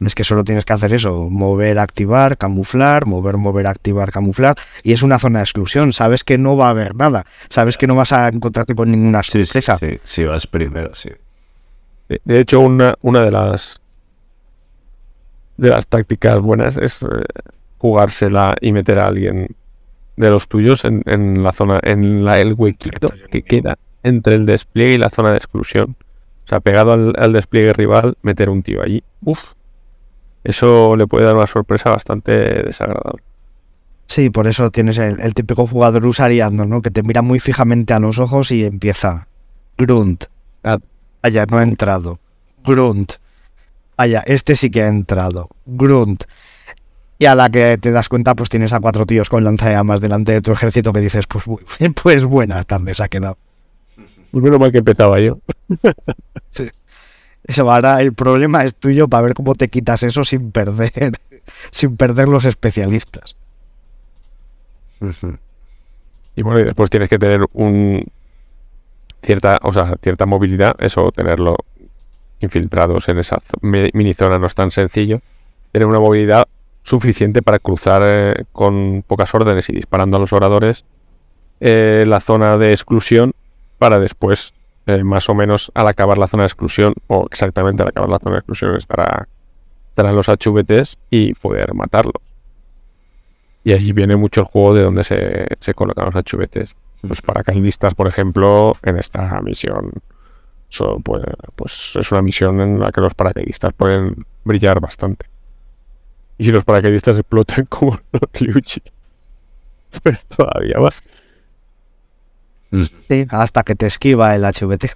[0.04, 4.56] Es que solo tienes que hacer eso, mover, activar, camuflar, mover, mover, activar, camuflar.
[4.82, 7.86] Y es una zona de exclusión, sabes que no va a haber nada, sabes que
[7.86, 9.78] no vas a encontrarte con ninguna Sí, sí, sorpresa.
[9.78, 11.10] sí, si vas primero, sí.
[12.08, 13.80] De, de hecho, una, una de las
[15.56, 17.06] de las tácticas buenas es eh,
[17.78, 19.54] jugársela y meter a alguien
[20.20, 24.46] de los tuyos en, en la zona, en la, el huequito que queda entre el
[24.46, 25.96] despliegue y la zona de exclusión.
[26.44, 29.02] O sea, pegado al, al despliegue rival, meter un tío allí.
[29.24, 29.52] Uf.
[30.42, 33.22] Eso le puede dar una sorpresa bastante desagradable.
[34.06, 36.82] Sí, por eso tienes el, el típico jugador usariando, ¿no?
[36.82, 39.28] Que te mira muy fijamente a los ojos y empieza.
[39.76, 40.24] Grunt.
[40.64, 40.78] Ah,
[41.22, 42.18] Vaya, no ha entrado.
[42.64, 43.12] Grunt.
[43.96, 45.48] Vaya, este sí que ha entrado.
[45.66, 46.24] Grunt.
[47.20, 50.32] Y a la que te das cuenta, pues tienes a cuatro tíos con lanzallamas delante
[50.32, 51.44] de tu ejército que dices, pues,
[52.02, 53.36] pues buena tarde se ha quedado.
[54.30, 55.38] Pues menos mal que empezaba yo.
[57.44, 60.92] Eso ahora el problema es tuyo para ver cómo te quitas eso sin perder,
[61.70, 63.36] sin perder los especialistas.
[66.36, 68.06] Y bueno, y después tienes que tener un
[69.22, 71.56] cierta, o sea, cierta movilidad, eso tenerlo
[72.40, 75.20] infiltrados en esa mini zona no es tan sencillo.
[75.72, 76.46] Tener una movilidad
[76.82, 80.84] suficiente para cruzar eh, con pocas órdenes y disparando a los oradores
[81.60, 83.32] eh, la zona de exclusión
[83.78, 84.54] para después,
[84.86, 88.18] eh, más o menos al acabar la zona de exclusión, o exactamente al acabar la
[88.18, 89.28] zona de exclusión, estará,
[89.88, 92.22] estarán los HVTs y poder matarlos.
[93.62, 96.74] Y ahí viene mucho el juego de donde se, se colocan los HVTs.
[97.02, 99.92] Los paracaidistas, por ejemplo, en esta misión,
[100.68, 101.22] son, pues,
[101.56, 105.29] pues es una misión en la que los paracaidistas pueden brillar bastante.
[106.40, 108.80] Y si los paracaidistas explotan como los Liuchi,
[110.02, 110.94] pues todavía más.
[113.08, 114.86] Sí, hasta que te esquiva el HVT.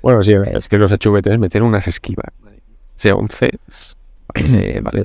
[0.00, 2.32] Bueno, sí, es que los HVTs meten unas esquivas.
[2.96, 3.58] C11.
[4.32, 5.04] Vale, vale.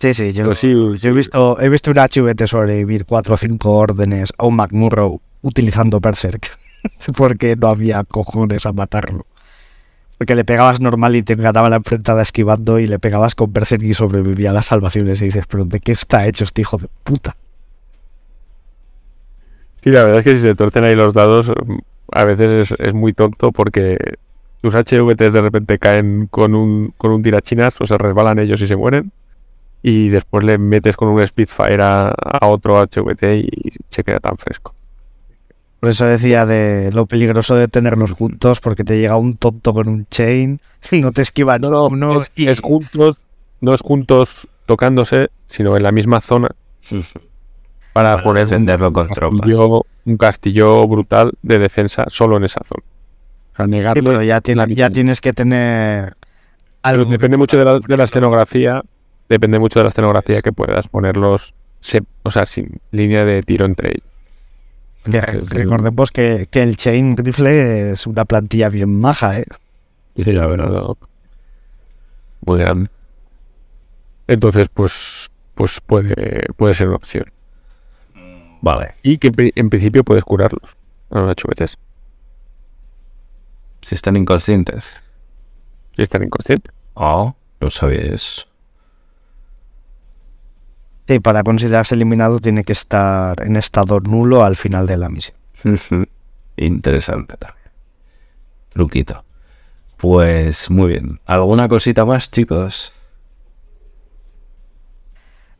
[0.00, 1.08] Sí, sí, yo, Pero sí, yo sí.
[1.08, 6.00] he visto he visto un HVT sobrevivir cuatro o cinco órdenes a un McMurrow utilizando
[6.00, 6.50] Berserk.
[7.16, 9.24] Porque no había cojones a matarlo.
[10.18, 13.82] Porque le pegabas normal y te ganaba la enfrentada esquivando y le pegabas con Berserk
[13.82, 16.88] y sobrevivía a las salvaciones y dices, pero ¿de qué está hecho este hijo de
[17.02, 17.36] puta?
[19.82, 21.52] Sí, la verdad es que si se tuercen ahí los dados,
[22.12, 23.98] a veces es, es muy tonto porque
[24.64, 28.66] tus HVTs de repente caen con un, con un tirachinas o se resbalan ellos y
[28.66, 29.12] se mueren.
[29.82, 34.38] Y después le metes con un Spitfire a, a otro HVT y se queda tan
[34.38, 34.74] fresco.
[35.84, 39.86] Por eso decía de lo peligroso de tenerlos juntos, porque te llega un tonto con
[39.86, 40.58] un chain
[40.90, 43.26] y no te esquiva no, uno es, y es juntos,
[43.60, 46.48] no es juntos tocándose, sino en la misma zona
[47.92, 49.40] para, Para poner defenderlo un con tropas.
[49.40, 52.82] castillo, un castillo brutal de defensa solo en esa zona.
[53.52, 56.16] O sea, Sí, negarle pero ya, tiene- ya tienes que tener Pero
[56.82, 57.04] algo.
[57.10, 58.82] depende mucho de la, de la escenografía.
[59.28, 63.66] Depende mucho de la escenografía que puedas ponerlos, se- o sea, sin línea de tiro
[63.66, 64.13] entre ellos.
[65.10, 69.44] Que recordemos que, que el chain rifle es una plantilla bien maja, ¿eh?
[70.16, 70.82] Sí, la verdad.
[72.46, 72.90] muy grande.
[74.26, 77.30] Entonces, pues, pues puede, puede ser una opción.
[78.62, 78.94] Vale.
[79.02, 80.76] Y que en, pri- en principio puedes curarlos
[81.10, 81.76] a los HVTs
[83.82, 84.86] Si están inconscientes.
[85.94, 86.72] si están inconscientes.
[86.94, 88.46] Oh, lo sabíais.
[91.06, 95.36] Sí, para considerarse eliminado tiene que estar en estado nulo al final de la misión.
[96.56, 97.64] Interesante también.
[98.70, 99.24] Truquito.
[99.98, 101.20] Pues muy bien.
[101.26, 102.92] ¿Alguna cosita más, chicos?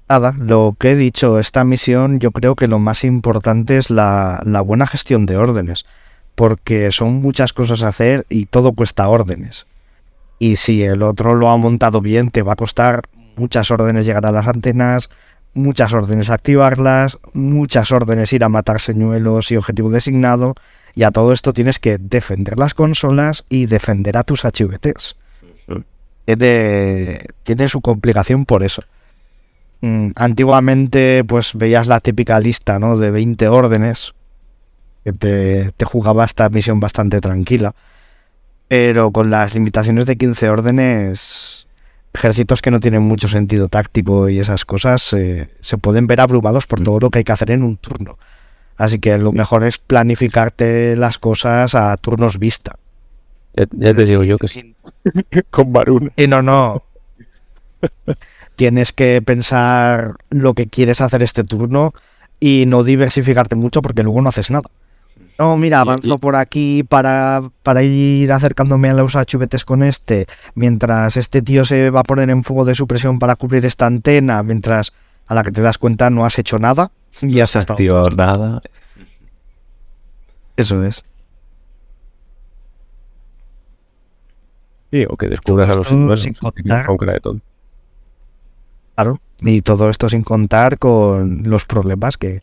[0.09, 4.43] Nada, lo que he dicho, esta misión yo creo que lo más importante es la,
[4.45, 5.87] la buena gestión de órdenes,
[6.35, 9.67] porque son muchas cosas a hacer y todo cuesta órdenes.
[10.39, 13.03] Y si el otro lo ha montado bien, te va a costar
[13.37, 15.11] muchas órdenes llegar a las antenas,
[15.55, 20.55] muchas órdenes activarlas, muchas órdenes ir a matar señuelos y objetivo designado,
[20.95, 25.17] y a todo esto tienes que defender las consolas y defender a tus HVTs.
[26.25, 28.83] Tiene, tiene su complicación por eso.
[29.81, 32.97] Mm, antiguamente, pues veías la típica lista, ¿no?
[32.97, 34.15] De 20 órdenes,
[35.05, 37.75] que te, te jugaba esta misión bastante tranquila.
[38.69, 41.67] Pero con las limitaciones de 15 órdenes,
[42.15, 46.67] ejércitos que no tienen mucho sentido táctico y esas cosas eh, se pueden ver abrumados
[46.67, 48.19] por todo lo que hay que hacer en un turno.
[48.77, 52.79] Así que lo mejor es planificarte las cosas a turnos vista.
[53.55, 54.75] Ya, ya te digo yo que sí.
[55.51, 56.11] Con Varuna.
[56.17, 56.83] Y no, no.
[58.57, 61.93] Tienes que pensar lo que quieres hacer este turno
[62.41, 64.71] y no diversificarte mucho porque luego no haces nada.
[65.39, 71.17] No, mira, avanzo por aquí para, para ir acercándome a los HVTs con este, mientras
[71.17, 74.93] este tío se va a poner en fuego de supresión para cubrir esta antena, mientras
[75.27, 78.61] a la que te das cuenta no has hecho nada y has estado- Tío, nada.
[80.57, 81.03] Eso es.
[84.93, 86.23] Sí, o que descubras a los Esto señuelos.
[86.23, 87.45] sin contar- Con cara de tonto.
[88.95, 89.21] Claro.
[89.41, 92.41] Y todo esto sin contar con los problemas que,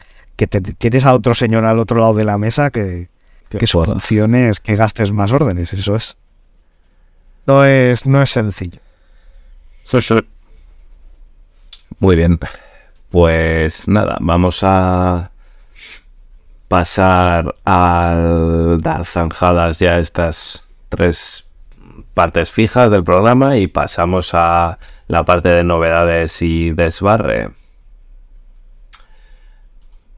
[0.48, 3.10] que te- tienes a otro señor al otro lado de la mesa que,
[3.60, 6.18] que su función es que gastes más órdenes, eso es.
[7.46, 8.80] No es, no es sencillo.
[12.00, 12.40] Muy bien.
[13.10, 15.30] Pues nada, vamos a
[16.68, 18.16] pasar a
[18.80, 21.46] dar zanjadas ya estas tres
[22.16, 27.52] partes fijas del programa y pasamos a la parte de novedades y desbarre.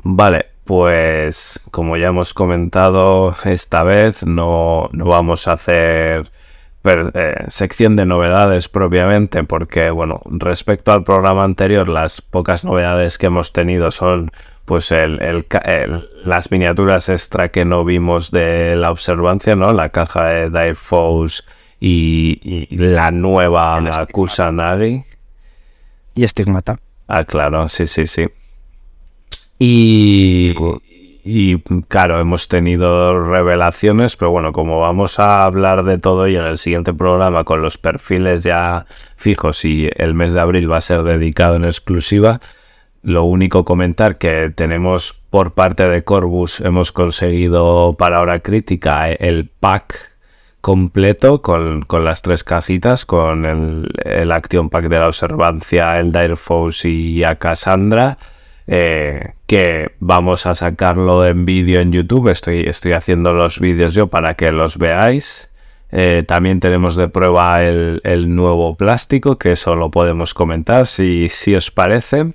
[0.04, 6.30] Vale, pues como ya hemos comentado, esta vez no, no vamos a hacer
[6.82, 13.18] per- eh, sección de novedades propiamente, porque bueno, respecto al programa anterior, las pocas novedades
[13.18, 14.32] que hemos tenido son
[14.66, 19.72] pues el, el el- las miniaturas extra que no vimos de la observancia, ¿no?
[19.74, 21.44] La caja de Dire Foes
[21.80, 22.40] y,
[22.70, 23.80] y la nueva
[24.12, 25.04] Kusanagi.
[26.16, 26.80] Y Estigmata.
[27.08, 28.28] Ah, claro, sí, sí, sí.
[29.66, 30.54] Y,
[31.24, 31.58] y
[31.88, 36.58] claro, hemos tenido revelaciones, pero bueno, como vamos a hablar de todo y en el
[36.58, 38.86] siguiente programa con los perfiles ya
[39.16, 42.42] fijos y el mes de abril va a ser dedicado en exclusiva,
[43.04, 49.48] lo único comentar que tenemos por parte de Corbus, hemos conseguido para hora crítica el
[49.48, 50.12] pack
[50.60, 56.12] completo con, con las tres cajitas, con el, el, Action Pack de la Observancia, el
[56.12, 56.36] Dire
[56.84, 58.18] y a Cassandra.
[58.66, 62.30] Eh, que vamos a sacarlo en vídeo en YouTube.
[62.30, 65.50] Estoy, estoy haciendo los vídeos yo para que los veáis.
[65.92, 71.30] Eh, también tenemos de prueba el, el, nuevo plástico, que eso lo podemos comentar si,
[71.30, 72.34] si os parece.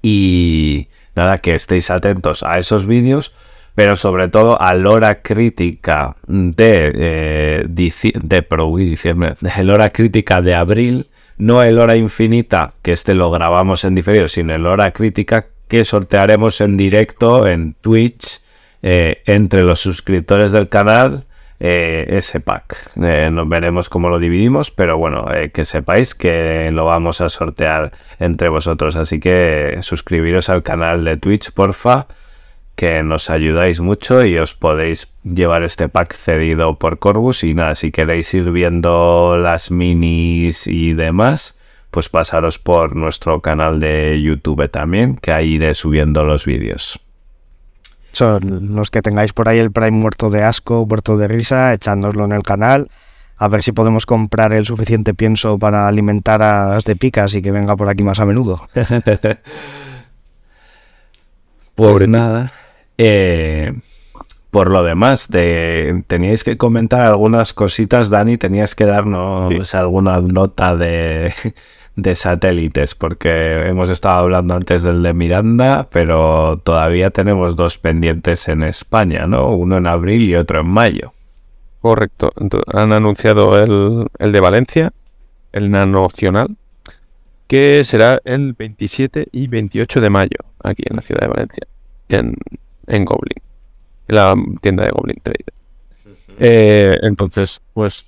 [0.00, 3.34] Y nada, que estéis atentos a esos vídeos,
[3.74, 9.34] pero sobre todo a la hora crítica de, eh, diciembre,
[9.70, 11.08] hora crítica de abril
[11.42, 15.84] no el hora infinita, que este lo grabamos en diferido, sino el hora crítica que
[15.84, 18.40] sortearemos en directo en Twitch
[18.80, 21.24] eh, entre los suscriptores del canal.
[21.64, 22.90] Eh, ese pack.
[23.00, 27.92] Eh, nos veremos cómo lo dividimos, pero bueno, que sepáis que lo vamos a sortear
[28.18, 28.96] entre vosotros.
[28.96, 32.08] Así que suscribiros al canal de Twitch, porfa
[32.74, 37.74] que nos ayudáis mucho y os podéis llevar este pack cedido por Corbus y nada,
[37.74, 41.56] si queréis ir viendo las minis y demás,
[41.90, 47.00] pues pasaros por nuestro canal de YouTube también, que ahí iré subiendo los vídeos.
[48.12, 52.24] Son los que tengáis por ahí el Prime muerto de asco, muerto de risa, echándoslo
[52.24, 52.90] en el canal.
[53.36, 57.42] A ver si podemos comprar el suficiente pienso para alimentar a las de picas y
[57.42, 58.68] que venga por aquí más a menudo.
[61.90, 62.52] pues nada.
[62.98, 63.72] Eh,
[64.52, 69.76] por lo demás, de, teníais que comentar algunas cositas, Dani, tenías que darnos sí.
[69.78, 71.32] alguna nota de,
[71.96, 78.46] de, satélites, porque hemos estado hablando antes del de Miranda, pero todavía tenemos dos pendientes
[78.48, 79.56] en España, ¿no?
[79.56, 81.14] Uno en abril y otro en mayo.
[81.80, 82.30] Correcto.
[82.74, 84.92] Han anunciado el, el de Valencia,
[85.52, 86.56] el nanocional,
[87.46, 91.66] que será el 27 y 28 de mayo, aquí en la ciudad de Valencia.
[92.12, 92.34] En,
[92.86, 93.42] en Goblin,
[94.08, 95.44] en la tienda de Goblin Trade.
[96.38, 98.06] Eh, entonces, pues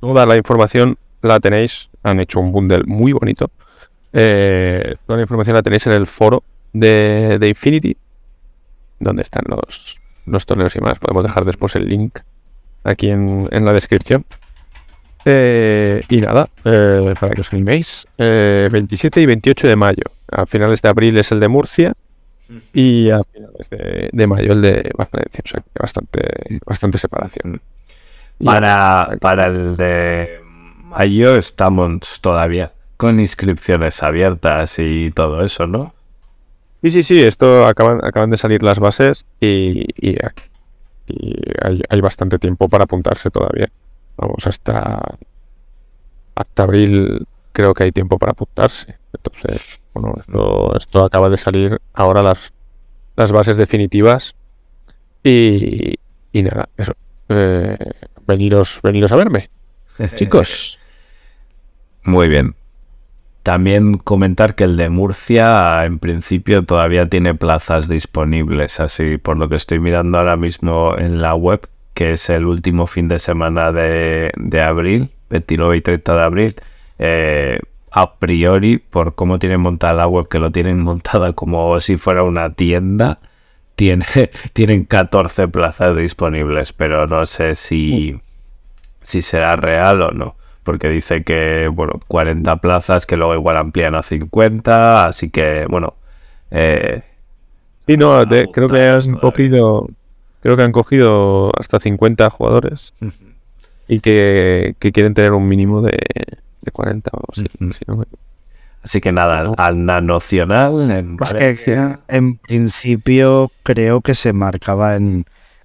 [0.00, 3.50] toda la información la tenéis, han hecho un bundle muy bonito.
[4.12, 6.42] Eh, toda la información la tenéis en el foro
[6.72, 7.96] de, de Infinity,
[8.98, 10.98] donde están los, los, torneos y más.
[10.98, 12.18] Podemos dejar después el link
[12.84, 14.24] aquí en, en la descripción.
[15.24, 20.04] Eh, y nada, eh, para que os animéis, 27 y 28 de mayo.
[20.30, 21.94] A finales de abril es el de Murcia
[22.72, 26.20] y a finales de, de, mayo el de Valencia, o sea que bastante,
[26.66, 27.60] bastante separación.
[28.44, 35.94] Para, para el de mayo estamos todavía con inscripciones abiertas y todo eso, ¿no?
[36.82, 40.16] Sí, sí, sí, esto acaban, acaban de salir las bases y, y,
[41.06, 43.70] y hay, hay, bastante tiempo para apuntarse todavía.
[44.16, 45.00] Vamos, hasta,
[46.34, 48.96] hasta abril creo que hay tiempo para apuntarse.
[49.12, 52.52] Entonces, bueno, esto, esto acaba de salir ahora las,
[53.16, 54.34] las bases definitivas.
[55.22, 55.94] Y,
[56.32, 56.94] y nada, eso.
[57.28, 57.78] Eh,
[58.26, 59.50] veniros, veniros a verme,
[60.14, 60.78] chicos.
[62.04, 62.54] Muy bien.
[63.42, 69.48] También comentar que el de Murcia en principio todavía tiene plazas disponibles, así por lo
[69.48, 73.72] que estoy mirando ahora mismo en la web, que es el último fin de semana
[73.72, 76.54] de, de abril, 29 y 30 de abril.
[77.00, 77.58] Eh,
[77.92, 82.22] a priori, por cómo tienen montada la web, que lo tienen montada como si fuera
[82.22, 83.18] una tienda,
[83.76, 84.06] tiene,
[84.54, 88.18] tienen 14 plazas disponibles, pero no sé si,
[89.02, 90.36] si será real o no.
[90.64, 95.94] Porque dice que, bueno, 40 plazas que luego igual amplían a 50, así que, bueno.
[96.50, 97.02] Eh,
[97.86, 99.88] sí, no, de, creo que han cogido,
[100.40, 102.94] creo que han cogido hasta 50 jugadores
[103.88, 105.98] y que, que quieren tener un mínimo de,
[106.62, 107.42] de 40 o así.
[107.42, 107.72] -huh.
[107.72, 108.04] si no me...
[108.82, 115.24] Así que nada, al nanocional en, es que, en principio creo que se marcaba en,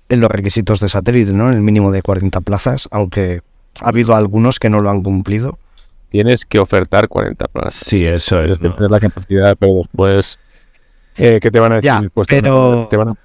[0.09, 1.51] en, los requisitos de satélite, ¿no?
[1.51, 3.41] El mínimo de 40 plazas, aunque
[3.81, 5.57] ha habido algunos que no lo han cumplido.
[6.09, 7.73] Tienes que ofertar 40 plazas.
[7.73, 8.61] Sí, eso es.
[8.61, 8.75] ¿no?
[8.87, 10.39] la capacidad, pero después
[11.17, 11.89] eh, ¿qué te van a decir?
[11.89, 12.87] Ya, pues pero...
[12.89, 13.15] te, van a,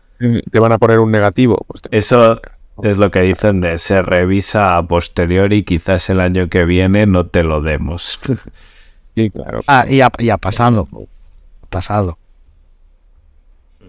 [0.50, 1.64] te van a poner un negativo.
[1.66, 2.40] Pues eso
[2.82, 7.06] es lo que dicen de se revisa a posteriori y quizás el año que viene
[7.06, 8.18] no te lo demos.
[9.14, 9.60] Sí, claro.
[9.66, 10.88] Ah, y ha, y ha pasado.
[11.62, 12.16] Ha pasado.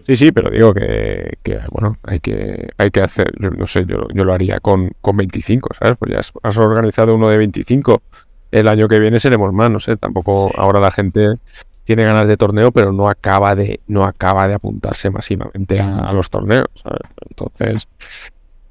[0.06, 3.86] Sí, sí, pero digo que, que, bueno, hay que, hay que hacer, yo no sé,
[3.86, 5.96] yo, yo lo haría con, con 25, ¿sabes?
[5.98, 8.02] Pues ya has, has organizado uno de 25.
[8.50, 10.54] El año que viene seremos más, no sé, tampoco Sí.
[10.58, 11.36] ahora la gente
[11.84, 16.12] tiene ganas de torneo, pero no acaba de, no acaba de apuntarse masivamente a, a
[16.12, 17.00] los torneos, ¿sabes?
[17.30, 17.88] Entonces,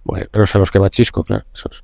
[0.04, 1.46] bueno, pero son los que va chisco, claro.
[1.54, 1.82] Eso es-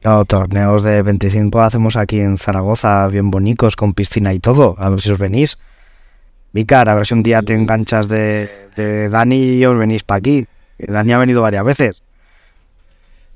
[0.00, 4.74] Claro, torneos de 25 hacemos aquí en Zaragoza, bien bonitos, con piscina y todo.
[4.78, 5.58] A ver si os venís.
[6.52, 10.18] Vicar, a ver si un día te enganchas de, de Dani y os venís para
[10.18, 10.44] aquí.
[10.78, 12.02] Dani ha venido varias veces.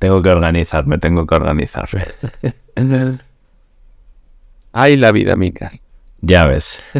[0.00, 2.04] Tengo que organizarme, tengo que organizarme.
[4.72, 5.70] Ay, la vida, Mica.
[6.20, 6.82] ya ves.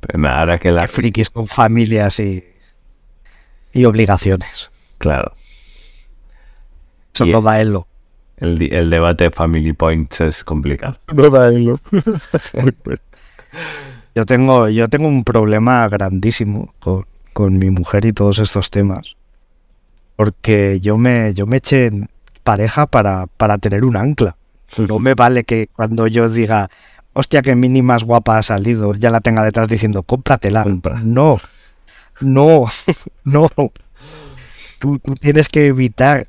[0.00, 0.86] Pero nada, ahora que la...
[0.86, 2.44] Frikis con familias y,
[3.72, 4.70] y obligaciones.
[4.98, 5.32] Claro.
[7.14, 7.86] Eso Y- no da elo.
[8.36, 10.94] El, el debate Family Points es complicado.
[11.14, 11.50] No da.
[14.14, 19.16] Yo tengo, yo tengo un problema grandísimo con, con mi mujer y todos estos temas.
[20.16, 22.08] Porque yo me, yo me eché en
[22.42, 24.36] pareja para, para tener un ancla.
[24.88, 26.68] No me vale que cuando yo diga,
[27.12, 30.64] hostia, que mini más guapa ha salido, ya la tenga detrás diciendo, cómpratela.
[30.64, 31.00] Compra.
[31.04, 31.38] No,
[32.20, 32.66] no,
[33.24, 33.48] no.
[34.78, 36.28] Tú, tú tienes que evitar.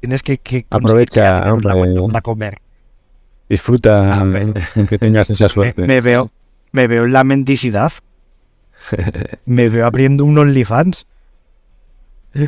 [0.00, 1.72] Tienes que, que Aprovecha, la hombre.
[2.08, 2.58] para comer.
[3.48, 4.24] Disfruta
[4.88, 5.86] que tengas esa suerte.
[5.86, 6.30] me veo,
[6.72, 7.92] me veo en la mendicidad.
[9.46, 11.06] me veo abriendo un OnlyFans.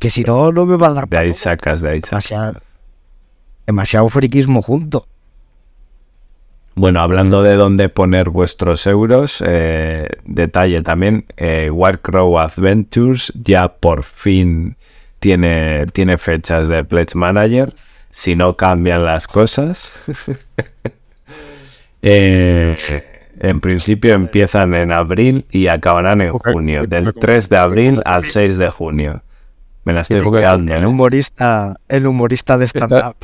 [0.00, 2.28] que si no, no me va a dar De ahí sacas, de ahí sacas.
[2.28, 2.60] demasiado,
[3.66, 5.06] demasiado friquismo junto.
[6.78, 14.02] Bueno, hablando de dónde poner vuestros euros, eh, detalle también, eh, Warcrow Adventures ya por
[14.04, 14.76] fin
[15.18, 17.74] tiene, tiene fechas de Pledge Manager,
[18.10, 19.92] si no cambian las cosas.
[22.08, 22.76] Eh,
[23.40, 28.24] en principio empiezan en abril y acabarán en junio, del coge- 3 de abril al
[28.24, 29.22] 6 de junio.
[29.84, 30.86] Me la estoy buqueando, El ¿eh?
[30.86, 33.16] humorista, el humorista de stand-up.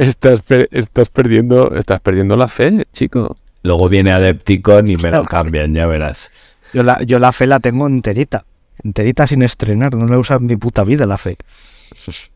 [0.00, 3.36] Estás, per- estás perdiendo, estás perdiendo la fe, chico.
[3.62, 6.30] Luego viene Adepticon y me lo cambian, ya verás.
[6.72, 8.46] Yo la, yo la fe la tengo enterita.
[8.82, 9.94] Enterita sin estrenar.
[9.94, 11.36] No la he usado en mi puta vida la fe.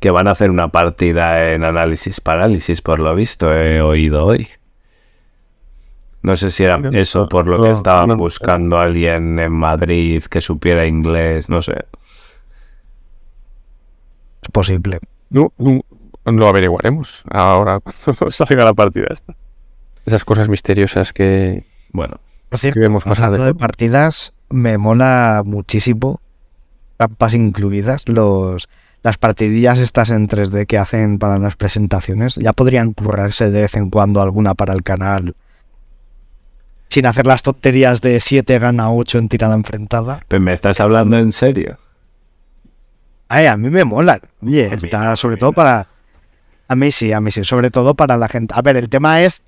[0.00, 4.48] que van a hacer una partida en análisis parálisis, por lo visto, he oído hoy.
[6.22, 10.40] No sé si era eso por lo que estaban buscando a alguien en Madrid que
[10.40, 11.84] supiera inglés, no sé.
[14.56, 15.00] Posible.
[15.28, 15.82] No, no,
[16.24, 19.34] lo averiguaremos ahora cuando salga la partida esta.
[20.06, 25.42] Esas cosas misteriosas que, Bueno, Por cierto, que vemos más hablando de partidas, me mola
[25.44, 26.22] muchísimo,
[26.96, 28.70] trampas incluidas, los
[29.02, 32.36] las partidillas estas en 3D que hacen para las presentaciones.
[32.36, 35.36] Ya podrían currarse de vez en cuando alguna para el canal.
[36.88, 40.20] Sin hacer las tonterías de 7 gana 8 en tirada enfrentada.
[40.26, 41.76] pero ¿me estás hablando en serio?
[43.28, 44.20] Ay, a mí me molan.
[44.42, 45.88] Oye, mí está sobre todo para...
[46.68, 47.44] A mí sí, a mí sí.
[47.44, 48.54] Sobre todo para la gente.
[48.56, 49.42] A ver, el tema es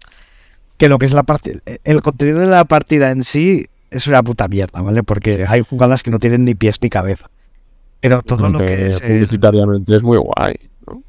[0.76, 1.60] que lo que es la partida...
[1.84, 5.02] El contenido de la partida en sí es una puta mierda, ¿vale?
[5.02, 7.28] Porque hay jugadas que no tienen ni pies ni cabeza.
[8.00, 8.94] Pero todo lo que es...
[8.96, 10.54] es- publicitariamente es muy guay.
[10.86, 11.02] ¿no?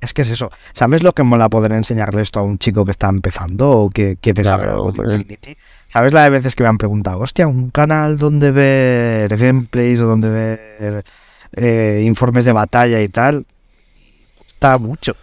[0.00, 0.50] Es que es eso.
[0.72, 4.16] ¿Sabes lo que mola poder enseñarle esto a un chico que está empezando o que
[4.20, 5.16] quiere saber algo de.
[5.16, 5.56] Infinity?
[5.88, 10.06] ¿Sabes la de veces que me han preguntado, hostia, un canal donde ver gameplays o
[10.06, 11.04] donde ver
[11.52, 13.46] eh, informes de batalla y tal?
[14.46, 15.14] Está mucho.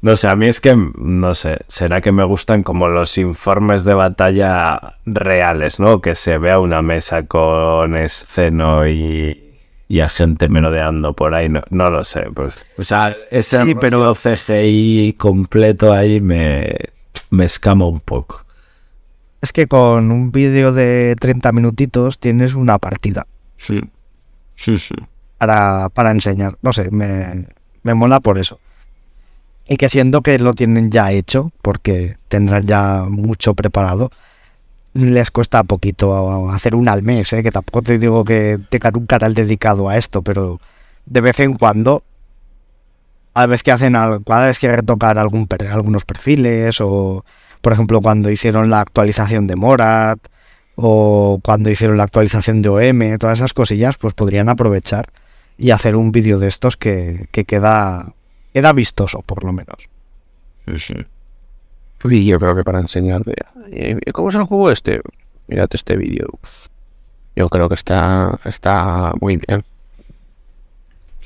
[0.00, 3.82] No sé, a mí es que, no sé, será que me gustan como los informes
[3.84, 6.00] de batalla reales, ¿no?
[6.00, 9.56] Que se vea una mesa con esceno y,
[9.88, 12.26] y a gente merodeando por ahí, no, no lo sé.
[12.32, 16.76] Pues, o sea, ese Sí, pero- CGI completo ahí me,
[17.30, 18.44] me escama un poco.
[19.40, 23.26] Es que con un vídeo de 30 minutitos tienes una partida
[23.56, 23.80] Sí.
[24.56, 24.94] Sí, sí.
[25.38, 26.56] Para, para enseñar.
[26.62, 27.46] No sé, me,
[27.82, 28.60] me mola por eso.
[29.66, 34.10] Y que siendo que lo tienen ya hecho, porque tendrán ya mucho preparado,
[34.94, 37.42] les cuesta poquito hacer un al mes, ¿eh?
[37.42, 40.60] que tampoco te digo que tengan un canal dedicado a esto, pero
[41.06, 42.02] de vez en cuando,
[43.34, 47.24] a vez que hacen, al- cada vez que retocan algún, algunos perfiles, o
[47.60, 50.18] por ejemplo cuando hicieron la actualización de Morat,
[50.76, 55.06] o cuando hicieron la actualización de OM, todas esas cosillas, pues podrían aprovechar
[55.58, 58.12] y hacer un vídeo de estos que, que queda,
[58.54, 59.88] queda vistoso, por lo menos.
[60.66, 60.94] Sí, sí.
[62.04, 63.34] Y yo creo que para enseñarte,
[63.72, 65.00] "Ay, ¿cómo se lo jugó este?
[65.48, 66.28] Mírate este vídeo.
[67.34, 69.64] Yo creo que está, está muy bien.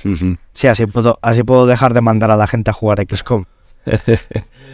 [0.05, 0.37] Ujú.
[0.53, 3.45] Sí, así puedo, así puedo dejar de mandar a la gente a jugar XCOM.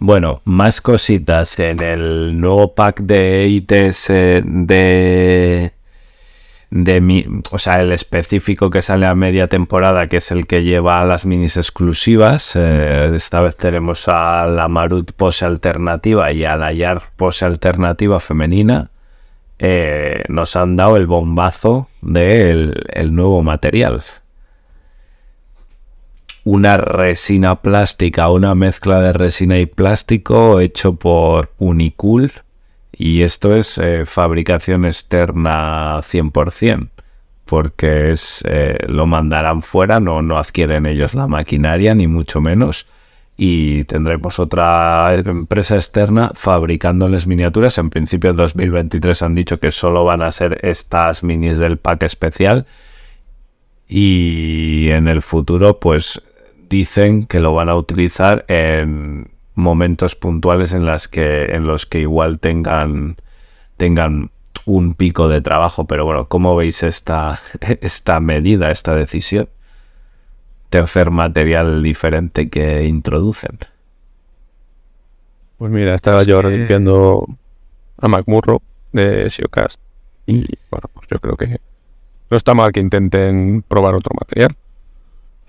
[0.00, 5.72] Bueno, más cositas en el nuevo pack de ITs eh, de
[6.70, 10.62] de mi, o sea, el específico que sale a media temporada, que es el que
[10.62, 12.54] lleva las minis exclusivas.
[12.56, 18.20] Eh, esta vez tenemos a la Marut pose alternativa y a la Yar pose alternativa
[18.20, 18.90] femenina.
[19.58, 24.02] Eh, nos han dado el bombazo del el nuevo material.
[26.44, 32.30] Una resina plástica, una mezcla de resina y plástico hecho por Unicool
[32.98, 36.88] y esto es eh, fabricación externa 100%,
[37.44, 42.86] porque es, eh, lo mandarán fuera, no, no adquieren ellos la maquinaria, ni mucho menos.
[43.36, 47.78] Y tendremos otra empresa externa fabricándoles miniaturas.
[47.78, 52.02] En principio, en 2023 han dicho que solo van a ser estas minis del pack
[52.02, 52.66] especial.
[53.86, 56.20] Y en el futuro, pues
[56.68, 62.00] dicen que lo van a utilizar en momentos puntuales en, las que, en los que
[62.00, 63.16] igual tengan,
[63.76, 64.30] tengan
[64.64, 65.86] un pico de trabajo.
[65.86, 69.48] Pero bueno, ¿cómo veis esta, esta medida, esta decisión?
[70.70, 73.58] Tercer material diferente que introducen.
[75.56, 77.26] Pues mira, estaba yo limpiando
[77.96, 78.62] a McMurro
[78.92, 79.80] de Siocast
[80.24, 81.58] y bueno, pues yo creo que
[82.30, 84.54] no está mal que intenten probar otro material,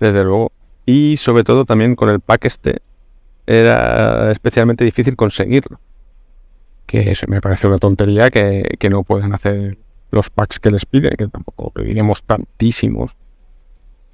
[0.00, 0.50] desde luego.
[0.84, 2.82] Y sobre todo también con el pack este
[3.50, 5.80] era especialmente difícil conseguirlo.
[6.86, 9.78] Que eso me parece una tontería que, no puedan hacer
[10.10, 13.16] los packs que les piden, que tampoco pediremos tantísimos.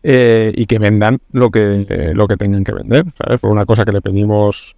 [0.02, 3.04] Eh, y que vendan lo que, lo que tengan que vender.
[3.40, 4.76] Por una cosa que le pedimos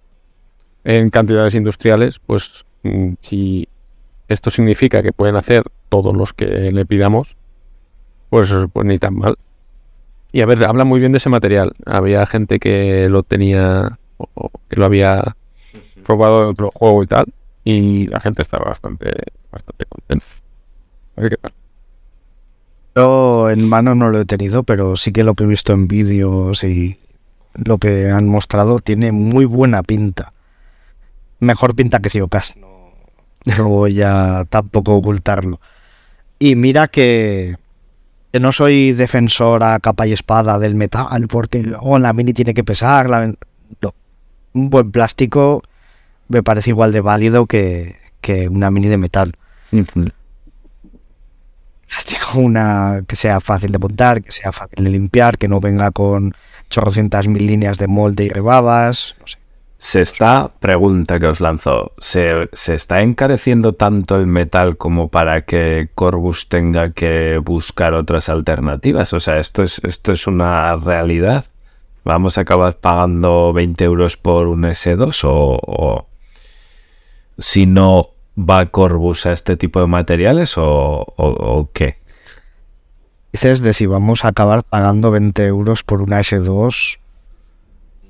[0.83, 3.67] en cantidades industriales, pues mm, si
[4.27, 7.37] esto significa que pueden hacer todos los que le pidamos,
[8.29, 9.37] pues, pues ni tan mal.
[10.31, 11.73] Y a ver, habla muy bien de ese material.
[11.85, 13.98] Había gente que lo tenía
[14.69, 15.35] que lo había
[16.05, 17.25] probado en otro juego y tal,
[17.63, 19.11] y la gente estaba bastante,
[19.51, 20.25] bastante contenta.
[21.15, 21.53] A ver qué tal.
[22.95, 25.87] Yo en mano no lo he tenido, pero sí que lo que he visto en
[25.87, 26.97] vídeos y
[27.53, 30.33] lo que han mostrado tiene muy buena pinta.
[31.39, 32.55] Mejor pinta que Siocas.
[32.57, 32.91] No,
[33.57, 35.59] no voy a tampoco ocultarlo.
[36.39, 37.55] Y mira que,
[38.31, 42.53] que, no soy defensor a capa y espada del metal, porque oh, la mini tiene
[42.53, 43.09] que pesar.
[43.09, 43.27] La...
[43.27, 43.93] No
[44.53, 45.63] un buen plástico
[46.29, 47.97] me parece igual de válido que,
[48.49, 49.35] una mini de metal.
[51.87, 55.91] Plástico, una que sea fácil de montar, que sea fácil de limpiar, que no venga
[55.91, 56.33] con
[56.69, 59.39] chorrocientas mil líneas de molde y rebabas, no sé.
[59.79, 65.45] Se está, pregunta que os lanzo, ¿se, ¿se, está encareciendo tanto el metal como para
[65.45, 69.13] que Corbus tenga que buscar otras alternativas?
[69.13, 71.45] O sea, ¿esto es, esto es una realidad?
[72.03, 76.07] ¿Vamos a acabar pagando 20 euros por un S2 o,
[77.37, 81.97] si no va Corbus a este tipo de materiales o, qué?
[83.31, 86.99] Dices de si vamos a acabar pagando 20 euros por una S2.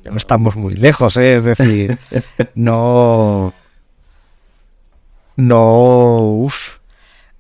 [0.05, 1.35] No estamos muy lejos, ¿eh?
[1.35, 1.97] es decir,
[2.55, 3.53] no.
[5.35, 6.19] No.
[6.21, 6.77] Uf,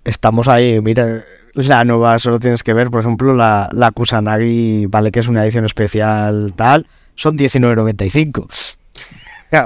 [0.03, 1.23] estamos ahí, mira,
[1.67, 5.43] la nueva solo tienes que ver, por ejemplo, la, la Kusanagi, vale que es una
[5.43, 8.77] edición especial tal, son 19.95.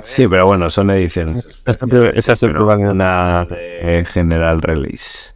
[0.02, 1.62] Sí, pero bueno, son ediciones.
[1.66, 5.34] Esa es una de General Release.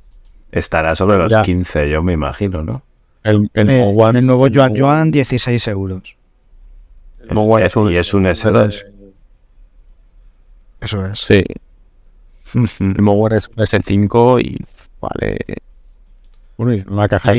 [0.51, 2.81] Estará sobre los 15, yo me imagino, ¿no?
[3.23, 6.15] El, el, eh, el nuevo Joan Joan, 16 euros.
[7.19, 8.85] El es un, y es un S2.
[10.79, 11.19] Eso es.
[11.19, 11.43] Sí.
[12.79, 14.63] el Mowan es un S5 y
[15.01, 15.37] vale
[16.57, 17.33] una caja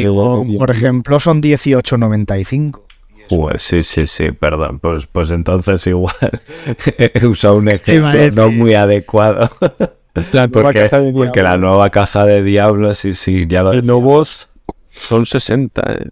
[0.58, 2.80] Por ejemplo, son 18.95.
[3.28, 4.78] Pues sí, sí, sí, perdón.
[4.78, 6.14] Pues, pues entonces igual
[6.96, 9.50] he usado un ejemplo no muy adecuado.
[10.52, 14.48] porque, porque la nueva caja de Diablo, sí, sí, ya lo nuevos
[14.90, 15.82] son 60.
[15.92, 16.08] Eh.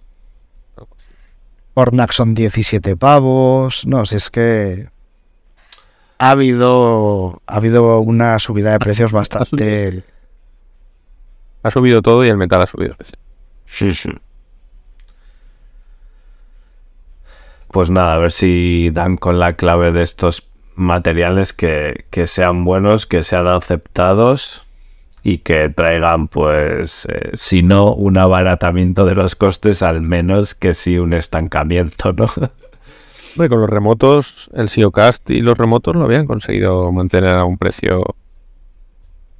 [2.10, 3.86] son 17 pavos.
[3.86, 4.88] No, si es que
[6.18, 10.04] ha habido, ha habido una subida de precios bastante
[11.66, 12.96] ha subido todo y el metal ha subido.
[13.64, 14.10] Sí, sí.
[17.68, 23.06] Pues nada, a ver si dan con la clave de estos materiales que, sean buenos,
[23.06, 24.64] que sean aceptados
[25.22, 30.72] y que traigan, pues, eh, si no un abaratamiento de los costes, al menos que
[30.72, 32.28] sí un estancamiento, ¿no?
[33.48, 38.16] con los remotos, el SEOcast y los remotos lo habían conseguido mantener a un precio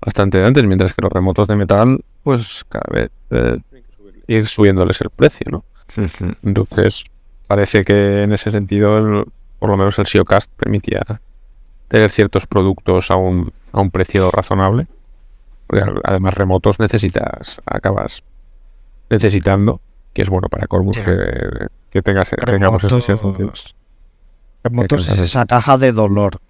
[0.00, 3.56] bastante antes, mientras que los remotos de metal, pues cada vez eh,
[4.26, 5.64] ir subiéndoles el precio, ¿no?
[6.42, 7.04] Entonces,
[7.46, 9.24] parece que en ese sentido,
[9.60, 11.04] por lo menos el SEOcast permitía
[11.86, 14.88] tener ciertos productos a un, a un precio razonable.
[15.68, 18.24] Porque además remotos necesitas, acabas
[19.08, 19.80] necesitando,
[20.12, 21.02] que es bueno para Corvus Sí.
[21.04, 22.82] que, que tengas, tengamos.
[22.82, 23.76] Remotos,
[24.64, 25.18] remotos es cosas.
[25.24, 26.40] esa caja de dolor,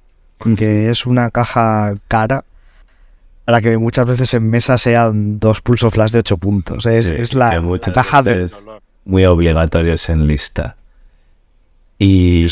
[0.56, 2.44] que es una caja cara
[3.46, 6.84] para que muchas veces en mesa sean dos pulso flash de 8 puntos.
[6.84, 8.50] Es, Sí, es la, la caja de
[9.06, 10.76] muy obligatorios en lista.
[11.98, 12.46] Y,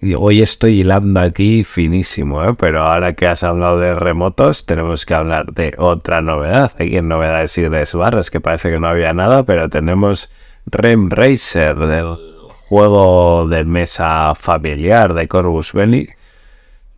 [0.00, 2.52] y hoy estoy hilando aquí finísimo, ¿eh?
[2.58, 6.72] pero ahora que has hablado de remotos, tenemos que hablar de otra novedad.
[6.78, 10.30] Aquí en novedades y desbarras, que parece que no había nada, pero tenemos
[10.66, 12.16] Rem Racer, del
[12.68, 16.08] juego de mesa familiar de Corvus Belli,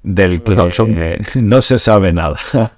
[0.02, 2.38] del que No, son- eh, no se sabe nada.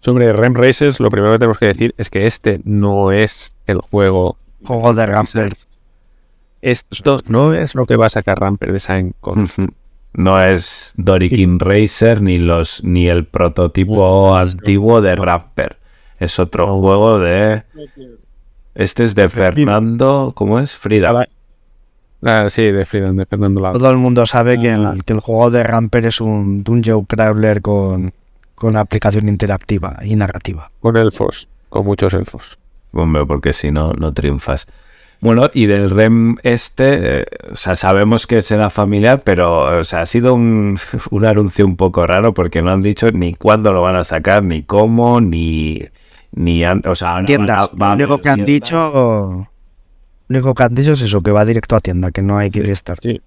[0.00, 3.78] Sobre Rem Races, lo primero que tenemos que decir es que este no es el
[3.78, 4.36] juego.
[4.64, 5.52] Juego de Ramper.
[6.60, 9.48] Esto no es lo que va a sacar Ramper de con.
[10.12, 15.78] No es Dorikin Racer ni los ni el prototipo antiguo de Rapper.
[16.18, 17.64] Es otro juego de.
[18.74, 20.32] Este es de Fernando.
[20.34, 20.76] ¿Cómo es?
[20.76, 21.26] Frida.
[22.22, 23.78] Ah, sí, de Friedan, de Fernando Lado.
[23.78, 27.62] Todo el mundo sabe que el, que el juego de Ramper es un dungeon crawler
[27.62, 28.12] con,
[28.58, 30.70] con aplicación interactiva y narrativa.
[30.80, 32.58] Con elfos, con muchos elfos.
[32.92, 34.66] Hombre, porque si no, no triunfas.
[35.20, 40.02] Bueno, y del REM este, eh, o sea, sabemos que será familiar, pero o sea,
[40.02, 40.78] ha sido un,
[41.10, 44.42] un anuncio un poco raro porque no han dicho ni cuándo lo van a sacar,
[44.44, 45.82] ni cómo, ni.
[46.32, 47.70] ni o sea, Tiendas.
[47.76, 48.52] Lo único que han tiendas.
[48.70, 49.48] dicho.
[50.28, 52.50] Lo único que han dicho es eso, que va directo a tienda, que no hay
[52.50, 52.98] que estar.
[53.02, 53.20] Sí.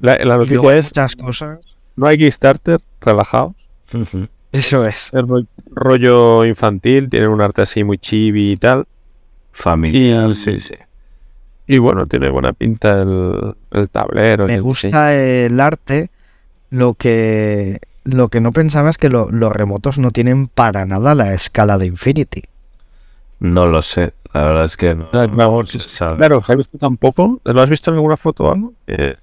[0.00, 1.60] La, la noticia es: muchas cosas.
[1.96, 3.54] no hay Kickstarter, relajados.
[3.94, 4.28] Ujú.
[4.58, 5.10] Eso es.
[5.12, 8.86] Es ro- rollo infantil, tiene un arte así muy chibi y tal.
[9.52, 10.74] Familiar, Y- sí, sí.
[11.66, 14.46] Y bueno, tiene buena pinta el, el tablero.
[14.46, 16.10] Me y- gusta el arte.
[16.70, 21.14] Lo que, lo que no pensaba es que lo- los remotos no tienen para nada
[21.14, 22.42] la escala de Infinity.
[23.40, 24.14] No lo sé.
[24.32, 26.16] La verdad es que no, claro, se sí, sabe.
[26.18, 27.40] Claro, ¿has visto tampoco?
[27.44, 28.72] ¿Lo has visto en alguna foto o algo?
[28.86, 29.16] Eh,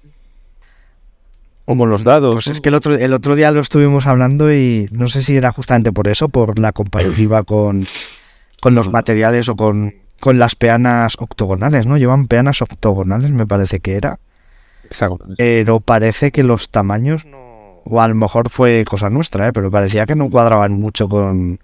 [1.64, 2.34] como los dados.
[2.34, 5.36] Pues es que el otro, el otro día lo estuvimos hablando y no sé si
[5.36, 7.86] era justamente por eso, por la comparativa con,
[8.60, 11.96] con los materiales o con, con las peanas octogonales, ¿no?
[11.96, 14.18] Llevan peanas octogonales, me parece que era.
[14.90, 15.34] Hexágonos.
[15.38, 17.54] Pero parece que los tamaños no...
[17.86, 19.52] O a lo mejor fue cosa nuestra, ¿eh?
[19.52, 21.58] Pero parecía que no cuadraban mucho con,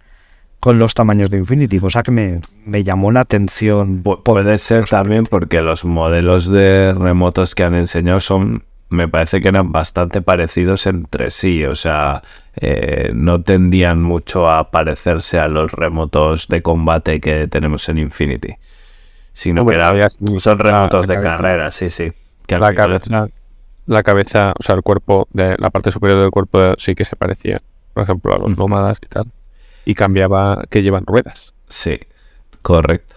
[0.59, 1.79] con los tamaños de Infinity.
[1.79, 4.05] Cosa que me, me llamó la atención.
[4.05, 9.41] Pu- puede ser también porque los modelos de remotos que han enseñado son, me parece
[9.41, 12.23] que eran bastante parecidos entre sí, o sea,
[12.57, 18.57] eh, no tendían mucho a parecerse a los remotos de combate que tenemos en Infinity,
[19.33, 20.09] sino que
[20.39, 21.37] son remotos la de cabeza.
[21.37, 22.13] carrera, sí, sí.
[22.47, 23.29] Que La cabeza,
[23.87, 27.17] la cabeza, o sea, el cuerpo, de la parte superior del cuerpo sí que se
[27.17, 27.63] parecía,
[27.95, 29.27] por ejemplo, a los nómadas y tal.
[29.85, 31.55] Y cambiaba que llevan ruedas.
[31.69, 31.99] Sí,
[32.63, 33.17] correcto.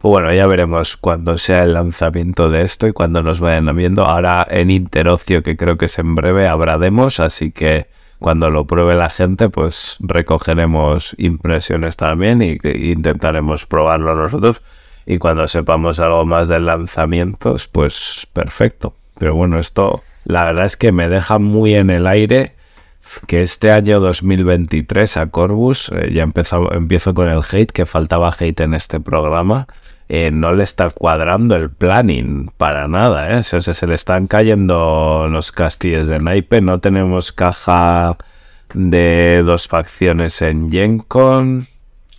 [0.00, 4.02] Pues bueno, ya veremos cuando sea el lanzamiento de esto y cuando nos vayan viendo.
[4.02, 7.86] Ahora en Interocio, que creo que es en breve, habrá demos, así que
[8.18, 14.62] cuando lo pruebe la gente, pues recogeremos impresiones también y que intentaremos probarlo nosotros.
[15.04, 18.94] Y cuando sepamos algo más de lanzamientos, pues perfecto.
[19.18, 22.54] Pero bueno, esto la verdad es que me deja muy en el aire
[23.26, 28.34] que este año 2023 a Corvus, eh, ya empezó, empiezo con el hate, que faltaba
[28.38, 29.66] hate en este programa,
[30.12, 33.36] eh, no le está cuadrando el planning para nada, ¿eh?
[33.38, 38.16] O sea, se le están cayendo los castillos de naipe, no tenemos caja
[38.74, 41.66] de dos facciones en GenCon,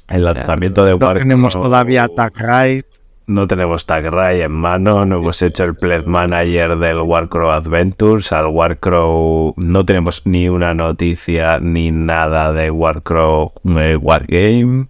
[0.09, 2.83] el lanzamiento de No Warcraft- tenemos todavía Attack Raid.
[3.27, 8.31] no tenemos Tag Ray en mano, no hemos hecho el Pledge Manager del Warcrow Adventures.
[8.33, 14.87] Al Warcrow no tenemos ni una noticia ni nada de Warcrow eh, Wargame.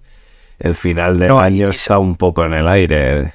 [0.62, 3.34] El final del No, año está un poco en el aire.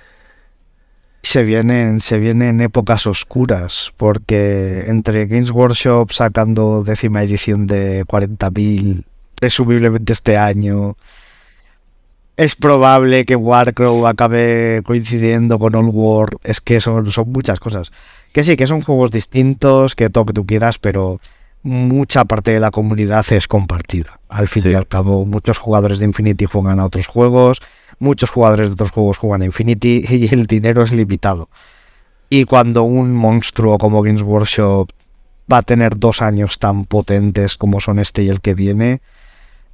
[1.23, 9.03] Se vienen, se vienen épocas oscuras, porque entre Games Workshop sacando décima edición de 40.000,
[9.35, 10.97] presumiblemente este año,
[12.36, 16.28] es probable que Warcrow acabe coincidiendo con Old War.
[16.44, 17.90] Es que son, son muchas cosas.
[18.32, 21.19] Que sí, que son juegos distintos, que todo lo que tú quieras, pero
[21.66, 24.20] mucha parte de la comunidad es compartida.
[24.28, 24.70] Al fin Sí.
[24.70, 27.60] y al cabo, muchos jugadores de Infinity juegan a otros juegos,
[27.98, 31.48] muchos jugadores de otros juegos juegan a Infinity y el dinero es limitado.
[32.30, 34.90] Y cuando un monstruo como Games Workshop
[35.52, 39.01] va a tener dos años tan potentes como son este y el que viene,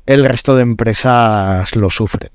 [0.06, 2.30] el resto de empresas lo sufren.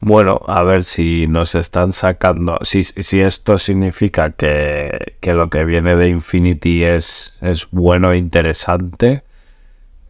[0.00, 2.58] Bueno, a ver si nos están sacando.
[2.62, 8.18] Si, si esto significa que, que lo que viene de Infinity es, es bueno e
[8.18, 9.22] interesante,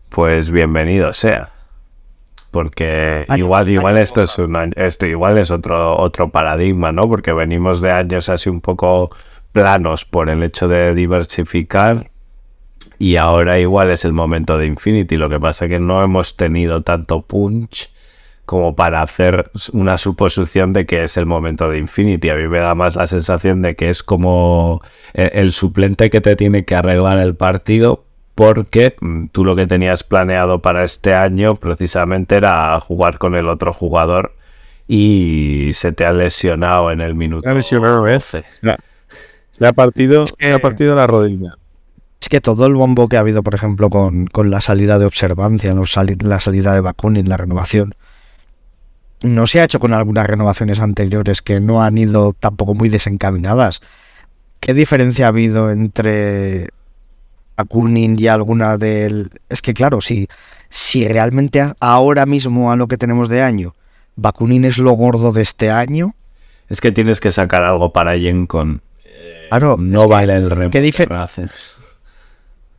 [0.09, 1.51] pues bienvenido sea.
[2.51, 6.93] Porque Año- igual, igual año- esto es un año- esto igual es otro, otro paradigma,
[6.93, 7.09] ¿no?
[7.09, 9.11] Porque venimos de años así un poco
[9.53, 12.11] planos por el hecho de diversificar.
[12.99, 15.17] Y ahora igual es el momento de Infinity.
[15.17, 17.91] Lo que pasa es que no hemos tenido tanto punch
[18.47, 22.29] como para hacer una suposición de que es el momento de Infinity.
[22.31, 24.81] A mí me da más la sensación de que es como
[25.15, 28.05] e- el suplente que te tiene que arreglar el partido
[28.35, 33.49] porque mm, tú lo que tenías planeado para este año precisamente era jugar con el
[33.49, 34.35] otro jugador
[34.87, 38.13] y se te ha lesionado en el minuto Se ha lesionado, ¿eh?
[38.15, 38.45] 12.
[39.53, 41.55] Se ha partido, que- se ha partido la rodilla.
[42.21, 45.05] Es que todo el bombo que ha habido, por ejemplo, con, con la salida de
[45.05, 47.95] observancia, la salida de Bakunin, la renovación,
[49.23, 53.81] no se ha hecho con algunas renovaciones anteriores que no han ido tampoco muy desencaminadas.
[54.61, 56.69] ¿Qué diferencia ha habido entre
[57.57, 59.31] Bakunin y alguna del...
[59.49, 60.29] Es que claro, si,
[60.71, 63.75] si realmente a- ahora mismo a lo que tenemos de año,
[64.17, 66.15] Bakunin es lo gordo de este año,
[66.69, 68.81] Es que tienes que sacar algo para Yencon.
[69.49, 70.81] claro, No vale el rem- ¿qué.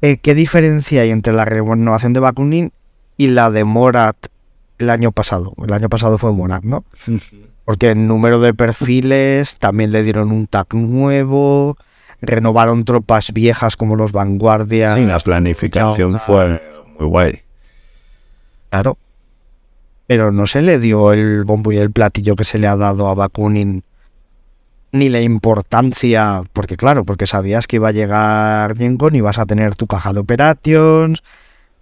[0.01, 2.71] Eh, ¿Qué diferencia hay entre la renovación de Bakunin
[3.17, 4.17] y la de Morat
[4.77, 5.53] el año pasado?
[5.64, 6.84] El año pasado fue Morat, ¿no?
[7.65, 11.77] Porque el número de perfiles también le dieron un tag nuevo,
[12.22, 14.95] renovaron tropas viejas como los Vanguardia.
[14.95, 16.61] Sí, la planificación fue
[16.99, 17.41] muy guay.
[18.69, 18.97] Claro.
[20.07, 23.07] Pero no se le dio el bombo y el platillo que se le ha dado
[23.07, 23.84] a Bakunin,
[24.91, 29.47] ni la importancia, porque claro, porque sabías que iba a llegar Gencon y vas a
[29.47, 31.23] tener tu caja de operations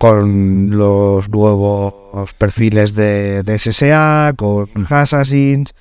[0.04, 5.74] con los nuevos perfiles de, de SSA, con Assassins.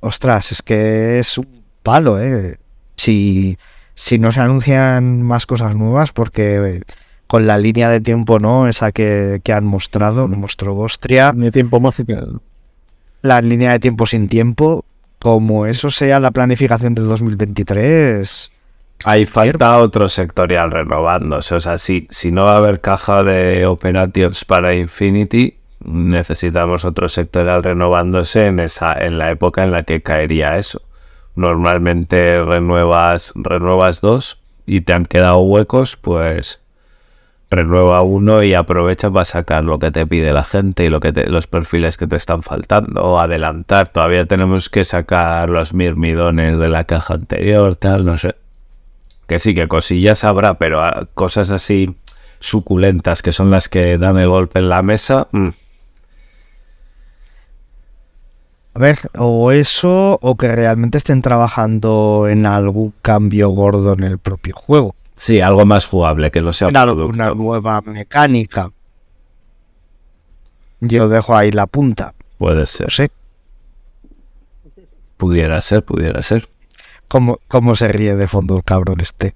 [0.00, 2.58] Ostras, es que es un palo, ¿eh?
[2.96, 3.56] Si,
[3.94, 6.82] si no se anuncian más cosas nuevas, porque
[7.28, 8.66] con la línea de tiempo, ¿no?
[8.66, 10.34] Esa que, que han mostrado, Mm.
[10.34, 12.18] mostró Austria, Ni tiempo más que
[13.22, 14.84] la línea de tiempo sin tiempo,
[15.20, 18.50] como eso sea la planificación del 2023,
[19.04, 21.54] Ahí falta otro sectorial renovándose.
[21.54, 27.08] O sea, si, si no va a haber caja de operations para Infinity, necesitamos otro
[27.08, 30.80] sectorial renovándose en esa, en la época en la que caería eso.
[31.36, 36.60] Normalmente renuevas, renuevas dos y te han quedado huecos, pues
[37.50, 41.12] renueva uno y aprovecha para sacar lo que te pide la gente y lo que
[41.12, 43.88] te- los perfiles que te están faltando o adelantar.
[43.88, 48.34] Todavía tenemos que sacar los mirmidones de la caja anterior, tal, no sé.
[49.26, 51.96] Que sí, que cosillas habrá, pero ah, cosas así
[52.40, 55.28] suculentas que son las que dan el golpe en la mesa.
[55.32, 55.48] mm,
[58.74, 64.18] A ver, o eso, o que realmente estén trabajando en algún cambio gordo en el
[64.18, 64.96] propio juego.
[65.14, 68.72] Sí, algo más jugable, que no sea En alguna nueva mecánica.
[70.80, 72.14] Yo dejo ahí la punta.
[72.36, 72.90] Puede No ser.
[72.90, 73.10] sé
[75.16, 76.48] Pudiera ser, pudiera ser.
[77.08, 79.34] Cómo, cómo se ríe de fondo el cabrón este.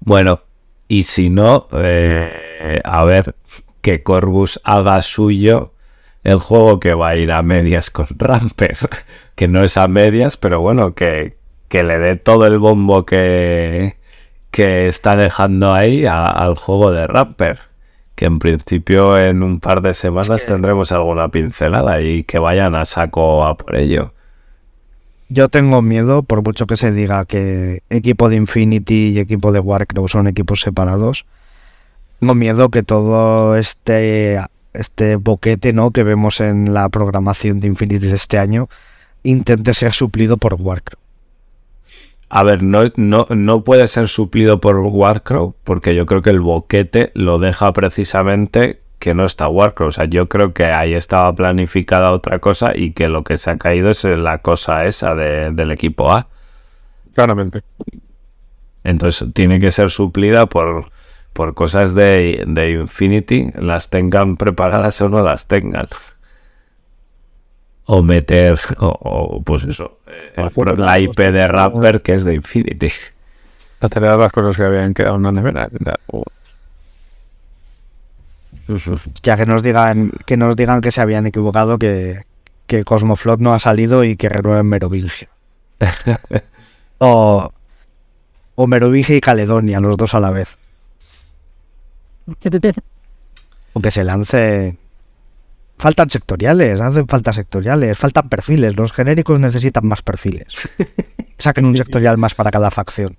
[0.00, 0.40] Bueno,
[0.88, 3.34] y si no, eh, a ver
[3.80, 5.72] que Corvus haga suyo
[6.24, 8.76] el juego que va a ir a medias con Ramper.
[9.38, 11.36] Que no es a medias, pero bueno, que,
[11.68, 13.96] que le dé todo el bombo que,
[14.50, 17.60] que está dejando ahí a- al juego de Ramper.
[18.16, 22.74] Que en principio en un par de semanas que- tendremos alguna pincelada y que vayan
[22.74, 24.12] a saco a por ello.
[25.30, 29.60] Yo tengo miedo, por mucho que se diga que equipo de Infinity y equipo de
[29.60, 31.26] Warcraft son equipos separados.
[32.18, 34.40] Tengo miedo que todo este,
[34.72, 35.90] este boquete ¿no?
[35.90, 38.68] que vemos en la programación de Infinity de este año
[39.22, 41.02] intente ser suplido por Warcraft.
[42.30, 46.40] A ver, no, no, no puede ser suplido por Warcraft, porque yo creo que el
[46.40, 49.88] boquete lo deja precisamente que no está Warcraft.
[49.88, 53.50] O sea, yo creo que ahí estaba planificada otra cosa y que lo que se
[53.50, 56.26] ha caído es la cosa esa de- del equipo A.
[57.14, 57.62] Claramente.
[58.84, 60.86] Entonces tiene que ser suplida por,
[61.32, 65.86] por cosas de, de Infinity, las tengan preparadas o no las tengan.
[67.90, 72.34] O meter, o, o, pues eso, eh, el la IP de Rapper que es de
[72.34, 72.90] Infinity.
[73.80, 75.68] Acelerar las cosas que habían quedado en la nevera.
[76.08, 76.24] O-
[79.22, 82.24] Ya que nos digan que nos digan que se habían equivocado, que,
[82.66, 85.28] que Cosmoflot no ha salido y que renueven Merovingia.
[86.98, 87.50] o,
[88.54, 90.56] o Merovingia y Caledonia, los dos a la vez.
[93.72, 94.76] O que se lance
[95.78, 98.76] faltan sectoriales, hacen falta sectoriales, faltan perfiles.
[98.76, 100.68] Los genéricos necesitan más perfiles.
[101.38, 103.16] Saquen un sectorial más para cada facción.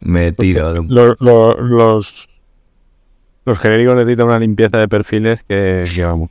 [0.00, 0.72] Me tiro.
[0.72, 2.28] de un- los,
[3.44, 6.30] los genéricos necesitan una limpieza de perfiles que, que vamos.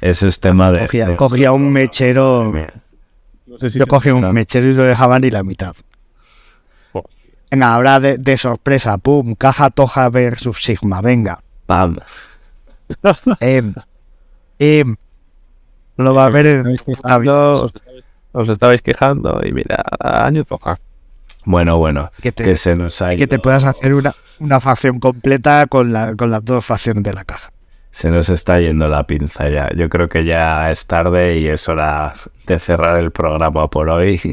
[0.00, 0.80] Ese es tema de.
[0.80, 2.52] Cogía, de- cogía un mechero.
[3.46, 5.74] No sé si Yo cogía un mechero y lo dejaba ni la mitad.
[7.50, 11.40] Venga, ahora de, de sorpresa, pum, caja Toja versus Sigma, venga.
[11.66, 11.98] Pam.
[13.40, 13.74] Em,
[14.58, 14.96] em.
[15.96, 20.78] Lo va a ver en Os estabais- os estabais quejando y mira, año toca.
[21.44, 22.10] Bueno, bueno.
[22.22, 25.92] que te, Que se nos ha que te puedas hacer una, una facción completa con,
[25.92, 27.52] la, con las dos facciones de la caja.
[27.90, 29.68] Se nos está yendo la pinza ya.
[29.74, 32.14] Yo creo que ya es tarde y es hora
[32.46, 34.20] de cerrar el programa por hoy.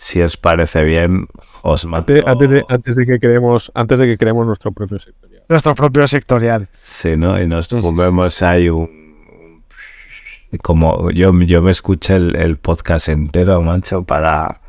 [0.00, 1.26] Si os parece bien,
[1.62, 2.12] os mato.
[2.24, 5.42] Antes, de, antes de que creemos, antes de que creemos nuestro propio sectorial.
[5.48, 6.68] Nuestro propio sectorial.
[6.82, 7.42] Sí, ¿no?
[7.42, 9.64] Y nos fumemos ahí un...
[10.62, 14.60] Como yo, yo me escuché el, el podcast entero, macho, para...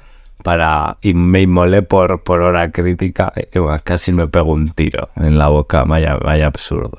[0.44, 3.34] para y me inmolé por, por hora crítica.
[3.54, 5.84] y, bueno, casi me pego un tiro en la boca.
[5.84, 6.98] Vaya, vaya absurdo.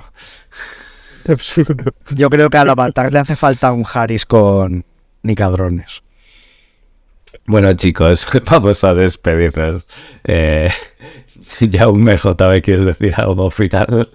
[2.10, 4.84] Yo creo que al avatar le hace falta un Harris con
[5.22, 6.02] Nicadrones.
[7.46, 9.86] Bueno, chicos, vamos a despedirnos.
[10.24, 10.70] Eh,
[11.60, 14.08] ya un MJB, ¿quieres decir algo final?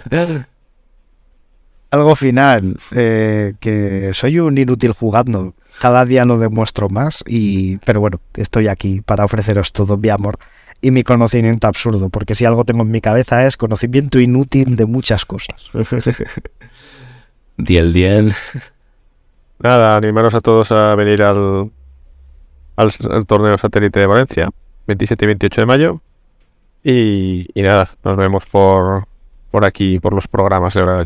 [1.91, 5.53] Algo final, eh, que soy un inútil jugando.
[5.79, 10.37] Cada día lo demuestro más, y pero bueno, estoy aquí para ofreceros todo mi amor
[10.81, 14.85] y mi conocimiento absurdo, porque si algo tengo en mi cabeza es conocimiento inútil de
[14.85, 15.69] muchas cosas.
[17.57, 18.33] Diel Diel.
[19.59, 21.71] Nada, animaros a todos a venir al,
[22.75, 24.49] al, al torneo satélite de Valencia,
[24.87, 26.01] 27 y 28 de mayo.
[26.83, 29.05] Y, y nada, nos vemos por,
[29.49, 31.03] por aquí, por los programas de hora.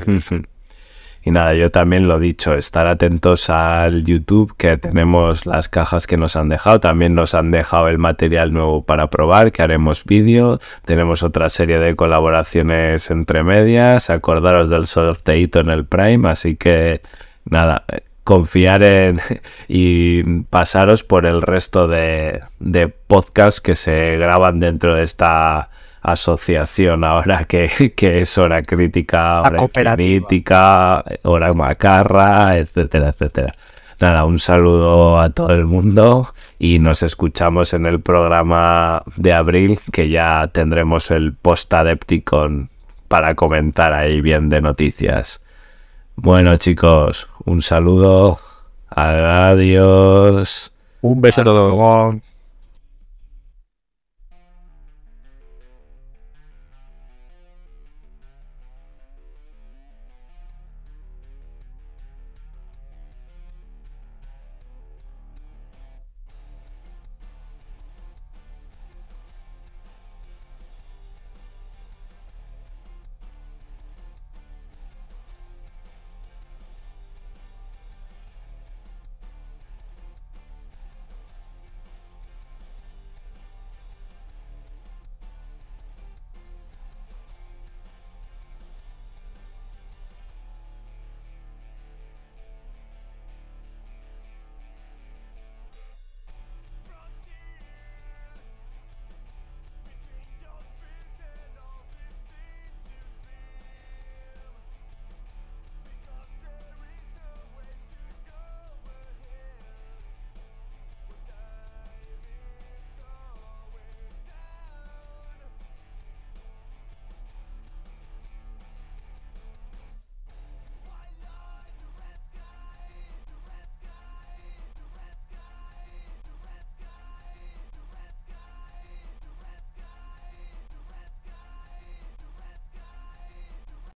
[1.21, 6.17] Y nada, yo también lo dicho, estar atentos al YouTube, que tenemos las cajas que
[6.17, 6.79] nos han dejado.
[6.79, 10.59] También nos han dejado el material nuevo para probar, que haremos vídeo.
[10.85, 14.09] Tenemos otra serie de colaboraciones entre medias.
[14.09, 17.01] Acordaros del sorteito en el Prime, así que
[17.43, 17.83] nada,
[18.23, 19.19] confiar en
[19.67, 25.69] y pasaros por el resto de, de podcasts que se graban dentro de esta
[26.01, 33.53] asociación ahora que, que es hora crítica, hora infinitica, hora macarra, etcétera, etcétera.
[33.99, 39.77] Nada, un saludo a todo el mundo y nos escuchamos en el programa de abril
[39.91, 42.69] que ya tendremos el post-adepticon
[43.09, 45.41] para comentar ahí bien de noticias.
[46.15, 48.39] Bueno chicos, un saludo,
[48.89, 50.71] adiós.
[51.01, 52.21] Un beso a todos.